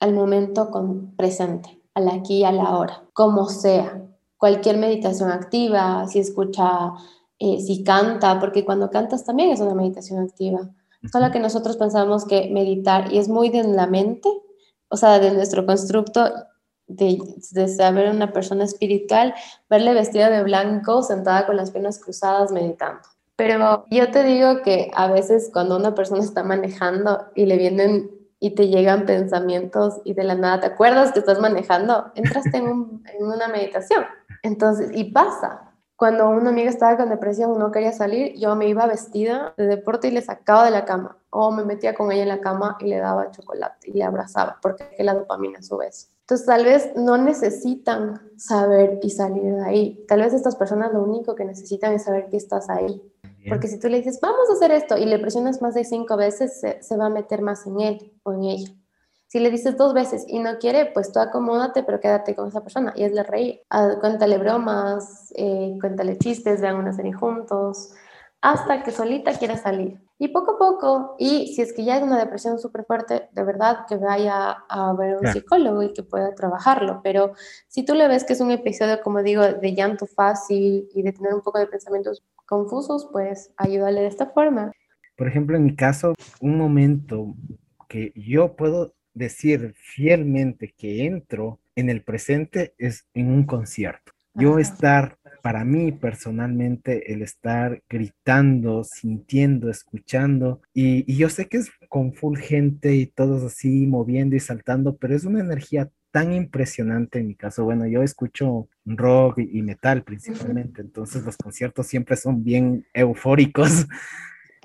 al 0.00 0.14
momento 0.14 0.70
con 0.70 1.14
presente, 1.16 1.82
al 1.94 2.08
aquí 2.08 2.38
y 2.38 2.44
a 2.44 2.52
la 2.52 2.76
hora, 2.76 3.04
como 3.12 3.48
sea. 3.48 4.04
Cualquier 4.38 4.78
meditación 4.78 5.30
activa, 5.30 6.06
si 6.06 6.20
escucha, 6.20 6.92
eh, 7.38 7.60
si 7.60 7.84
canta, 7.84 8.40
porque 8.40 8.64
cuando 8.64 8.90
cantas 8.90 9.24
también 9.24 9.50
es 9.50 9.60
una 9.60 9.74
meditación 9.74 10.20
activa. 10.20 10.70
Solo 11.12 11.30
que 11.30 11.40
nosotros 11.40 11.76
pensamos 11.76 12.24
que 12.24 12.48
meditar, 12.50 13.12
y 13.12 13.18
es 13.18 13.28
muy 13.28 13.50
de 13.50 13.64
la 13.64 13.86
mente, 13.86 14.28
o 14.88 14.96
sea, 14.96 15.18
de 15.18 15.30
nuestro 15.32 15.66
constructo 15.66 16.24
de, 16.86 17.18
de, 17.52 17.68
saber 17.68 18.10
una 18.10 18.32
persona 18.32 18.64
espiritual, 18.64 19.34
verle 19.68 19.92
vestida 19.92 20.30
de 20.30 20.42
blanco, 20.42 21.02
sentada 21.02 21.46
con 21.46 21.56
las 21.56 21.70
piernas 21.70 21.98
cruzadas, 21.98 22.50
meditando. 22.50 23.02
Pero 23.38 23.84
yo 23.88 24.10
te 24.10 24.24
digo 24.24 24.62
que 24.64 24.90
a 24.96 25.06
veces 25.06 25.48
cuando 25.52 25.76
una 25.76 25.94
persona 25.94 26.24
está 26.24 26.42
manejando 26.42 27.28
y 27.36 27.46
le 27.46 27.56
vienen 27.56 28.10
y 28.40 28.56
te 28.56 28.66
llegan 28.66 29.06
pensamientos 29.06 30.00
y 30.02 30.14
de 30.14 30.24
la 30.24 30.34
nada 30.34 30.58
te 30.58 30.66
acuerdas 30.66 31.12
que 31.12 31.20
estás 31.20 31.38
manejando, 31.38 32.10
entraste 32.16 32.56
en, 32.56 33.00
una 33.20 33.46
meditación. 33.46 34.04
Entonces, 34.42 34.90
y 34.92 35.12
pasa. 35.12 35.72
Cuando 35.94 36.28
una 36.28 36.50
amiga 36.50 36.68
estaba 36.68 36.96
con 36.96 37.10
depresión, 37.10 37.56
no 37.60 37.70
quería 37.70 37.92
salir, 37.92 38.34
yo 38.36 38.56
me 38.56 38.66
iba 38.68 38.86
vestida 38.86 39.54
de 39.56 39.68
deporte 39.68 40.08
y 40.08 40.10
le 40.10 40.22
sacaba 40.22 40.64
de 40.64 40.72
la 40.72 40.84
cama. 40.84 41.16
O 41.30 41.52
me 41.52 41.64
metía 41.64 41.94
con 41.94 42.10
ella 42.10 42.22
en 42.22 42.28
la 42.28 42.40
cama 42.40 42.76
y 42.80 42.86
le 42.88 42.98
daba 42.98 43.30
chocolate 43.30 43.90
y 43.90 43.92
le 43.92 44.02
abrazaba, 44.02 44.58
porque 44.60 44.84
la 44.98 45.14
dopamina 45.14 45.62
sube 45.62 45.86
eso. 45.86 46.08
Entonces, 46.22 46.46
tal 46.46 46.64
vez 46.64 46.92
no 46.96 47.16
necesitan 47.18 48.20
saber 48.36 48.98
y 49.02 49.10
salir 49.10 49.54
de 49.54 49.64
ahí. 49.64 50.04
Tal 50.08 50.20
vez 50.20 50.34
estas 50.34 50.56
personas 50.56 50.92
lo 50.92 51.02
único 51.02 51.34
que 51.34 51.44
necesitan 51.44 51.94
es 51.94 52.04
saber 52.04 52.28
que 52.28 52.36
estás 52.36 52.68
ahí. 52.68 53.00
Porque 53.48 53.68
si 53.68 53.78
tú 53.78 53.88
le 53.88 53.98
dices, 53.98 54.20
vamos 54.20 54.48
a 54.50 54.52
hacer 54.54 54.70
esto, 54.72 54.96
y 54.96 55.04
le 55.04 55.18
presionas 55.18 55.62
más 55.62 55.74
de 55.74 55.84
cinco 55.84 56.16
veces, 56.16 56.60
se, 56.60 56.82
se 56.82 56.96
va 56.96 57.06
a 57.06 57.10
meter 57.10 57.42
más 57.42 57.66
en 57.66 57.80
él 57.80 58.12
o 58.22 58.32
en 58.32 58.44
ella. 58.44 58.70
Si 59.28 59.40
le 59.40 59.50
dices 59.50 59.76
dos 59.76 59.92
veces 59.92 60.24
y 60.26 60.38
no 60.38 60.58
quiere, 60.58 60.86
pues 60.86 61.12
tú 61.12 61.20
acomódate, 61.20 61.82
pero 61.82 62.00
quédate 62.00 62.34
con 62.34 62.48
esa 62.48 62.62
persona 62.62 62.94
y 62.96 63.04
hazle 63.04 63.22
reír. 63.22 63.60
Ah, 63.68 63.96
cuéntale 64.00 64.38
bromas, 64.38 65.32
eh, 65.36 65.76
cuéntale 65.78 66.16
chistes, 66.16 66.62
vean 66.62 66.76
una 66.76 66.94
serie 66.94 67.12
juntos, 67.12 67.90
hasta 68.40 68.82
que 68.82 68.90
solita 68.90 69.34
quiera 69.34 69.58
salir. 69.58 70.00
Y 70.18 70.28
poco 70.28 70.52
a 70.52 70.58
poco, 70.58 71.14
y 71.18 71.54
si 71.54 71.60
es 71.60 71.74
que 71.74 71.84
ya 71.84 71.98
es 71.98 72.02
una 72.02 72.18
depresión 72.18 72.58
súper 72.58 72.86
fuerte, 72.86 73.28
de 73.32 73.44
verdad 73.44 73.84
que 73.86 73.96
vaya 73.96 74.64
a 74.66 74.94
ver 74.94 75.18
un 75.18 75.30
psicólogo 75.30 75.82
y 75.82 75.92
que 75.92 76.02
pueda 76.02 76.34
trabajarlo. 76.34 77.00
Pero 77.04 77.34
si 77.68 77.84
tú 77.84 77.94
le 77.94 78.08
ves 78.08 78.24
que 78.24 78.32
es 78.32 78.40
un 78.40 78.50
episodio, 78.50 79.00
como 79.02 79.22
digo, 79.22 79.42
de 79.42 79.74
llanto 79.74 80.06
fácil 80.06 80.88
y 80.94 81.02
de 81.02 81.12
tener 81.12 81.34
un 81.34 81.42
poco 81.42 81.58
de 81.58 81.66
pensamientos 81.66 82.24
confusos, 82.48 83.08
pues 83.12 83.52
ayúdale 83.56 84.00
de 84.00 84.08
esta 84.08 84.26
forma. 84.26 84.72
Por 85.16 85.28
ejemplo, 85.28 85.56
en 85.56 85.64
mi 85.64 85.76
caso, 85.76 86.14
un 86.40 86.56
momento 86.56 87.34
que 87.88 88.12
yo 88.16 88.56
puedo 88.56 88.94
decir 89.14 89.74
fielmente 89.76 90.74
que 90.76 91.04
entro 91.04 91.60
en 91.76 91.90
el 91.90 92.02
presente 92.02 92.74
es 92.78 93.06
en 93.14 93.30
un 93.30 93.44
concierto. 93.44 94.12
Yo 94.34 94.58
estar, 94.60 95.18
para 95.42 95.64
mí 95.64 95.90
personalmente, 95.90 97.12
el 97.12 97.22
estar 97.22 97.82
gritando, 97.88 98.84
sintiendo, 98.84 99.68
escuchando, 99.68 100.62
y, 100.72 101.12
yo 101.16 101.28
sé 101.28 101.48
que 101.48 101.56
es 101.58 101.72
con 101.88 102.12
full 102.12 102.38
gente 102.38 102.94
y 102.94 103.06
todos 103.06 103.42
así 103.42 103.86
moviendo 103.86 104.36
y 104.36 104.40
saltando, 104.40 104.96
pero 104.96 105.16
es 105.16 105.24
una 105.24 105.40
energía 105.40 105.90
tan 106.12 106.32
impresionante 106.32 107.18
en 107.18 107.28
mi 107.28 107.34
caso. 107.34 107.64
Bueno, 107.64 107.86
yo 107.86 108.02
escucho 108.02 108.68
rock 108.96 109.38
y, 109.38 109.62
metal 109.62 110.02
principalmente, 110.02 110.80
entonces 110.80 111.24
los 111.24 111.36
conciertos 111.36 111.86
siempre 111.86 112.16
son 112.16 112.42
bien 112.42 112.86
eufóricos. 112.94 113.86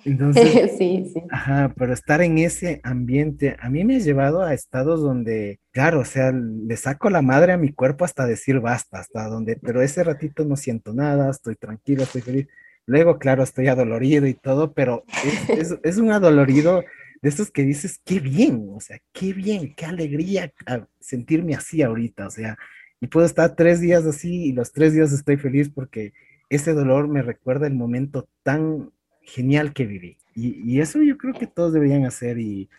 Entonces, 0.05 0.71
sí, 0.77 1.09
sí. 1.13 1.21
Ajá, 1.29 1.73
pero 1.77 1.93
estar 1.93 2.21
en 2.21 2.37
ese 2.37 2.81
ambiente, 2.83 3.55
a 3.59 3.69
mí 3.69 3.83
me 3.83 3.95
ha 3.95 3.99
llevado 3.99 4.41
a 4.41 4.53
estados 4.53 5.01
donde, 5.01 5.59
claro, 5.71 6.01
o 6.01 6.05
sea, 6.05 6.31
le 6.31 6.75
saco 6.77 7.09
la 7.09 7.21
madre 7.21 7.53
a 7.53 7.57
mi 7.57 7.71
cuerpo 7.71 8.05
hasta 8.05 8.25
decir 8.25 8.59
basta, 8.59 8.99
hasta 8.99 9.27
donde, 9.27 9.55
pero 9.55 9.81
ese 9.81 10.03
ratito 10.03 10.45
no 10.45 10.55
siento 10.55 10.93
nada, 10.93 11.31
estoy 11.31 11.55
tranquilo, 11.55 12.03
estoy 12.03 12.21
feliz. 12.21 12.47
Luego, 12.85 13.17
claro, 13.17 13.43
estoy 13.43 13.67
adolorido 13.67 14.27
y 14.27 14.33
todo, 14.33 14.73
pero 14.73 15.05
es, 15.47 15.77
es, 15.83 15.97
un 15.97 16.11
adolorido 16.11 16.83
de 17.21 17.29
estos 17.29 17.49
que 17.49 17.63
dices, 17.63 18.01
qué 18.03 18.19
bien, 18.19 18.67
o 18.73 18.81
sea, 18.81 18.99
qué 19.13 19.31
bien, 19.31 19.73
qué 19.75 19.85
alegría 19.85 20.51
sentirme 20.99 21.55
así 21.55 21.81
ahorita, 21.81 22.27
o 22.27 22.31
sea, 22.31 22.57
y 23.03 23.07
puedo 23.07 23.25
estar 23.25 23.53
tres 23.57 23.81
días 23.81 24.05
así 24.05 24.45
y 24.45 24.53
los 24.53 24.71
tres 24.71 24.93
días 24.93 25.11
estoy 25.11 25.35
feliz 25.35 25.69
porque 25.69 26.13
ese 26.47 26.71
dolor 26.71 27.09
me 27.09 27.21
recuerda 27.21 27.67
el 27.67 27.73
momento 27.73 28.29
tan 28.43 28.93
genial 29.19 29.73
que 29.73 29.85
viví. 29.85 30.17
Y, 30.35 30.79
eso 30.79 31.01
yo 31.01 31.17
creo 31.17 31.33
que 31.33 31.45
todos 31.45 31.73
deberían 31.73 32.05
hacer 32.05 32.39
y 32.39 32.69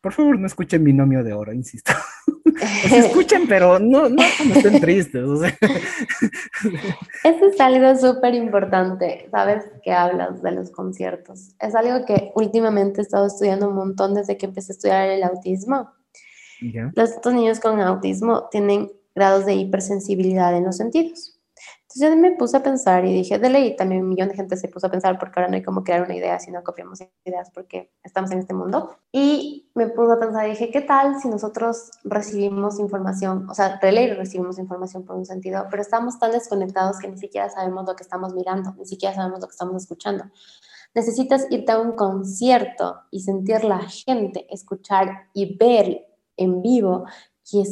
por 0.00 0.14
favor 0.14 0.38
no 0.38 0.46
escuchen 0.46 0.84
binomio 0.84 1.22
de 1.22 1.34
oro, 1.34 1.52
insisto. 1.52 1.92
o 2.46 2.96
escuchen, 2.96 3.46
pero 3.46 3.78
no, 3.78 4.08
no 4.08 4.22
cuando 4.38 4.54
estén 4.54 4.80
tristes. 4.80 5.22
Eso 7.22 7.46
es 7.52 7.60
algo 7.60 7.94
súper 7.94 8.32
importante, 8.34 9.28
sabes 9.30 9.66
que 9.82 9.92
hablas 9.92 10.42
de 10.42 10.52
los 10.52 10.70
conciertos. 10.70 11.54
Es 11.60 11.74
algo 11.74 12.06
que 12.06 12.32
últimamente 12.34 13.02
he 13.02 13.04
estado 13.04 13.26
estudiando 13.26 13.68
un 13.68 13.74
montón 13.74 14.14
desde 14.14 14.38
que 14.38 14.46
empecé 14.46 14.72
a 14.72 14.76
estudiar 14.76 15.08
el 15.10 15.22
autismo. 15.24 15.90
Los, 16.94 17.10
estos 17.10 17.34
niños 17.34 17.60
con 17.60 17.78
autismo 17.80 18.48
tienen 18.50 18.90
grados 19.14 19.46
de 19.46 19.54
hipersensibilidad 19.54 20.56
en 20.56 20.64
los 20.64 20.76
sentidos. 20.76 21.34
Entonces 21.94 22.10
yo 22.10 22.16
me 22.16 22.36
puse 22.36 22.56
a 22.56 22.62
pensar 22.62 23.04
y 23.04 23.12
dije, 23.12 23.38
de 23.38 23.48
ley, 23.48 23.76
también 23.76 24.02
un 24.02 24.08
millón 24.08 24.28
de 24.28 24.34
gente 24.34 24.56
se 24.56 24.66
puso 24.66 24.88
a 24.88 24.90
pensar 24.90 25.16
porque 25.16 25.38
ahora 25.38 25.48
no 25.48 25.54
hay 25.54 25.62
como 25.62 25.84
crear 25.84 26.02
una 26.02 26.16
idea 26.16 26.40
si 26.40 26.50
no 26.50 26.64
copiamos 26.64 26.98
ideas 27.24 27.50
porque 27.54 27.92
estamos 28.02 28.32
en 28.32 28.40
este 28.40 28.52
mundo. 28.52 28.96
Y 29.12 29.70
me 29.76 29.86
puse 29.86 30.12
a 30.12 30.18
pensar 30.18 30.46
y 30.46 30.50
dije, 30.50 30.72
¿qué 30.72 30.80
tal 30.80 31.20
si 31.20 31.28
nosotros 31.28 31.92
recibimos 32.02 32.80
información, 32.80 33.48
o 33.48 33.54
sea, 33.54 33.78
de 33.80 33.92
ley 33.92 34.12
recibimos 34.12 34.58
información 34.58 35.04
por 35.04 35.14
un 35.14 35.24
sentido, 35.24 35.66
pero 35.70 35.82
estamos 35.82 36.18
tan 36.18 36.32
desconectados 36.32 36.98
que 36.98 37.06
ni 37.06 37.16
siquiera 37.16 37.48
sabemos 37.48 37.86
lo 37.86 37.94
que 37.94 38.02
estamos 38.02 38.34
mirando, 38.34 38.74
ni 38.76 38.86
siquiera 38.86 39.14
sabemos 39.14 39.40
lo 39.40 39.46
que 39.46 39.52
estamos 39.52 39.80
escuchando? 39.80 40.24
Necesitas 40.96 41.46
irte 41.50 41.70
a 41.70 41.78
un 41.78 41.92
concierto 41.92 43.02
y 43.12 43.20
sentir 43.20 43.62
la 43.62 43.80
gente, 43.80 44.46
escuchar 44.52 45.28
y 45.32 45.56
ver 45.56 46.08
en 46.36 46.60
vivo 46.60 47.04
y 47.52 47.62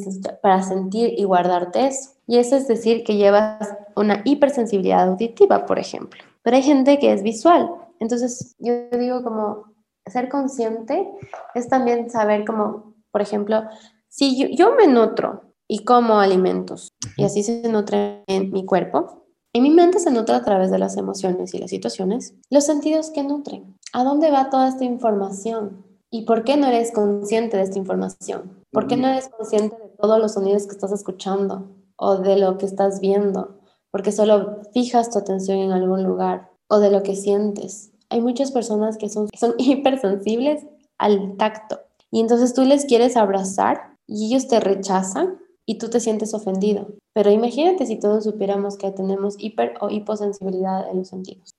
para 0.43 0.63
sentir 0.63 1.15
y 1.17 1.25
guardarte 1.25 1.87
eso. 1.87 2.11
Y 2.27 2.39
eso 2.39 2.57
es 2.57 2.69
decir 2.69 3.05
que 3.05 3.17
llevas 3.17 3.75
una 3.97 4.23
hipersensibilidad 4.25 5.09
auditiva, 5.09 5.67
por 5.67 5.79
ejemplo. 5.79 6.23
Pero 6.43 6.57
hay 6.57 6.63
gente 6.63 6.99
que 6.99 7.13
es 7.13 7.23
visual. 7.23 7.71
Entonces, 8.01 8.55
yo 8.59 8.89
digo 8.91 9.23
como 9.23 9.73
ser 10.07 10.29
consciente 10.29 11.09
es 11.55 11.69
también 11.69 12.11
saber 12.11 12.45
como, 12.45 12.95
por 13.11 13.23
ejemplo, 13.23 13.63
si 14.09 14.37
yo, 14.37 14.49
yo 14.49 14.75
me 14.75 14.87
nutro 14.87 15.55
y 15.69 15.85
como 15.85 16.19
alimentos 16.19 16.89
y 17.17 17.25
así 17.25 17.43
se 17.43 17.69
nutre 17.69 18.25
en 18.27 18.51
mi 18.51 18.67
cuerpo, 18.67 19.23
y 19.55 19.61
mi 19.61 19.69
mente 19.69 19.99
se 19.99 20.11
nutre 20.11 20.35
a 20.35 20.43
través 20.43 20.71
de 20.71 20.79
las 20.79 20.97
emociones 20.97 21.53
y 21.53 21.59
las 21.59 21.69
situaciones, 21.69 22.35
los 22.49 22.65
sentidos 22.65 23.11
que 23.11 23.23
nutren. 23.23 23.77
¿A 23.93 24.03
dónde 24.03 24.31
va 24.31 24.49
toda 24.49 24.69
esta 24.69 24.85
información? 24.85 25.85
¿Y 26.11 26.25
por 26.25 26.45
qué 26.45 26.57
no 26.57 26.69
eres 26.69 26.91
consciente 26.91 27.59
de 27.59 27.65
esta 27.65 27.79
información? 27.79 28.62
¿Por 28.73 28.87
qué 28.87 28.97
no 28.97 29.09
eres 29.09 29.29
consciente 29.29 29.77
de 29.77 29.89
todos 30.01 30.19
los 30.19 30.33
sonidos 30.33 30.67
que 30.67 30.73
estás 30.73 30.93
escuchando? 30.93 31.69
o 32.05 32.17
de 32.17 32.37
lo 32.37 32.59
que 32.59 32.67
estás 32.67 33.01
viendo, 33.01 33.61
porque 33.93 34.11
solo 34.11 34.61
fijas 34.73 35.11
tu 35.11 35.21
atención 35.21 35.59
en 35.59 35.71
algún 35.71 36.03
lugar 36.03 36.51
o 36.67 36.81
de 36.81 36.91
lo 36.91 37.05
que 37.05 37.15
sientes. 37.15 37.93
Hay 38.11 38.21
muchas 38.21 38.51
personas 38.51 38.97
que 38.97 39.09
son, 39.09 39.29
son 39.39 39.55
hipersensibles 39.57 40.67
al 40.99 41.37
tacto 41.37 41.79
y 42.11 42.21
entonces 42.21 42.55
tú 42.55 42.65
les 42.65 42.87
quieres 42.87 43.17
abrazar 43.17 43.97
y 44.09 44.27
ellos 44.27 44.49
te 44.49 44.59
rechazan 44.59 45.39
y 45.65 45.79
tú 45.79 45.91
te 45.91 46.01
sientes 46.01 46.35
ofendido. 46.35 46.89
Pero 47.15 47.31
imagínate 47.31 47.87
si 47.87 48.01
todos 48.01 48.25
supiéramos 48.25 48.77
que 48.77 48.91
tenemos 48.91 49.37
hiper 49.39 49.75
o 49.81 49.89
hiposensibilidad 49.89 50.91
en 50.91 50.99
los 50.99 51.09
sentidos. 51.09 51.55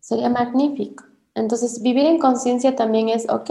Sería 0.00 0.28
magnífico. 0.28 1.04
Entonces, 1.36 1.82
vivir 1.82 2.06
en 2.06 2.18
conciencia 2.18 2.74
también 2.74 3.08
es, 3.10 3.28
ok, 3.30 3.50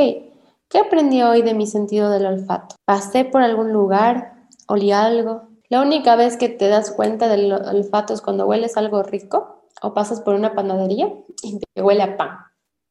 ¿qué 0.74 0.80
aprendí 0.80 1.22
hoy 1.22 1.44
de 1.44 1.54
mi 1.54 1.68
sentido 1.68 2.10
del 2.10 2.26
olfato? 2.26 2.76
Pasé 2.84 3.26
por 3.26 3.44
algún 3.44 3.72
lugar, 3.72 4.34
olí 4.68 4.92
algo, 4.92 5.44
la 5.70 5.82
única 5.82 6.16
vez 6.16 6.36
que 6.36 6.50
te 6.50 6.68
das 6.68 6.92
cuenta 6.92 7.28
del 7.28 7.54
olfato 7.54 8.14
es 8.14 8.22
cuando 8.22 8.48
hueles 8.48 8.76
algo 8.76 9.04
rico 9.04 9.68
o 9.84 9.94
pasas 9.94 10.22
por 10.22 10.34
una 10.34 10.56
panadería 10.56 11.14
y 11.44 11.60
te 11.60 11.82
huele 11.82 12.02
a 12.02 12.18
pan. 12.18 12.40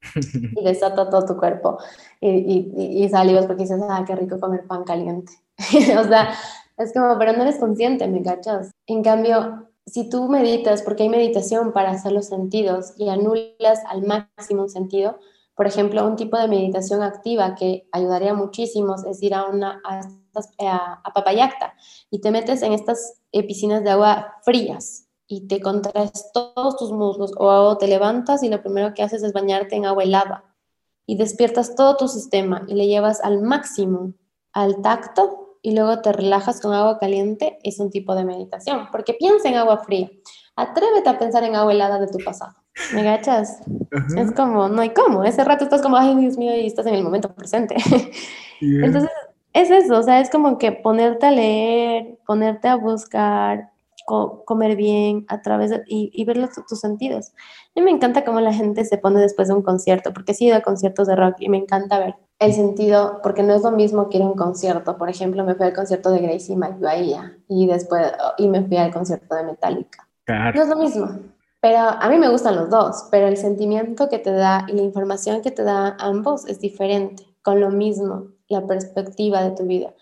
y 0.56 0.64
desata 0.64 1.10
todo 1.10 1.24
tu 1.24 1.36
cuerpo 1.36 1.78
y, 2.20 2.28
y, 2.28 3.04
y, 3.04 3.08
salivas 3.08 3.46
porque 3.46 3.62
dices, 3.62 3.80
ah, 3.88 4.04
qué 4.06 4.16
rico 4.16 4.38
comer 4.40 4.66
pan 4.66 4.84
caliente. 4.84 5.32
o 5.98 6.04
sea, 6.04 6.34
es 6.76 6.92
como, 6.92 7.18
pero 7.18 7.32
no 7.34 7.42
eres 7.42 7.58
consciente, 7.58 8.06
¿me 8.08 8.22
cachas? 8.22 8.70
En 8.86 9.02
cambio, 9.02 9.68
si 9.86 10.08
tú 10.08 10.28
meditas, 10.28 10.82
porque 10.82 11.04
hay 11.04 11.08
meditación 11.08 11.72
para 11.72 11.90
hacer 11.90 12.12
los 12.12 12.26
sentidos 12.26 12.94
y 12.96 13.08
anulas 13.08 13.80
al 13.88 14.04
máximo 14.04 14.62
un 14.62 14.70
sentido, 14.70 15.18
por 15.54 15.66
ejemplo, 15.66 16.06
un 16.06 16.16
tipo 16.16 16.38
de 16.38 16.48
meditación 16.48 17.02
activa 17.02 17.54
que 17.54 17.88
ayudaría 17.92 18.34
muchísimo 18.34 18.94
es 19.08 19.22
ir 19.22 19.34
a 19.34 19.46
una 19.46 19.80
eh, 20.58 20.66
a, 20.66 21.00
a 21.04 21.12
Papayacta 21.12 21.74
y 22.10 22.20
te 22.20 22.30
metes 22.30 22.62
en 22.62 22.72
estas 22.72 23.20
piscinas 23.30 23.82
de 23.84 23.90
agua 23.90 24.36
frías 24.44 25.08
y 25.26 25.46
te 25.46 25.60
contraes 25.60 26.30
todos 26.32 26.76
tus 26.76 26.92
muslos 26.92 27.32
o 27.36 27.76
te 27.78 27.86
levantas 27.86 28.42
y 28.42 28.48
lo 28.48 28.62
primero 28.62 28.94
que 28.94 29.02
haces 29.02 29.22
es 29.22 29.32
bañarte 29.32 29.76
en 29.76 29.86
agua 29.86 30.02
helada 30.02 30.44
y 31.06 31.16
despiertas 31.16 31.74
todo 31.74 31.96
tu 31.96 32.08
sistema 32.08 32.64
y 32.68 32.74
le 32.74 32.86
llevas 32.86 33.22
al 33.22 33.42
máximo 33.42 34.14
al 34.52 34.82
tacto 34.82 35.58
y 35.62 35.74
luego 35.74 36.00
te 36.00 36.12
relajas 36.12 36.60
con 36.60 36.74
agua 36.74 36.98
caliente, 36.98 37.58
es 37.62 37.78
un 37.78 37.90
tipo 37.90 38.14
de 38.14 38.24
meditación, 38.24 38.88
porque 38.90 39.14
piensa 39.14 39.48
en 39.48 39.56
agua 39.56 39.78
fría. 39.78 40.10
Atrévete 40.56 41.08
a 41.08 41.18
pensar 41.18 41.44
en 41.44 41.54
agua 41.54 41.72
helada 41.72 41.98
de 41.98 42.08
tu 42.08 42.18
pasado. 42.18 42.54
¿Me 42.94 43.02
gachas? 43.02 43.60
Es 44.16 44.32
como, 44.32 44.68
no 44.68 44.80
hay 44.80 44.90
cómo. 44.90 45.24
Ese 45.24 45.44
rato 45.44 45.64
estás 45.64 45.82
como, 45.82 45.96
ay, 45.96 46.16
Dios 46.16 46.38
mío, 46.38 46.54
y 46.56 46.66
estás 46.66 46.86
en 46.86 46.94
el 46.94 47.04
momento 47.04 47.34
presente. 47.34 47.76
Entonces, 48.60 49.10
es 49.52 49.70
eso, 49.70 49.98
o 49.98 50.02
sea, 50.02 50.20
es 50.20 50.30
como 50.30 50.56
que 50.56 50.72
ponerte 50.72 51.26
a 51.26 51.30
leer, 51.30 52.18
ponerte 52.26 52.68
a 52.68 52.76
buscar, 52.76 53.70
comer 54.06 54.76
bien 54.76 55.24
a 55.28 55.42
través 55.42 55.70
de, 55.70 55.82
y, 55.86 56.10
y 56.12 56.24
ver 56.24 56.48
tus 56.68 56.80
sentidos. 56.80 57.32
A 57.76 57.80
mí 57.80 57.82
me 57.82 57.90
encanta 57.90 58.24
cómo 58.24 58.40
la 58.40 58.52
gente 58.52 58.84
se 58.84 58.98
pone 58.98 59.20
después 59.20 59.48
de 59.48 59.54
un 59.54 59.62
concierto, 59.62 60.12
porque 60.12 60.32
he 60.32 60.44
ido 60.44 60.56
a 60.56 60.62
conciertos 60.62 61.06
de 61.06 61.16
rock 61.16 61.36
y 61.40 61.48
me 61.48 61.58
encanta 61.58 61.98
ver 61.98 62.14
el 62.38 62.52
sentido, 62.52 63.20
porque 63.22 63.42
no 63.42 63.54
es 63.54 63.62
lo 63.62 63.70
mismo 63.70 64.08
que 64.08 64.18
ir 64.18 64.24
a 64.24 64.26
un 64.26 64.34
concierto. 64.34 64.96
Por 64.96 65.08
ejemplo, 65.08 65.44
me 65.44 65.54
fui 65.54 65.66
al 65.66 65.74
concierto 65.74 66.10
de 66.10 66.20
Gracie 66.20 66.56
Bahía 66.56 67.36
y 67.48 67.66
después, 67.66 68.12
y 68.38 68.48
me 68.48 68.62
fui 68.64 68.76
al 68.78 68.92
concierto 68.92 69.34
de 69.34 69.44
Metallica. 69.44 70.08
No 70.26 70.62
es 70.62 70.68
lo 70.68 70.76
mismo, 70.76 71.18
pero 71.62 71.78
a 71.78 72.08
mí 72.10 72.18
me 72.18 72.28
gustan 72.28 72.56
los 72.56 72.70
dos, 72.70 73.04
pero 73.12 73.28
el 73.28 73.36
sentimiento 73.36 74.08
que 74.08 74.18
te 74.18 74.32
da 74.32 74.66
y 74.66 74.72
la 74.72 74.82
información 74.82 75.42
que 75.42 75.52
te 75.52 75.62
da 75.62 75.96
ambos 76.00 76.44
es 76.48 76.58
diferente, 76.58 77.24
con 77.40 77.60
lo 77.60 77.70
mismo, 77.70 78.32
la 78.48 78.66
perspectiva 78.66 79.44
de 79.44 79.52
tu 79.52 79.62
vida. 79.62 79.94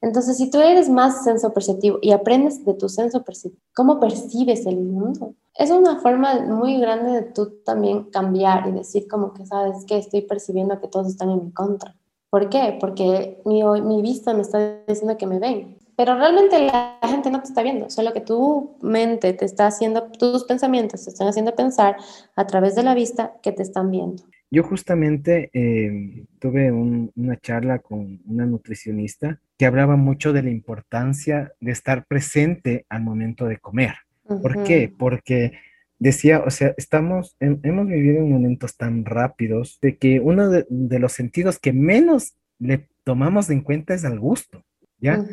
Entonces, 0.00 0.36
si 0.36 0.50
tú 0.50 0.58
eres 0.58 0.88
más 0.90 1.22
senso 1.22 1.54
perceptivo 1.54 2.00
y 2.02 2.10
aprendes 2.10 2.64
de 2.64 2.74
tu 2.74 2.88
senso 2.88 3.22
perceptivo, 3.22 3.62
cómo 3.76 4.00
percibes 4.00 4.66
el 4.66 4.80
mundo, 4.80 5.34
es 5.54 5.70
una 5.70 6.00
forma 6.00 6.40
muy 6.40 6.80
grande 6.80 7.12
de 7.12 7.22
tú 7.22 7.60
también 7.64 8.10
cambiar 8.10 8.66
y 8.66 8.72
decir 8.72 9.06
como 9.06 9.34
que, 9.34 9.46
¿sabes 9.46 9.84
que 9.86 9.96
Estoy 9.96 10.22
percibiendo 10.22 10.80
que 10.80 10.88
todos 10.88 11.06
están 11.06 11.30
en 11.30 11.44
mi 11.44 11.52
contra. 11.52 11.94
¿Por 12.28 12.48
qué? 12.48 12.76
Porque 12.80 13.40
mi, 13.44 13.62
mi 13.62 14.02
vista 14.02 14.34
me 14.34 14.42
está 14.42 14.80
diciendo 14.88 15.16
que 15.16 15.28
me 15.28 15.38
ven. 15.38 15.78
Pero 15.96 16.16
realmente 16.16 16.58
la 16.58 16.98
gente 17.02 17.30
no 17.30 17.40
te 17.40 17.48
está 17.48 17.62
viendo, 17.62 17.88
solo 17.90 18.12
que 18.12 18.20
tu 18.20 18.76
mente 18.82 19.32
te 19.32 19.44
está 19.44 19.66
haciendo, 19.66 20.10
tus 20.10 20.44
pensamientos 20.44 21.04
te 21.04 21.10
están 21.10 21.28
haciendo 21.28 21.54
pensar 21.54 21.96
a 22.34 22.46
través 22.46 22.74
de 22.74 22.82
la 22.82 22.94
vista 22.94 23.34
que 23.42 23.52
te 23.52 23.62
están 23.62 23.90
viendo. 23.90 24.24
Yo 24.50 24.62
justamente 24.62 25.50
eh, 25.52 26.24
tuve 26.38 26.70
una 26.70 27.36
charla 27.40 27.80
con 27.80 28.20
una 28.26 28.46
nutricionista 28.46 29.40
que 29.58 29.66
hablaba 29.66 29.96
mucho 29.96 30.32
de 30.32 30.42
la 30.42 30.50
importancia 30.50 31.52
de 31.60 31.72
estar 31.72 32.06
presente 32.06 32.86
al 32.88 33.02
momento 33.02 33.46
de 33.46 33.58
comer. 33.58 33.94
¿Por 34.26 34.62
qué? 34.64 34.92
Porque 34.96 35.58
decía, 35.98 36.40
o 36.40 36.50
sea, 36.50 36.74
estamos, 36.76 37.36
hemos 37.40 37.86
vivido 37.86 38.18
en 38.18 38.30
momentos 38.30 38.76
tan 38.76 39.04
rápidos 39.04 39.78
de 39.82 39.96
que 39.96 40.20
uno 40.20 40.48
de, 40.48 40.98
los 40.98 41.12
sentidos 41.12 41.58
que 41.58 41.72
menos 41.72 42.34
le 42.58 42.88
tomamos 43.04 43.50
en 43.50 43.60
cuenta 43.60 43.94
es 43.94 44.04
al 44.04 44.18
gusto, 44.18 44.64
¿ya? 44.98 45.24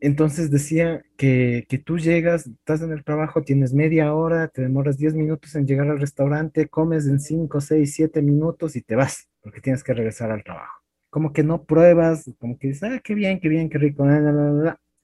Entonces 0.00 0.50
decía 0.50 1.04
que, 1.18 1.66
que, 1.68 1.78
tú 1.78 1.98
llegas, 1.98 2.46
estás 2.46 2.80
en 2.80 2.92
el 2.92 3.04
trabajo, 3.04 3.42
tienes 3.42 3.74
media 3.74 4.14
hora, 4.14 4.48
te 4.48 4.62
demoras 4.62 4.96
10 4.96 5.14
minutos 5.14 5.54
en 5.54 5.66
llegar 5.66 5.88
al 5.88 6.00
restaurante, 6.00 6.68
comes 6.68 7.06
en 7.06 7.20
5, 7.20 7.60
6, 7.60 7.94
7 7.94 8.22
minutos 8.22 8.76
y 8.76 8.82
te 8.82 8.96
vas, 8.96 9.28
porque 9.42 9.60
tienes 9.60 9.84
que 9.84 9.92
regresar 9.92 10.30
al 10.30 10.42
trabajo. 10.42 10.82
Como 11.10 11.34
que 11.34 11.42
no 11.42 11.64
pruebas, 11.64 12.30
como 12.38 12.58
que 12.58 12.68
dices, 12.68 12.84
ah, 12.84 13.00
qué 13.04 13.14
bien, 13.14 13.40
qué 13.40 13.48
bien, 13.48 13.68
qué 13.68 13.76
rico, 13.76 14.06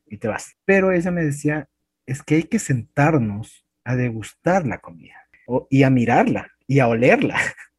y 0.07 0.17
te 0.17 0.29
vas. 0.29 0.57
Pero 0.65 0.93
ella 0.93 1.11
me 1.11 1.25
decía, 1.25 1.69
es 2.07 2.23
que 2.23 2.37
hay 2.37 2.45
que 2.45 2.59
sentarnos 2.59 3.67
a 3.85 3.97
degustar 3.97 4.67
la 4.67 4.79
comida 4.79 5.29
y 5.69 5.83
a 5.83 5.91
mirarla 5.91 6.51
y 6.67 6.79
a 6.79 6.89
olerla. 6.89 7.39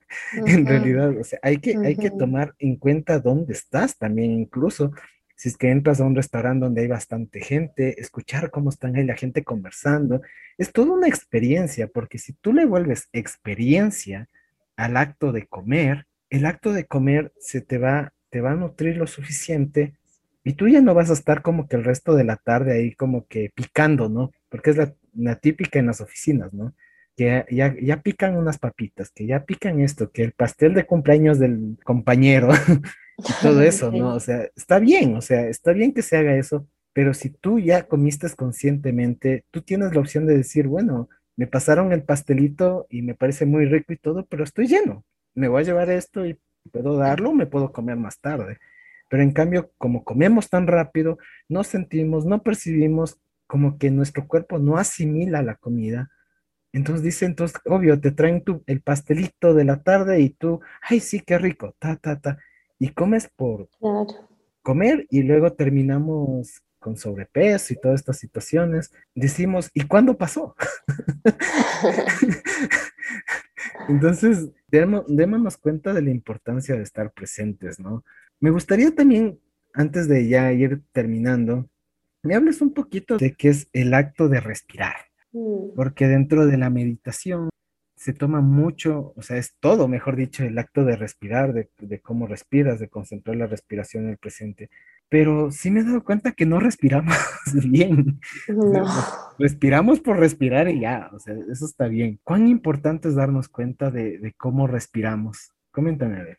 en 0.46 0.66
realidad, 0.66 1.18
o 1.18 1.24
sea, 1.24 1.40
hay 1.42 1.58
que, 1.58 1.78
hay 1.78 1.96
que 1.96 2.12
tomar 2.12 2.54
en 2.60 2.76
cuenta 2.76 3.20
dónde 3.20 3.54
estás 3.54 3.98
también, 3.98 4.32
incluso 4.32 4.92
si 5.38 5.50
es 5.50 5.58
que 5.58 5.70
entras 5.70 6.02
a 6.02 6.04
un 6.04 6.16
restaurante 6.16 6.66
donde 6.66 6.82
hay 6.82 6.88
bastante 6.88 7.42
gente, 7.42 8.02
escuchar 8.02 8.50
cómo 8.50 8.72
están 8.72 8.96
ahí 8.96 9.06
la 9.06 9.16
gente 9.16 9.44
conversando, 9.44 10.22
es 10.58 10.74
toda 10.74 10.94
una 10.94 11.08
experiencia, 11.08 11.88
porque 11.88 12.18
si 12.18 12.34
tú 12.34 12.54
le 12.54 12.66
vuelves 12.66 13.08
experiencia 13.14 14.28
al 14.76 14.98
acto 14.98 15.32
de 15.32 15.46
comer, 15.46 16.08
el 16.32 16.48
acto 16.48 16.74
de 16.74 16.86
comer 16.86 17.32
se 17.40 17.62
te 17.62 17.78
va, 17.78 18.14
te 18.32 18.42
va 18.42 18.52
a 18.52 18.56
nutrir 18.56 18.98
lo 18.98 19.06
suficiente 19.06 19.94
y 20.44 20.54
tú 20.54 20.68
ya 20.68 20.82
no 20.82 20.96
vas 20.96 21.12
a 21.12 21.14
estar 21.14 21.44
como 21.44 21.68
que 21.68 21.76
el 21.76 21.84
resto 21.84 22.16
de 22.16 22.24
la 22.24 22.38
tarde 22.38 22.74
ahí 22.74 22.96
como 22.96 23.28
que 23.28 23.52
picando, 23.54 24.10
¿no? 24.10 24.32
Porque 24.50 24.72
es 24.72 24.78
la, 24.78 25.36
típica 25.36 25.78
en 25.78 25.86
las 25.86 26.02
oficinas, 26.02 26.52
¿no? 26.52 26.74
Que 27.16 27.46
ya, 27.52 27.76
ya 27.80 28.02
pican 28.02 28.36
unas 28.36 28.58
papitas, 28.58 29.12
que 29.12 29.28
ya 29.28 29.46
pican 29.46 29.82
esto, 29.82 30.10
que 30.10 30.24
el 30.24 30.32
pastel 30.32 30.74
de 30.74 30.88
cumpleaños 30.88 31.38
del 31.38 31.78
compañero, 31.84 32.50
todo 33.42 33.62
eso, 33.62 33.92
¿no? 33.92 34.16
O 34.16 34.20
sea, 34.20 34.48
está 34.56 34.80
bien, 34.80 35.16
o 35.16 35.22
sea, 35.22 35.48
está 35.48 35.72
bien 35.74 35.94
que 35.94 36.02
se 36.02 36.18
haga 36.18 36.36
eso, 36.36 36.68
pero 36.94 37.14
si 37.14 37.30
tú 37.30 37.60
ya 37.60 37.88
comiste 37.88 38.28
conscientemente, 38.36 39.46
tú 39.52 39.62
tienes 39.62 39.94
la 39.94 40.02
opción 40.02 40.26
de 40.28 40.38
decir, 40.38 40.68
bueno, 40.68 41.10
me 41.36 41.48
pasaron 41.48 41.92
el 41.92 42.04
pastelito 42.04 42.88
y 42.90 43.02
me 43.02 43.16
parece 43.16 43.46
muy 43.46 43.66
rico 43.66 43.94
y 43.94 43.98
todo, 43.98 44.26
pero 44.26 44.44
estoy 44.44 44.68
lleno, 44.68 45.04
me 45.36 45.48
voy 45.48 45.62
a 45.62 45.66
llevar 45.66 45.90
esto 45.90 46.26
y 46.26 46.40
puedo 46.72 46.98
darlo, 46.98 47.34
me 47.34 47.46
puedo 47.48 47.72
comer 47.72 47.98
más 47.98 48.20
tarde. 48.20 48.58
Pero 49.10 49.24
en 49.24 49.32
cambio, 49.32 49.72
como 49.78 50.04
comemos 50.04 50.50
tan 50.50 50.68
rápido, 50.68 51.18
no 51.48 51.64
sentimos, 51.64 52.26
no 52.26 52.44
percibimos 52.44 53.20
como 53.48 53.78
que 53.78 53.90
nuestro 53.90 54.28
cuerpo 54.28 54.60
no 54.60 54.78
asimila 54.78 55.42
la 55.42 55.56
comida. 55.56 56.12
Entonces 56.74 57.04
dice, 57.04 57.26
entonces, 57.26 57.62
obvio, 57.66 58.00
te 58.00 58.12
traen 58.12 58.44
tu, 58.44 58.64
el 58.68 58.82
pastelito 58.82 59.54
de 59.54 59.64
la 59.64 59.82
tarde 59.84 60.20
y 60.20 60.30
tú, 60.32 60.60
ay, 60.82 61.00
sí, 61.00 61.22
qué 61.22 61.38
rico, 61.38 61.76
ta, 61.80 61.96
ta, 61.96 62.20
ta 62.20 62.40
y 62.80 62.90
comes 62.90 63.30
por 63.36 63.70
comer 64.62 65.08
y 65.10 65.24
luego 65.24 65.54
terminamos 65.54 66.62
con 66.80 66.96
sobrepeso 66.96 67.74
y 67.74 67.82
todas 67.82 68.00
estas 68.00 68.20
situaciones, 68.20 68.92
decimos, 69.16 69.70
¿y 69.74 69.88
cuándo 69.88 70.18
pasó? 70.18 70.56
Entonces, 73.90 74.50
démonos 74.70 75.58
cuenta 75.58 75.94
de 75.94 76.02
la 76.02 76.12
importancia 76.12 76.76
de 76.76 76.84
estar 76.84 77.12
presentes, 77.12 77.80
¿no? 77.80 78.04
Me 78.40 78.52
gustaría 78.52 78.94
también, 78.94 79.40
antes 79.74 80.08
de 80.08 80.28
ya 80.28 80.52
ir 80.52 80.84
terminando, 80.92 81.68
me 82.24 82.36
hables 82.36 82.62
un 82.62 82.74
poquito 82.74 83.18
de 83.18 83.34
qué 83.34 83.50
es 83.50 83.68
el 83.74 83.94
acto 83.94 84.30
de 84.30 84.40
respirar, 84.40 84.96
mm. 85.32 85.76
porque 85.76 86.08
dentro 86.08 86.46
de 86.46 86.58
la 86.58 86.70
meditación 86.70 87.50
se 87.98 88.14
toma 88.14 88.42
mucho, 88.42 89.12
o 89.16 89.24
sea, 89.24 89.38
es 89.38 89.56
todo, 89.60 89.88
mejor 89.88 90.16
dicho, 90.16 90.44
el 90.44 90.58
acto 90.60 90.86
de 90.86 90.96
respirar, 90.96 91.52
de, 91.52 92.00
cómo 92.00 92.28
respiras, 92.28 92.80
de 92.80 92.90
concentrar 92.90 93.36
la 93.36 93.48
respiración 93.48 94.06
en 94.06 94.12
el 94.12 94.18
presente. 94.18 94.70
Pero 95.10 95.50
sí 95.50 95.72
me 95.72 95.80
he 95.80 95.84
dado 95.84 96.04
cuenta 96.04 96.34
que 96.34 96.46
no 96.46 96.60
respiramos 96.60 97.16
bien. 97.70 98.20
No. 98.50 98.86
Respiramos 99.40 100.00
por 100.00 100.20
respirar 100.20 100.70
y 100.70 100.82
ya, 100.82 101.10
o 101.12 101.18
sea, 101.18 101.36
eso 101.52 101.66
está 101.66 101.88
bien. 101.88 102.20
¿Cuán 102.24 102.48
importante 102.48 103.08
es 103.08 103.16
darnos 103.16 103.50
cuenta 103.50 103.90
de, 103.90 104.34
cómo 104.38 104.68
respiramos? 104.68 105.54
Coméntame 105.72 106.20
a 106.20 106.24
ver. 106.24 106.38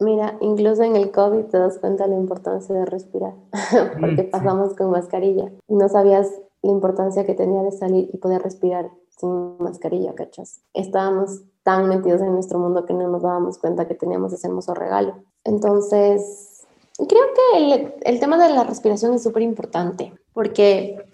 Mira, 0.00 0.36
incluso 0.42 0.82
en 0.82 0.94
el 0.94 1.10
COVID 1.10 1.44
te 1.44 1.58
das 1.58 1.78
cuenta 1.78 2.04
de 2.04 2.10
la 2.10 2.20
importancia 2.20 2.74
de 2.74 2.84
respirar, 2.84 3.32
porque 3.98 4.24
mm, 4.24 4.30
pasamos 4.30 4.74
con 4.74 4.90
mascarilla 4.90 5.50
y 5.66 5.74
no 5.74 5.88
sabías 5.88 6.30
la 6.62 6.70
importancia 6.70 7.24
que 7.24 7.34
tenía 7.34 7.62
de 7.62 7.72
salir 7.72 8.10
y 8.12 8.18
poder 8.18 8.42
respirar 8.42 8.90
sin 9.18 9.58
mascarilla, 9.58 10.14
¿cachas? 10.14 10.60
Estábamos 10.74 11.42
tan 11.62 11.88
metidos 11.88 12.20
en 12.22 12.32
nuestro 12.32 12.58
mundo 12.58 12.86
que 12.86 12.94
no 12.94 13.08
nos 13.08 13.22
dábamos 13.22 13.58
cuenta 13.58 13.86
que 13.86 13.94
teníamos 13.94 14.32
ese 14.32 14.46
hermoso 14.46 14.74
regalo. 14.74 15.22
Entonces, 15.44 16.66
creo 16.96 17.24
que 17.34 17.58
el, 17.58 17.94
el 18.02 18.20
tema 18.20 18.38
de 18.38 18.54
la 18.54 18.64
respiración 18.64 19.14
es 19.14 19.22
súper 19.22 19.42
importante 19.42 20.14
porque 20.32 21.04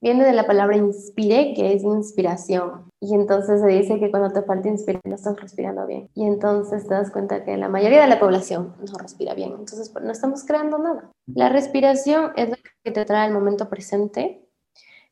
viene 0.00 0.24
de 0.24 0.32
la 0.32 0.46
palabra 0.46 0.76
inspire, 0.76 1.54
que 1.54 1.74
es 1.74 1.82
inspiración. 1.82 2.90
Y 3.00 3.14
entonces 3.14 3.60
se 3.60 3.66
dice 3.68 3.98
que 3.98 4.10
cuando 4.10 4.30
te 4.30 4.42
falta 4.42 4.68
inspirar 4.68 5.00
no 5.04 5.14
estás 5.14 5.40
respirando 5.40 5.86
bien. 5.86 6.08
Y 6.14 6.26
entonces 6.26 6.86
te 6.86 6.94
das 6.94 7.10
cuenta 7.10 7.44
que 7.44 7.56
la 7.56 7.68
mayoría 7.68 8.02
de 8.02 8.08
la 8.08 8.20
población 8.20 8.74
no 8.78 8.98
respira 8.98 9.34
bien. 9.34 9.50
Entonces 9.50 9.92
no 10.00 10.10
estamos 10.10 10.44
creando 10.44 10.78
nada. 10.78 11.10
La 11.26 11.48
respiración 11.48 12.32
es 12.36 12.50
lo 12.50 12.56
que 12.84 12.90
te 12.90 13.04
trae 13.04 13.28
el 13.28 13.34
momento 13.34 13.68
presente, 13.68 14.48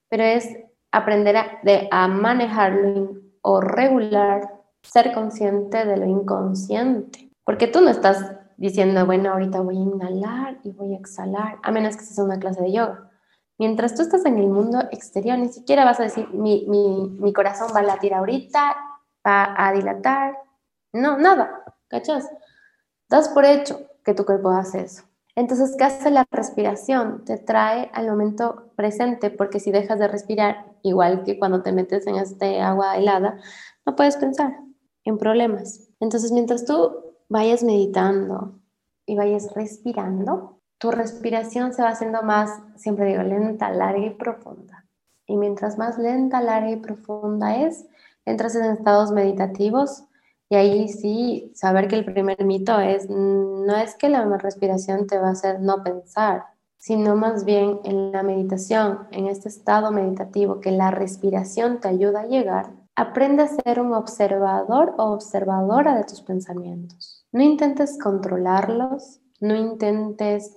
pero 0.09 0.25
es 0.25 0.49
aprender 0.97 1.37
a, 1.37 1.59
de, 1.63 1.89
a 1.91 2.09
manejarlo 2.09 3.21
o 3.43 3.61
regular, 3.61 4.63
ser 4.83 5.13
consciente 5.13 5.85
de 5.85 5.97
lo 5.97 6.07
inconsciente. 6.07 7.31
Porque 7.45 7.67
tú 7.67 7.81
no 7.81 7.91
estás 7.91 8.33
diciendo, 8.57 9.05
bueno, 9.07 9.33
ahorita 9.33 9.61
voy 9.61 9.77
a 9.77 9.81
inhalar 9.81 10.59
y 10.63 10.73
voy 10.73 10.95
a 10.95 10.99
exhalar, 10.99 11.59
a 11.63 11.71
menos 11.71 11.97
que 11.97 12.05
sea 12.05 12.25
una 12.25 12.39
clase 12.39 12.63
de 12.63 12.73
yoga. 12.73 13.11
Mientras 13.59 13.95
tú 13.95 14.03
estás 14.03 14.25
en 14.27 14.39
el 14.39 14.49
mundo 14.49 14.81
exterior, 14.91 15.39
ni 15.39 15.49
siquiera 15.49 15.85
vas 15.85 16.01
a 16.01 16.05
decir, 16.05 16.29
mi, 16.33 16.67
mi, 16.69 17.17
mi 17.21 17.33
corazón 17.33 17.69
va 17.75 17.81
a 17.81 17.85
latir 17.85 18.13
ahorita, 18.13 18.77
va 19.27 19.55
a 19.57 19.73
dilatar. 19.73 20.37
No, 20.93 21.19
nada, 21.19 21.63
¿cachas? 21.89 22.29
Das 23.09 23.29
por 23.29 23.45
hecho 23.45 23.81
que 24.05 24.15
tu 24.15 24.25
cuerpo 24.25 24.51
hace 24.51 24.83
eso. 24.83 25.05
Entonces, 25.37 25.75
¿qué 25.77 25.85
hace 25.85 26.11
la 26.11 26.27
respiración? 26.31 27.25
Te 27.25 27.37
trae 27.37 27.91
al 27.93 28.09
momento 28.09 28.73
presente, 28.75 29.31
porque 29.31 29.61
si 29.61 29.71
dejas 29.71 29.99
de 29.99 30.09
respirar, 30.09 30.66
igual 30.89 31.25
que 31.25 31.39
cuando 31.39 31.63
te 31.63 31.73
metes 31.73 32.07
en 32.07 32.17
este 32.17 32.61
agua 32.61 32.97
helada, 32.97 33.39
no 33.85 33.97
puedes 33.97 34.17
pensar 34.17 34.57
en 35.05 35.19
problemas. 35.19 35.89
Entonces, 36.01 36.33
mientras 36.33 36.65
tú 36.65 36.93
vayas 37.29 37.63
meditando 37.63 38.61
y 39.07 39.17
vayas 39.17 39.55
respirando, 39.55 40.61
tu 40.79 40.91
respiración 40.91 41.73
se 41.73 41.83
va 41.83 41.91
haciendo 41.91 42.23
más, 42.23 42.51
siempre 42.77 43.07
digo, 43.07 43.23
lenta, 43.23 43.71
larga 43.71 44.07
y 44.07 44.11
profunda. 44.11 44.85
Y 45.27 45.37
mientras 45.37 45.79
más 45.79 45.99
lenta, 45.99 46.41
larga 46.41 46.71
y 46.71 46.77
profunda 46.77 47.57
es, 47.57 47.87
entras 48.25 48.55
en 48.55 48.65
estados 48.65 49.13
meditativos 49.13 50.05
Y 50.49 50.55
ahí 50.55 50.89
sí, 50.89 51.51
saber 51.57 51.89
que 51.89 51.97
el 51.97 52.05
primer 52.05 52.45
mito 52.45 52.79
es, 52.79 53.11
no 53.11 53.77
es 53.77 53.97
que 53.97 54.09
la 54.09 54.25
respiración 54.39 55.09
te 55.09 55.19
va 55.19 55.29
a 55.29 55.33
hacer 55.33 55.61
no 55.61 55.83
pensar, 55.83 56.45
sino 56.87 57.17
más 57.17 57.45
bien 57.45 57.81
en 57.83 58.13
la 58.13 58.23
meditación, 58.23 59.09
en 59.11 59.27
este 59.27 59.49
estado 59.49 59.91
meditativo, 59.91 60.61
que 60.61 60.71
la 60.71 60.93
respiración 60.93 61.81
te 61.81 61.89
ayuda 61.89 62.21
a 62.21 62.27
llegar, 62.27 62.71
aprende 62.95 63.43
a 63.43 63.49
ser 63.49 63.81
un 63.81 63.93
observador 63.93 64.95
o 64.97 65.11
observadora 65.11 65.97
de 65.97 66.05
tus 66.05 66.23
pensamientos. 66.23 67.27
No 67.33 67.43
intentes 67.43 67.99
controlarlos, 68.01 69.19
no 69.41 69.57
intentes 69.57 70.57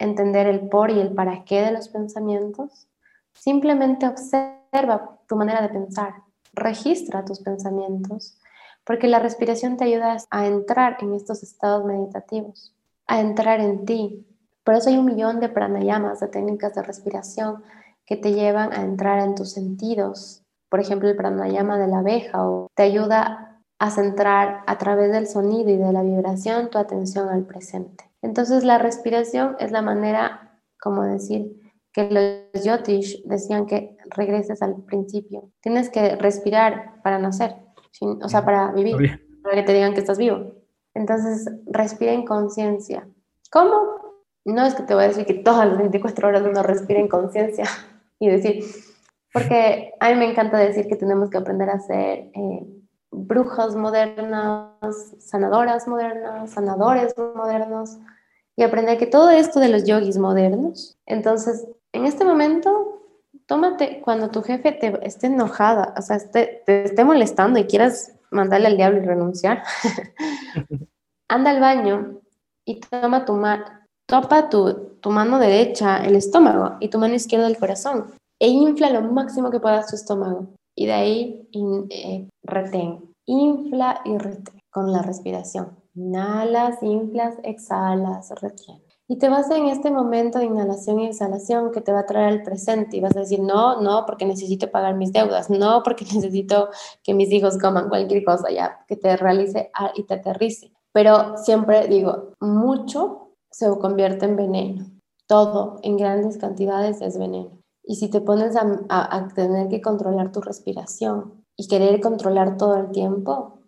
entender 0.00 0.48
el 0.48 0.68
por 0.68 0.90
y 0.90 0.98
el 0.98 1.14
para 1.14 1.44
qué 1.44 1.62
de 1.62 1.70
los 1.70 1.88
pensamientos, 1.88 2.88
simplemente 3.32 4.08
observa 4.08 5.20
tu 5.28 5.36
manera 5.36 5.62
de 5.62 5.68
pensar, 5.68 6.14
registra 6.52 7.24
tus 7.24 7.38
pensamientos 7.38 8.40
porque 8.82 9.06
la 9.06 9.20
respiración 9.20 9.76
te 9.76 9.84
ayuda 9.84 10.16
a 10.30 10.46
entrar 10.48 10.96
en 10.98 11.14
estos 11.14 11.44
estados 11.44 11.84
meditativos, 11.84 12.74
a 13.06 13.20
entrar 13.20 13.60
en 13.60 13.84
ti. 13.84 14.26
Por 14.70 14.76
eso 14.76 14.88
hay 14.88 14.98
un 14.98 15.06
millón 15.06 15.40
de 15.40 15.48
pranayamas, 15.48 16.20
de 16.20 16.28
técnicas 16.28 16.76
de 16.76 16.82
respiración 16.84 17.64
que 18.06 18.14
te 18.16 18.34
llevan 18.34 18.72
a 18.72 18.82
entrar 18.82 19.18
en 19.18 19.34
tus 19.34 19.50
sentidos. 19.50 20.44
Por 20.68 20.78
ejemplo, 20.78 21.08
el 21.08 21.16
pranayama 21.16 21.76
de 21.76 21.88
la 21.88 21.98
abeja 21.98 22.48
o 22.48 22.68
te 22.76 22.84
ayuda 22.84 23.60
a 23.80 23.90
centrar 23.90 24.62
a 24.68 24.78
través 24.78 25.10
del 25.10 25.26
sonido 25.26 25.70
y 25.70 25.76
de 25.76 25.92
la 25.92 26.04
vibración 26.04 26.70
tu 26.70 26.78
atención 26.78 27.30
al 27.30 27.46
presente. 27.46 28.04
Entonces 28.22 28.62
la 28.62 28.78
respiración 28.78 29.56
es 29.58 29.72
la 29.72 29.82
manera, 29.82 30.60
como 30.80 31.02
decir, 31.02 31.60
que 31.92 32.48
los 32.52 32.64
yotish 32.64 33.24
decían 33.24 33.66
que 33.66 33.96
regreses 34.10 34.62
al 34.62 34.76
principio. 34.84 35.50
Tienes 35.60 35.90
que 35.90 36.14
respirar 36.14 37.02
para 37.02 37.18
nacer 37.18 37.56
o 38.00 38.28
sea, 38.28 38.44
para 38.44 38.70
vivir, 38.70 39.20
para 39.42 39.56
que 39.56 39.62
te 39.64 39.72
digan 39.72 39.94
que 39.94 40.00
estás 40.00 40.18
vivo. 40.18 40.54
Entonces, 40.94 41.50
respira 41.66 42.12
en 42.12 42.24
conciencia. 42.24 43.08
¿Cómo? 43.50 43.99
No 44.44 44.64
es 44.64 44.74
que 44.74 44.82
te 44.82 44.94
voy 44.94 45.04
a 45.04 45.08
decir 45.08 45.26
que 45.26 45.34
todas 45.34 45.68
las 45.68 45.78
24 45.78 46.28
horas 46.28 46.42
uno 46.42 46.62
respira 46.62 47.00
en 47.00 47.08
conciencia 47.08 47.64
y 48.18 48.28
decir, 48.28 48.64
porque 49.32 49.92
a 50.00 50.10
mí 50.10 50.16
me 50.16 50.30
encanta 50.30 50.58
decir 50.58 50.88
que 50.88 50.96
tenemos 50.96 51.30
que 51.30 51.38
aprender 51.38 51.70
a 51.70 51.80
ser 51.80 52.30
eh, 52.34 52.66
brujas 53.10 53.76
modernas, 53.76 55.14
sanadoras 55.18 55.86
modernas, 55.86 56.50
sanadores 56.50 57.14
modernos 57.34 57.98
y 58.56 58.62
aprender 58.62 58.98
que 58.98 59.06
todo 59.06 59.30
esto 59.30 59.60
de 59.60 59.68
los 59.68 59.84
yogis 59.84 60.18
modernos, 60.18 60.98
entonces, 61.06 61.66
en 61.92 62.06
este 62.06 62.24
momento 62.24 63.00
tómate 63.46 64.00
cuando 64.00 64.30
tu 64.30 64.42
jefe 64.42 64.72
te 64.72 65.06
esté 65.06 65.26
enojada, 65.26 65.94
o 65.96 66.02
sea, 66.02 66.18
te 66.30 66.62
esté 66.84 67.04
molestando 67.04 67.58
y 67.58 67.64
quieras 67.64 68.12
mandarle 68.30 68.68
al 68.68 68.76
diablo 68.76 69.02
y 69.02 69.06
renunciar, 69.06 69.64
anda 71.28 71.50
al 71.50 71.60
baño 71.60 72.20
y 72.64 72.78
toma 72.78 73.24
tu 73.24 73.32
mano, 73.34 73.64
topa 74.10 74.50
tu, 74.50 75.08
mano 75.08 75.38
derecha 75.38 76.04
el 76.04 76.16
estómago 76.16 76.76
y 76.80 76.88
tu 76.88 76.98
mano 76.98 77.14
izquierda 77.14 77.46
el 77.46 77.56
corazón 77.56 78.06
e 78.40 78.48
infla 78.48 78.90
lo 78.90 79.02
máximo 79.02 79.50
que 79.50 79.60
puedas 79.60 79.86
tu 79.88 79.94
estómago 79.94 80.48
y 80.74 80.86
de 80.86 80.92
ahí 80.92 81.48
eh, 81.90 82.28
retén, 82.42 83.14
infla 83.26 84.00
y 84.04 84.18
retén 84.18 84.60
con 84.70 84.92
la 84.92 85.02
respiración. 85.02 85.78
Inhalas, 85.94 86.82
inflas, 86.82 87.34
exhalas, 87.42 88.32
retén. 88.40 88.82
Y 89.06 89.18
te 89.18 89.28
vas 89.28 89.50
en 89.50 89.66
este 89.66 89.90
momento 89.90 90.38
de 90.38 90.46
inhalación 90.46 91.00
y 91.00 91.06
exhalación 91.06 91.70
que 91.70 91.80
te 91.80 91.92
va 91.92 92.00
a 92.00 92.06
traer 92.06 92.28
al 92.28 92.42
presente 92.42 92.96
y 92.96 93.00
vas 93.00 93.16
a 93.16 93.20
decir, 93.20 93.40
no, 93.40 93.80
no, 93.80 94.06
porque 94.06 94.24
necesito 94.24 94.70
pagar 94.70 94.94
mis 94.96 95.12
deudas, 95.12 95.50
no, 95.50 95.82
porque 95.82 96.04
necesito 96.14 96.70
que 97.02 97.14
mis 97.14 97.30
hijos 97.30 97.58
coman 97.58 97.88
cualquier 97.88 98.24
cosa 98.24 98.50
ya, 98.50 98.84
que 98.88 98.96
te 98.96 99.16
realice 99.16 99.70
y 99.94 100.04
te 100.04 100.14
aterrice. 100.14 100.72
Pero 100.92 101.36
siempre 101.36 101.86
digo, 101.86 102.34
mucho 102.40 103.29
se 103.50 103.68
convierte 103.78 104.26
en 104.26 104.36
veneno. 104.36 104.86
Todo 105.26 105.78
en 105.82 105.96
grandes 105.96 106.38
cantidades 106.38 107.00
es 107.00 107.18
veneno. 107.18 107.62
Y 107.84 107.96
si 107.96 108.08
te 108.08 108.20
pones 108.20 108.56
a, 108.56 108.66
a 108.88 109.28
tener 109.28 109.68
que 109.68 109.80
controlar 109.80 110.32
tu 110.32 110.40
respiración 110.40 111.44
y 111.56 111.68
querer 111.68 112.00
controlar 112.00 112.56
todo 112.56 112.76
el 112.76 112.90
tiempo, 112.90 113.60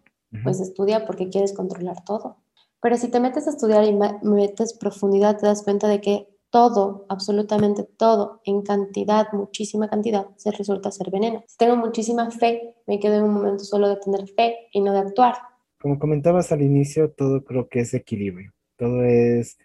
pues 0.45 0.61
estudia 0.61 1.05
porque 1.05 1.29
quieres 1.29 1.53
controlar 1.53 2.05
todo. 2.05 2.39
Pero 2.81 2.97
si 2.97 3.09
te 3.09 3.21
metes 3.21 3.47
a 3.47 3.51
estudiar 3.51 3.85
y 3.85 3.97
metes 4.27 4.75
profundidad, 4.75 5.39
te 5.39 5.47
das 5.47 5.63
cuenta 5.63 5.89
de 5.89 6.01
que 6.01 6.29
todo, 6.51 7.07
absolutamente 7.09 7.85
todo, 7.85 8.41
en 8.45 8.63
cantidad, 8.63 9.33
muchísima 9.33 9.89
cantidad, 9.89 10.27
se 10.37 10.51
resulta 10.51 10.91
ser 10.91 11.11
veneno. 11.11 11.43
Si 11.47 11.57
tengo 11.57 11.77
muchísima 11.77 12.31
fe, 12.31 12.75
me 12.87 12.99
quedo 13.01 13.17
en 13.17 13.25
un 13.25 13.35
momento 13.35 13.65
solo 13.65 13.89
de 13.89 13.97
tener 13.97 14.29
fe 14.29 14.69
y 14.73 14.81
no 14.83 14.93
de 14.93 14.99
actuar. 14.99 15.35
Como 15.81 15.99
comentabas 15.99 16.53
al 16.53 16.61
inicio, 16.61 17.11
todo 17.13 17.43
creo 17.45 17.69
que 17.69 17.81
es 17.81 17.95
equilibrio. 17.95 18.53
Todo 18.77 19.03
es 19.03 19.57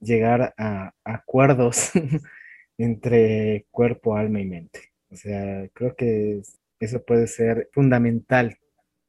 llegar 0.00 0.54
a 0.56 0.94
acuerdos 1.04 1.90
entre 2.78 3.66
cuerpo, 3.70 4.16
alma 4.16 4.40
y 4.40 4.46
mente. 4.46 4.92
O 5.10 5.16
sea, 5.16 5.68
creo 5.72 5.96
que 5.96 6.42
eso 6.80 7.02
puede 7.04 7.26
ser 7.26 7.68
fundamental 7.72 8.58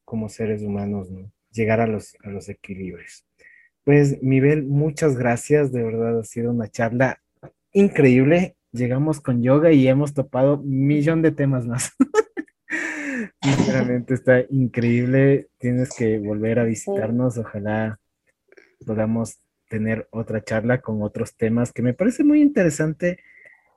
como 0.06 0.30
seres 0.30 0.64
humanos, 0.64 1.12
¿no? 1.12 1.32
Llegar 1.52 1.82
a 1.82 1.88
los, 1.88 2.16
a 2.24 2.30
los 2.30 2.50
equilibrios. 2.50 3.26
Pues, 3.84 4.22
Miguel, 4.22 4.64
muchas 4.64 5.18
gracias. 5.18 5.72
De 5.72 5.84
verdad 5.84 6.20
ha 6.20 6.24
sido 6.24 6.52
una 6.52 6.68
charla 6.68 7.22
increíble. 7.72 8.56
Llegamos 8.72 9.20
con 9.20 9.42
yoga 9.42 9.72
y 9.72 9.88
hemos 9.88 10.14
topado 10.14 10.60
un 10.60 10.88
millón 10.88 11.22
de 11.22 11.32
temas 11.32 11.66
más. 11.66 11.92
Sinceramente 13.44 14.14
está 14.14 14.42
increíble. 14.50 15.50
Tienes 15.58 15.90
que 15.96 16.20
volver 16.20 16.60
a 16.60 16.66
visitarnos. 16.66 17.38
Ojalá 17.38 18.00
podamos 18.86 19.40
tener 19.70 20.10
otra 20.12 20.44
charla 20.44 20.82
con 20.82 21.02
otros 21.02 21.36
temas 21.38 21.72
que 21.72 21.82
me 21.82 21.94
parece 21.94 22.26
muy 22.26 22.42
interesante, 22.42 23.20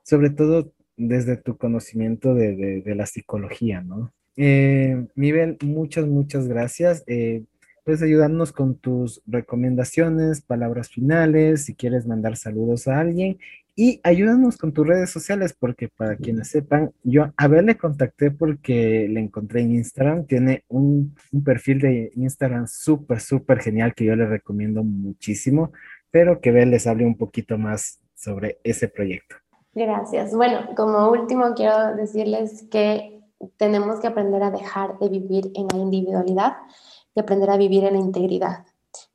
sobre 0.03 0.31
todo 0.31 0.73
desde 0.97 1.37
tu 1.37 1.57
conocimiento 1.57 2.35
de, 2.35 2.83
la 2.85 3.07
psicología, 3.07 3.81
¿no? 3.83 4.13
Eh, 4.37 5.07
Miguel, 5.15 5.59
muchas, 5.63 6.07
muchas 6.07 6.49
gracias. 6.49 7.05
Eh, 7.07 7.45
Puedes 7.85 8.01
ayudarnos 8.03 8.53
con 8.53 8.77
tus 8.77 9.23
recomendaciones, 9.27 10.41
palabras 10.41 10.89
finales, 10.89 11.65
si 11.65 11.75
quieres 11.75 12.07
mandar 12.07 12.37
saludos 12.37 12.87
a 12.87 13.01
alguien 13.01 13.39
y 13.75 14.01
ayúdanos 14.03 14.59
con 14.59 14.73
tus 14.73 14.87
redes 14.87 15.11
sociales 15.11 15.57
porque 15.59 15.89
para 15.89 16.17
quienes 16.17 16.49
sepan, 16.49 16.93
yo 17.03 17.33
a 17.37 17.49
ver 17.49 17.65
le 17.65 17.79
contacté 17.79 18.31
porque 18.31 19.09
le 19.09 19.21
encontré 19.21 19.63
en 19.63 19.75
Instagram, 19.77 20.27
tiene 20.27 20.65
un, 20.69 21.15
perfil 21.45 21.81
de 21.81 22.13
Instagram 22.17 22.67
súper, 22.67 23.21
súper 23.21 23.61
genial 23.61 23.95
que 23.95 24.05
yo 24.05 24.15
le 24.15 24.27
recomiendo 24.27 24.85
muchísimo, 24.85 25.73
pero 26.11 26.41
que 26.41 26.53
Bel 26.53 26.71
les 26.71 26.87
hable 26.87 27.07
un 27.07 27.17
poquito 27.17 27.57
más 27.57 28.01
sobre 28.15 28.59
ese 28.63 28.89
proyecto. 28.89 29.37
Gracias. 29.75 30.35
Bueno, 30.35 30.75
como 30.77 31.11
último 31.11 31.55
quiero 31.55 31.97
decirles 31.97 32.67
que 32.71 33.21
tenemos 33.57 34.01
que 34.01 34.07
aprender 34.07 34.43
a 34.43 34.51
dejar 34.51 34.99
de 34.99 35.09
vivir 35.09 35.51
en 35.55 35.67
la 35.73 35.79
individualidad 35.79 36.57
y 37.15 37.21
aprender 37.21 37.51
a 37.51 37.57
vivir 37.57 37.85
en 37.85 37.95
la 37.95 38.01
integridad. 38.01 38.67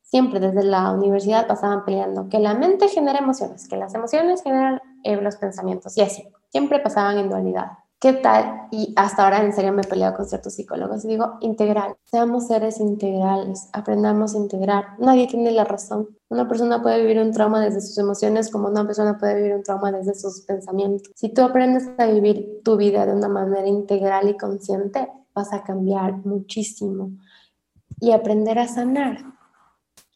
Siempre 0.10 0.40
desde 0.40 0.64
la 0.64 0.90
universidad 0.92 1.48
pasaban 1.48 1.84
peleando 1.84 2.30
que 2.30 2.40
la 2.40 2.54
mente 2.54 2.88
genera 2.88 3.20
emociones, 3.20 3.68
que 3.68 3.76
las 3.76 3.94
emociones 3.94 4.42
generan 4.42 4.82
eh, 5.04 5.18
los 5.22 5.36
pensamientos 5.36 5.98
y 5.98 6.02
así. 6.02 6.24
Siempre 6.50 6.80
pasaban 6.80 7.18
en 7.18 7.30
dualidad. 7.30 7.72
¿Qué 8.00 8.14
tal? 8.14 8.68
Y 8.72 8.94
hasta 8.96 9.26
ahora 9.26 9.44
en 9.44 9.52
serio 9.52 9.74
me 9.74 9.82
he 9.82 9.86
peleado 9.86 10.16
con 10.16 10.26
ciertos 10.26 10.54
psicólogos 10.54 11.04
y 11.04 11.10
digo, 11.10 11.38
integral, 11.42 11.98
seamos 12.06 12.48
seres 12.48 12.80
integrales, 12.80 13.70
aprendamos 13.74 14.34
a 14.34 14.38
integrar. 14.38 14.86
Nadie 14.98 15.28
tiene 15.28 15.52
la 15.52 15.66
razón. 15.66 16.08
Una 16.30 16.48
persona 16.48 16.82
puede 16.82 17.02
vivir 17.02 17.20
un 17.20 17.34
trauma 17.34 17.60
desde 17.60 17.82
sus 17.82 17.98
emociones 17.98 18.50
como 18.50 18.70
una 18.70 18.86
persona 18.86 19.18
puede 19.18 19.36
vivir 19.36 19.56
un 19.56 19.64
trauma 19.64 19.92
desde 19.92 20.14
sus 20.14 20.42
pensamientos. 20.42 21.12
Si 21.16 21.34
tú 21.34 21.42
aprendes 21.42 21.90
a 21.98 22.06
vivir 22.06 22.62
tu 22.64 22.78
vida 22.78 23.06
de 23.06 23.14
una 23.14 23.28
manera 23.28 23.68
integral 23.68 24.30
y 24.30 24.38
consciente, 24.38 25.10
vas 25.34 25.52
a 25.52 25.64
cambiar 25.64 26.26
muchísimo 26.26 27.12
y 28.00 28.12
aprender 28.12 28.60
a 28.60 28.68
sanar, 28.68 29.37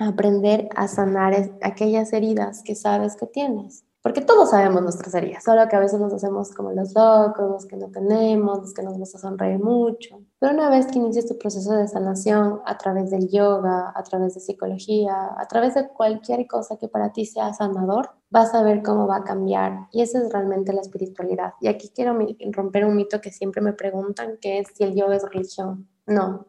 aprender 0.08 0.70
a 0.76 0.88
sanar 0.88 1.52
aquellas 1.62 2.14
heridas 2.14 2.64
que 2.64 2.76
sabes 2.76 3.16
que 3.16 3.28
tienes. 3.28 3.86
Porque 4.04 4.22
todos 4.22 4.50
sabemos 4.50 4.82
nuestras 4.82 5.14
heridas, 5.14 5.44
solo 5.44 5.68
que 5.68 5.76
a 5.76 5.80
veces 5.80 6.00
nos 6.00 6.12
hacemos 6.12 6.52
como 6.56 6.72
los 6.72 6.96
locos, 6.96 7.52
los 7.52 7.66
que 7.68 7.78
no 7.78 7.92
tenemos, 7.92 8.60
los 8.60 8.74
que 8.74 8.82
nos 8.82 8.98
gusta 8.98 9.20
sonreír 9.20 9.60
mucho. 9.60 10.20
Pero 10.40 10.56
una 10.56 10.72
vez 10.72 10.88
que 10.88 10.98
inicies 10.98 11.28
tu 11.28 11.38
proceso 11.38 11.74
de 11.74 11.88
sanación 11.88 12.62
a 12.66 12.80
través 12.80 13.12
del 13.12 13.30
yoga, 13.30 13.94
a 13.96 14.02
través 14.02 14.34
de 14.34 14.40
psicología, 14.40 15.36
a 15.38 15.48
través 15.48 15.76
de 15.76 15.88
cualquier 15.88 16.48
cosa 16.48 16.78
que 16.78 16.88
para 16.88 17.14
ti 17.14 17.28
sea 17.28 17.54
sanador, 17.54 18.10
vas 18.32 18.56
a 18.56 18.64
ver 18.64 18.82
cómo 18.82 19.06
va 19.06 19.18
a 19.18 19.24
cambiar. 19.24 19.88
Y 19.92 20.02
esa 20.02 20.18
es 20.18 20.34
realmente 20.34 20.74
la 20.74 20.82
espiritualidad. 20.82 21.54
Y 21.62 21.68
aquí 21.68 21.92
quiero 21.94 22.18
romper 22.54 22.86
un 22.86 22.96
mito 22.96 23.22
que 23.22 23.32
siempre 23.32 23.62
me 23.62 23.74
preguntan, 23.74 24.38
que 24.42 24.58
es 24.58 24.70
si 24.74 24.84
el 24.84 24.96
yoga 24.96 25.18
es 25.18 25.30
religión. 25.30 25.88
No, 26.08 26.48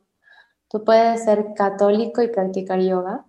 Tú 0.73 0.85
puedes 0.85 1.25
ser 1.25 1.53
católico 1.55 2.23
y 2.23 2.29
practicar 2.29 2.81
yoga 2.81 3.27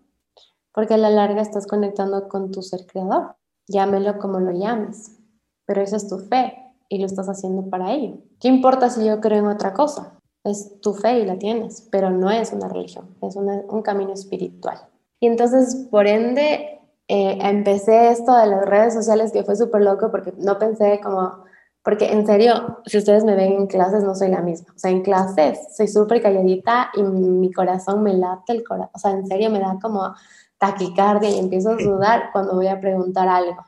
porque 0.74 0.96
a 0.96 0.98
la 0.98 1.10
larga 1.10 1.42
estás 1.42 1.68
conectando 1.68 2.28
con 2.28 2.52
tu 2.52 2.62
ser 2.62 2.86
creador. 2.86 3.36
Llámelo 3.68 4.18
como 4.20 4.40
lo 4.40 4.52
llames, 4.52 5.18
pero 5.66 5.82
esa 5.82 5.98
es 5.98 6.08
tu 6.08 6.20
fe 6.20 6.54
y 6.90 7.00
lo 7.00 7.06
estás 7.06 7.30
haciendo 7.30 7.70
para 7.70 7.94
ello. 7.94 8.18
¿Qué 8.40 8.48
importa 8.48 8.90
si 8.90 9.06
yo 9.06 9.22
creo 9.22 9.40
en 9.40 9.48
otra 9.48 9.74
cosa? 9.74 10.20
es 10.44 10.82
tu 10.82 10.94
fe 10.94 11.20
y 11.20 11.26
la 11.26 11.38
tienes, 11.38 11.88
pero 11.92 12.10
no 12.10 12.30
es 12.30 12.52
una 12.52 12.68
religión, 12.68 13.16
es 13.22 13.36
un 13.36 13.82
camino 13.82 14.14
espiritual. 14.14 14.78
Y 15.20 15.28
entonces, 15.28 15.88
por 15.90 16.06
ende, 16.06 16.82
eh, 17.08 17.38
empecé 17.42 18.10
esto 18.10 18.36
de 18.36 18.48
las 18.48 18.66
redes 18.66 18.94
sociales 18.94 19.32
que 19.32 19.44
fue 19.44 19.56
súper 19.56 19.82
loco 19.82 20.12
porque 20.12 20.34
no 20.38 20.60
pensé 20.60 21.00
como, 21.02 21.46
porque 21.82 22.12
en 22.12 22.26
serio, 22.26 22.82
si 22.86 22.98
ustedes 22.98 23.24
me 23.24 23.36
ven 23.36 23.54
en 23.54 23.68
clases, 23.68 24.04
no 24.04 24.16
soy 24.16 24.30
la 24.30 24.42
misma. 24.42 24.74
O 24.76 24.80
sea, 24.80 24.92
en 24.92 25.02
clases 25.02 25.60
soy 25.76 25.88
súper 25.88 26.22
calladita 26.22 26.92
y 26.96 27.04
mi 27.04 27.52
corazón 27.54 28.04
me 28.04 28.14
late 28.14 28.52
el 28.52 28.64
corazón. 28.64 28.92
O 28.94 29.00
sea, 29.00 29.12
en 29.12 29.26
serio 29.26 29.50
me 29.50 29.60
da 29.60 29.78
como 29.82 30.14
taquicardia 30.64 31.30
y 31.30 31.40
empiezo 31.40 31.72
a 31.72 31.80
sudar 31.80 32.30
cuando 32.32 32.56
voy 32.56 32.68
a 32.68 32.80
preguntar 32.80 33.28
algo. 33.28 33.66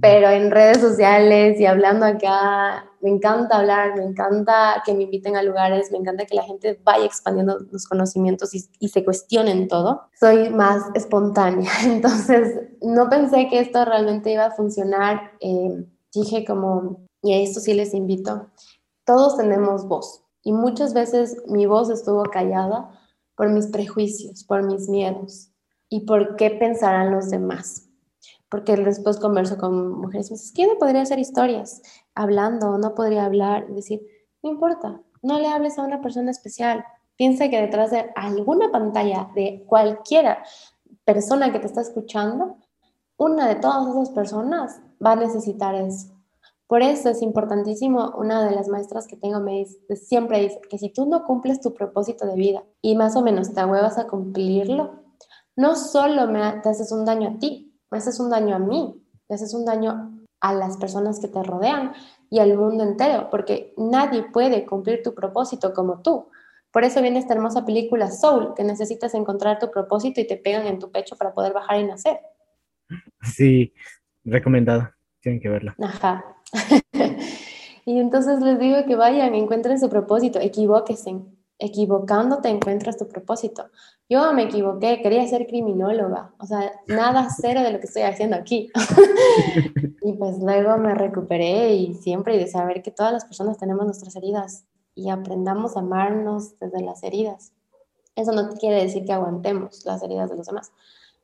Pero 0.00 0.28
en 0.28 0.50
redes 0.50 0.78
sociales 0.78 1.58
y 1.58 1.64
hablando 1.64 2.04
acá, 2.04 2.84
me 3.00 3.10
encanta 3.10 3.58
hablar, 3.58 3.96
me 3.96 4.04
encanta 4.04 4.82
que 4.84 4.94
me 4.94 5.04
inviten 5.04 5.34
a 5.34 5.42
lugares, 5.42 5.90
me 5.90 5.98
encanta 5.98 6.26
que 6.26 6.36
la 6.36 6.44
gente 6.44 6.78
vaya 6.84 7.04
expandiendo 7.04 7.58
los 7.70 7.86
conocimientos 7.88 8.50
y, 8.54 8.88
se 8.88 9.04
cuestionen 9.04 9.66
todo. 9.66 10.02
Soy 10.20 10.50
más 10.50 10.82
espontánea, 10.94 11.70
entonces 11.84 12.68
no 12.82 13.08
pensé 13.08 13.48
que 13.48 13.60
esto 13.60 13.84
realmente 13.84 14.30
iba 14.30 14.46
a 14.46 14.50
funcionar. 14.50 15.32
Eh, 15.40 15.84
dije 16.14 16.44
como, 16.44 17.06
y 17.22 17.32
a 17.32 17.38
esto 17.38 17.60
sí 17.60 17.72
les 17.72 17.94
invito, 17.94 18.50
todos 19.04 19.38
tenemos 19.38 19.88
voz 19.88 20.22
y 20.44 20.52
muchas 20.52 20.92
veces 20.92 21.42
mi 21.48 21.66
voz 21.66 21.88
estuvo 21.88 22.24
callada 22.24 22.90
por 23.36 23.48
mis 23.48 23.68
prejuicios, 23.68 24.44
por 24.44 24.62
mis 24.62 24.88
miedos 24.88 25.51
y 25.92 26.00
por 26.00 26.36
qué 26.36 26.50
pensarán 26.50 27.12
los 27.12 27.30
demás 27.30 27.92
porque 28.52 28.76
después 28.76 29.18
converso 29.18 29.56
con 29.56 29.98
mujeres 29.98 30.30
me 30.30 30.36
dicen, 30.36 30.54
¿quién 30.54 30.68
no 30.68 30.78
podría 30.78 31.00
hacer 31.00 31.18
historias? 31.18 31.80
Hablando, 32.14 32.76
no 32.76 32.94
podría 32.94 33.24
hablar, 33.24 33.66
decir, 33.68 34.02
no 34.42 34.50
importa, 34.50 35.00
no 35.22 35.38
le 35.38 35.48
hables 35.48 35.78
a 35.78 35.82
una 35.82 36.02
persona 36.02 36.30
especial. 36.30 36.84
Piensa 37.16 37.48
que 37.48 37.62
detrás 37.62 37.92
de 37.92 38.10
alguna 38.14 38.70
pantalla 38.70 39.30
de 39.34 39.64
cualquiera 39.66 40.44
persona 41.06 41.50
que 41.50 41.60
te 41.60 41.66
está 41.66 41.80
escuchando, 41.80 42.58
una 43.16 43.48
de 43.48 43.54
todas 43.54 43.88
esas 43.88 44.10
personas 44.10 44.82
va 45.02 45.12
a 45.12 45.16
necesitar 45.16 45.74
eso. 45.74 46.12
Por 46.66 46.82
eso 46.82 47.08
es 47.08 47.22
importantísimo, 47.22 48.12
una 48.18 48.44
de 48.44 48.54
las 48.54 48.68
maestras 48.68 49.06
que 49.06 49.16
tengo 49.16 49.40
me 49.40 49.64
siempre 49.96 50.40
dice 50.40 50.60
que 50.68 50.76
si 50.76 50.90
tú 50.90 51.06
no 51.06 51.24
cumples 51.24 51.62
tu 51.62 51.72
propósito 51.72 52.26
de 52.26 52.34
vida 52.34 52.64
y 52.82 52.96
más 52.96 53.16
o 53.16 53.22
menos 53.22 53.54
te 53.54 53.64
huevas 53.64 53.96
a 53.96 54.06
cumplirlo, 54.06 55.01
no 55.56 55.76
solo 55.76 56.26
me, 56.26 56.40
te 56.62 56.68
haces 56.68 56.92
un 56.92 57.04
daño 57.04 57.30
a 57.30 57.38
ti, 57.38 57.78
me 57.90 57.98
haces 57.98 58.18
un 58.20 58.30
daño 58.30 58.56
a 58.56 58.58
mí, 58.58 59.02
me 59.28 59.34
haces 59.34 59.54
un 59.54 59.64
daño 59.64 60.18
a 60.40 60.52
las 60.52 60.76
personas 60.76 61.20
que 61.20 61.28
te 61.28 61.42
rodean 61.42 61.92
y 62.30 62.40
al 62.40 62.56
mundo 62.56 62.82
entero, 62.82 63.28
porque 63.30 63.74
nadie 63.76 64.24
puede 64.24 64.64
cumplir 64.66 65.02
tu 65.02 65.14
propósito 65.14 65.72
como 65.72 66.02
tú. 66.02 66.28
Por 66.72 66.84
eso 66.84 67.02
viene 67.02 67.18
esta 67.18 67.34
hermosa 67.34 67.66
película 67.66 68.10
Soul, 68.10 68.54
que 68.56 68.64
necesitas 68.64 69.14
encontrar 69.14 69.58
tu 69.58 69.70
propósito 69.70 70.20
y 70.20 70.26
te 70.26 70.38
pegan 70.38 70.66
en 70.66 70.78
tu 70.78 70.90
pecho 70.90 71.16
para 71.16 71.34
poder 71.34 71.52
bajar 71.52 71.78
y 71.78 71.84
nacer. 71.84 72.18
Sí, 73.22 73.74
recomendado, 74.24 74.90
tienen 75.20 75.40
que 75.40 75.50
verla. 75.50 75.76
Ajá. 75.82 76.24
y 77.84 77.98
entonces 77.98 78.40
les 78.40 78.58
digo 78.58 78.84
que 78.86 78.96
vayan, 78.96 79.34
encuentren 79.34 79.78
su 79.78 79.90
propósito, 79.90 80.40
equivóquense, 80.40 81.20
equivocándote 81.62 82.48
encuentras 82.48 82.98
tu 82.98 83.08
propósito. 83.08 83.70
Yo 84.08 84.32
me 84.32 84.42
equivoqué, 84.42 85.00
quería 85.00 85.26
ser 85.28 85.46
criminóloga, 85.46 86.34
o 86.38 86.44
sea, 86.44 86.72
nada 86.88 87.28
cero 87.30 87.62
de 87.62 87.70
lo 87.70 87.78
que 87.78 87.86
estoy 87.86 88.02
haciendo 88.02 88.36
aquí. 88.36 88.68
y 90.02 90.12
pues 90.14 90.38
luego 90.38 90.76
me 90.78 90.94
recuperé 90.94 91.74
y 91.74 91.94
siempre 91.94 92.34
y 92.34 92.38
de 92.38 92.48
saber 92.48 92.82
que 92.82 92.90
todas 92.90 93.12
las 93.12 93.24
personas 93.24 93.58
tenemos 93.58 93.84
nuestras 93.86 94.16
heridas 94.16 94.64
y 94.96 95.08
aprendamos 95.08 95.76
a 95.76 95.80
amarnos 95.80 96.58
desde 96.58 96.82
las 96.82 97.02
heridas. 97.04 97.52
Eso 98.16 98.32
no 98.32 98.50
quiere 98.50 98.82
decir 98.82 99.04
que 99.04 99.12
aguantemos 99.12 99.86
las 99.86 100.02
heridas 100.02 100.30
de 100.30 100.36
los 100.36 100.46
demás. 100.46 100.72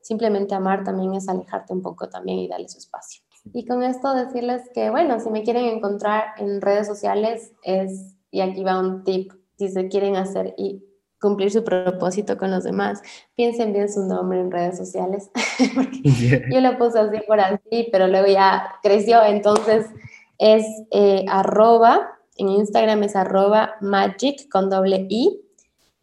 Simplemente 0.01 0.55
amar 0.55 0.85
también 0.85 1.13
es 1.15 1.27
alejarte 1.27 1.73
un 1.73 1.81
poco 1.81 2.07
también 2.07 2.39
y 2.39 2.47
darle 2.47 2.69
su 2.69 2.77
espacio. 2.77 3.21
Y 3.53 3.65
con 3.65 3.83
esto 3.83 4.13
decirles 4.13 4.63
que, 4.73 4.89
bueno, 4.89 5.19
si 5.19 5.29
me 5.29 5.43
quieren 5.43 5.65
encontrar 5.65 6.29
en 6.37 6.61
redes 6.61 6.87
sociales 6.87 7.51
es, 7.63 8.15
y 8.31 8.39
aquí 8.39 8.63
va 8.63 8.79
un 8.79 9.03
tip 9.03 9.33
si 9.59 9.67
se 9.67 9.89
quieren 9.89 10.15
hacer 10.15 10.55
y 10.57 10.81
cumplir 11.19 11.51
su 11.51 11.65
propósito 11.65 12.37
con 12.37 12.49
los 12.49 12.63
demás, 12.63 13.01
piensen 13.35 13.73
bien 13.73 13.91
su 13.91 14.05
nombre 14.05 14.39
en 14.39 14.51
redes 14.51 14.77
sociales. 14.77 15.29
Yo 16.49 16.61
lo 16.61 16.77
puse 16.77 16.97
así 16.97 17.17
por 17.27 17.41
así, 17.41 17.89
pero 17.91 18.07
luego 18.07 18.27
ya 18.27 18.75
creció, 18.81 19.21
entonces 19.21 19.87
es 20.37 20.65
eh, 20.91 21.25
arroba, 21.27 22.09
en 22.37 22.47
Instagram 22.47 23.03
es 23.03 23.17
arroba 23.17 23.75
magic 23.81 24.47
con 24.49 24.69
doble 24.69 25.07
i, 25.09 25.41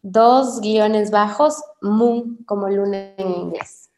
dos 0.03 0.61
guiones 0.61 1.09
bajos, 1.09 1.63
moon 1.81 2.37
como 2.45 2.69
luna 2.69 3.15
en 3.17 3.31
inglés. 3.31 3.89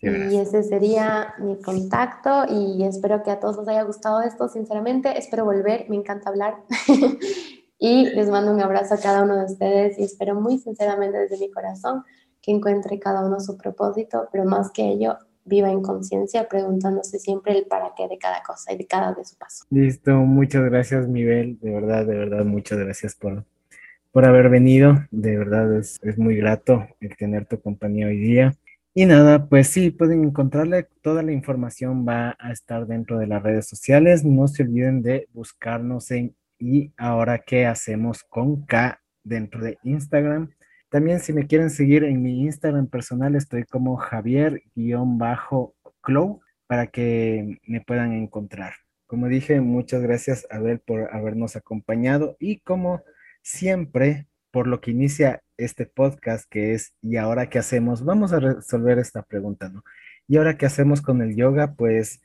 y 0.00 0.36
ese 0.36 0.62
sería 0.62 1.34
mi 1.40 1.60
contacto 1.60 2.44
y 2.48 2.84
espero 2.84 3.24
que 3.24 3.32
a 3.32 3.40
todos 3.40 3.58
os 3.58 3.66
haya 3.66 3.82
gustado 3.82 4.22
esto, 4.22 4.48
sinceramente, 4.48 5.18
espero 5.18 5.44
volver, 5.44 5.86
me 5.90 5.96
encanta 5.96 6.30
hablar. 6.30 6.62
Y 7.78 8.06
les 8.10 8.28
mando 8.28 8.52
un 8.52 8.60
abrazo 8.60 8.94
a 8.94 8.98
cada 8.98 9.22
uno 9.22 9.36
de 9.36 9.44
ustedes 9.44 9.98
y 9.98 10.04
espero 10.04 10.34
muy 10.34 10.58
sinceramente 10.58 11.18
desde 11.18 11.38
mi 11.38 11.50
corazón 11.50 12.02
que 12.42 12.50
encuentre 12.50 12.98
cada 12.98 13.24
uno 13.24 13.38
su 13.40 13.56
propósito, 13.56 14.28
pero 14.32 14.44
más 14.44 14.70
que 14.72 14.88
ello, 14.88 15.16
viva 15.44 15.70
en 15.70 15.80
conciencia 15.80 16.48
preguntándose 16.48 17.18
siempre 17.18 17.56
el 17.56 17.66
para 17.66 17.92
qué 17.96 18.06
de 18.08 18.18
cada 18.18 18.42
cosa 18.42 18.72
y 18.72 18.78
de 18.78 18.86
cada 18.86 19.14
de 19.14 19.24
su 19.24 19.36
paso. 19.36 19.64
Listo, 19.70 20.12
muchas 20.12 20.64
gracias 20.64 21.08
Miguel, 21.08 21.58
de 21.60 21.70
verdad, 21.70 22.04
de 22.04 22.16
verdad, 22.16 22.44
muchas 22.44 22.78
gracias 22.78 23.14
por, 23.14 23.44
por 24.12 24.26
haber 24.26 24.50
venido, 24.50 24.94
de 25.10 25.38
verdad 25.38 25.74
es, 25.76 25.98
es 26.02 26.18
muy 26.18 26.36
grato 26.36 26.86
el 27.00 27.16
tener 27.16 27.46
tu 27.46 27.60
compañía 27.60 28.08
hoy 28.08 28.18
día. 28.18 28.54
Y 28.94 29.06
nada, 29.06 29.46
pues 29.46 29.68
sí, 29.68 29.90
pueden 29.90 30.24
encontrarle, 30.24 30.88
toda 31.02 31.22
la 31.22 31.30
información 31.30 32.06
va 32.06 32.36
a 32.38 32.50
estar 32.50 32.86
dentro 32.86 33.18
de 33.18 33.28
las 33.28 33.42
redes 33.42 33.68
sociales, 33.68 34.24
no 34.24 34.48
se 34.48 34.64
olviden 34.64 35.02
de 35.02 35.28
buscarnos 35.32 36.10
en 36.10 36.34
y 36.58 36.92
ahora, 36.96 37.38
¿qué 37.38 37.66
hacemos 37.66 38.24
con 38.24 38.64
K 38.66 39.00
dentro 39.22 39.62
de 39.62 39.78
Instagram? 39.84 40.50
También 40.90 41.20
si 41.20 41.32
me 41.32 41.46
quieren 41.46 41.70
seguir 41.70 42.04
en 42.04 42.22
mi 42.22 42.42
Instagram 42.44 42.86
personal, 42.88 43.34
estoy 43.34 43.64
como 43.64 43.96
Javier-Clow 43.96 44.62
para 46.66 46.86
que 46.86 47.58
me 47.66 47.80
puedan 47.80 48.12
encontrar. 48.12 48.74
Como 49.06 49.28
dije, 49.28 49.60
muchas 49.60 50.02
gracias 50.02 50.46
Abel 50.50 50.80
por 50.80 51.14
habernos 51.14 51.56
acompañado 51.56 52.36
y 52.38 52.60
como 52.60 53.02
siempre, 53.42 54.26
por 54.50 54.66
lo 54.66 54.80
que 54.80 54.90
inicia 54.90 55.42
este 55.56 55.86
podcast 55.86 56.48
que 56.48 56.74
es 56.74 56.94
¿y 57.02 57.16
ahora 57.16 57.50
qué 57.50 57.58
hacemos? 57.58 58.04
Vamos 58.04 58.32
a 58.32 58.40
resolver 58.40 58.98
esta 58.98 59.22
pregunta, 59.22 59.68
¿no? 59.68 59.82
¿Y 60.26 60.36
ahora 60.36 60.56
qué 60.56 60.66
hacemos 60.66 61.00
con 61.02 61.22
el 61.22 61.36
yoga? 61.36 61.74
Pues 61.74 62.22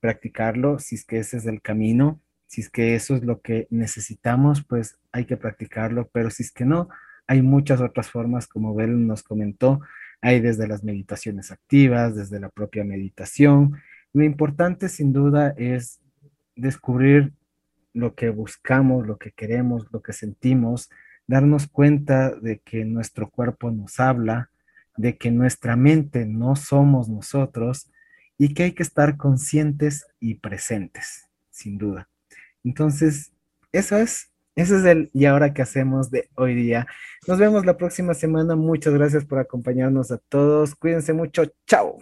practicarlo, 0.00 0.78
si 0.78 0.96
es 0.96 1.04
que 1.04 1.18
ese 1.18 1.38
es 1.38 1.46
el 1.46 1.62
camino, 1.62 2.20
si 2.46 2.60
es 2.60 2.70
que 2.70 2.94
eso 2.94 3.16
es 3.16 3.24
lo 3.24 3.40
que 3.40 3.66
necesitamos, 3.70 4.64
pues 4.64 4.98
hay 5.12 5.24
que 5.24 5.36
practicarlo, 5.36 6.08
pero 6.12 6.30
si 6.30 6.42
es 6.42 6.52
que 6.52 6.64
no, 6.64 6.88
hay 7.26 7.42
muchas 7.42 7.80
otras 7.80 8.08
formas, 8.08 8.46
como 8.46 8.74
Bel 8.74 9.06
nos 9.06 9.22
comentó, 9.22 9.80
hay 10.20 10.40
desde 10.40 10.68
las 10.68 10.84
meditaciones 10.84 11.50
activas, 11.50 12.14
desde 12.14 12.40
la 12.40 12.48
propia 12.48 12.84
meditación. 12.84 13.76
Lo 14.12 14.24
importante 14.24 14.88
sin 14.88 15.12
duda 15.12 15.54
es 15.56 16.00
descubrir 16.54 17.32
lo 17.92 18.14
que 18.14 18.30
buscamos, 18.30 19.06
lo 19.06 19.18
que 19.18 19.32
queremos, 19.32 19.86
lo 19.92 20.02
que 20.02 20.12
sentimos, 20.12 20.90
darnos 21.26 21.66
cuenta 21.66 22.34
de 22.34 22.60
que 22.60 22.84
nuestro 22.84 23.30
cuerpo 23.30 23.70
nos 23.70 23.98
habla, 24.00 24.50
de 24.96 25.16
que 25.16 25.30
nuestra 25.30 25.76
mente 25.76 26.26
no 26.26 26.56
somos 26.56 27.08
nosotros 27.08 27.90
y 28.38 28.54
que 28.54 28.64
hay 28.64 28.72
que 28.72 28.82
estar 28.82 29.16
conscientes 29.16 30.06
y 30.20 30.34
presentes, 30.34 31.28
sin 31.50 31.78
duda. 31.78 32.08
Entonces, 32.66 33.32
eso 33.72 33.96
es, 33.96 34.32
eso 34.56 34.76
es 34.76 34.84
el 34.84 35.10
y 35.14 35.26
ahora 35.26 35.54
que 35.54 35.62
hacemos 35.62 36.10
de 36.10 36.28
hoy 36.34 36.54
día. 36.54 36.86
Nos 37.28 37.38
vemos 37.38 37.64
la 37.64 37.76
próxima 37.76 38.12
semana. 38.14 38.56
Muchas 38.56 38.92
gracias 38.94 39.24
por 39.24 39.38
acompañarnos 39.38 40.10
a 40.10 40.18
todos. 40.18 40.74
Cuídense 40.74 41.12
mucho. 41.12 41.44
Chao. 41.66 41.94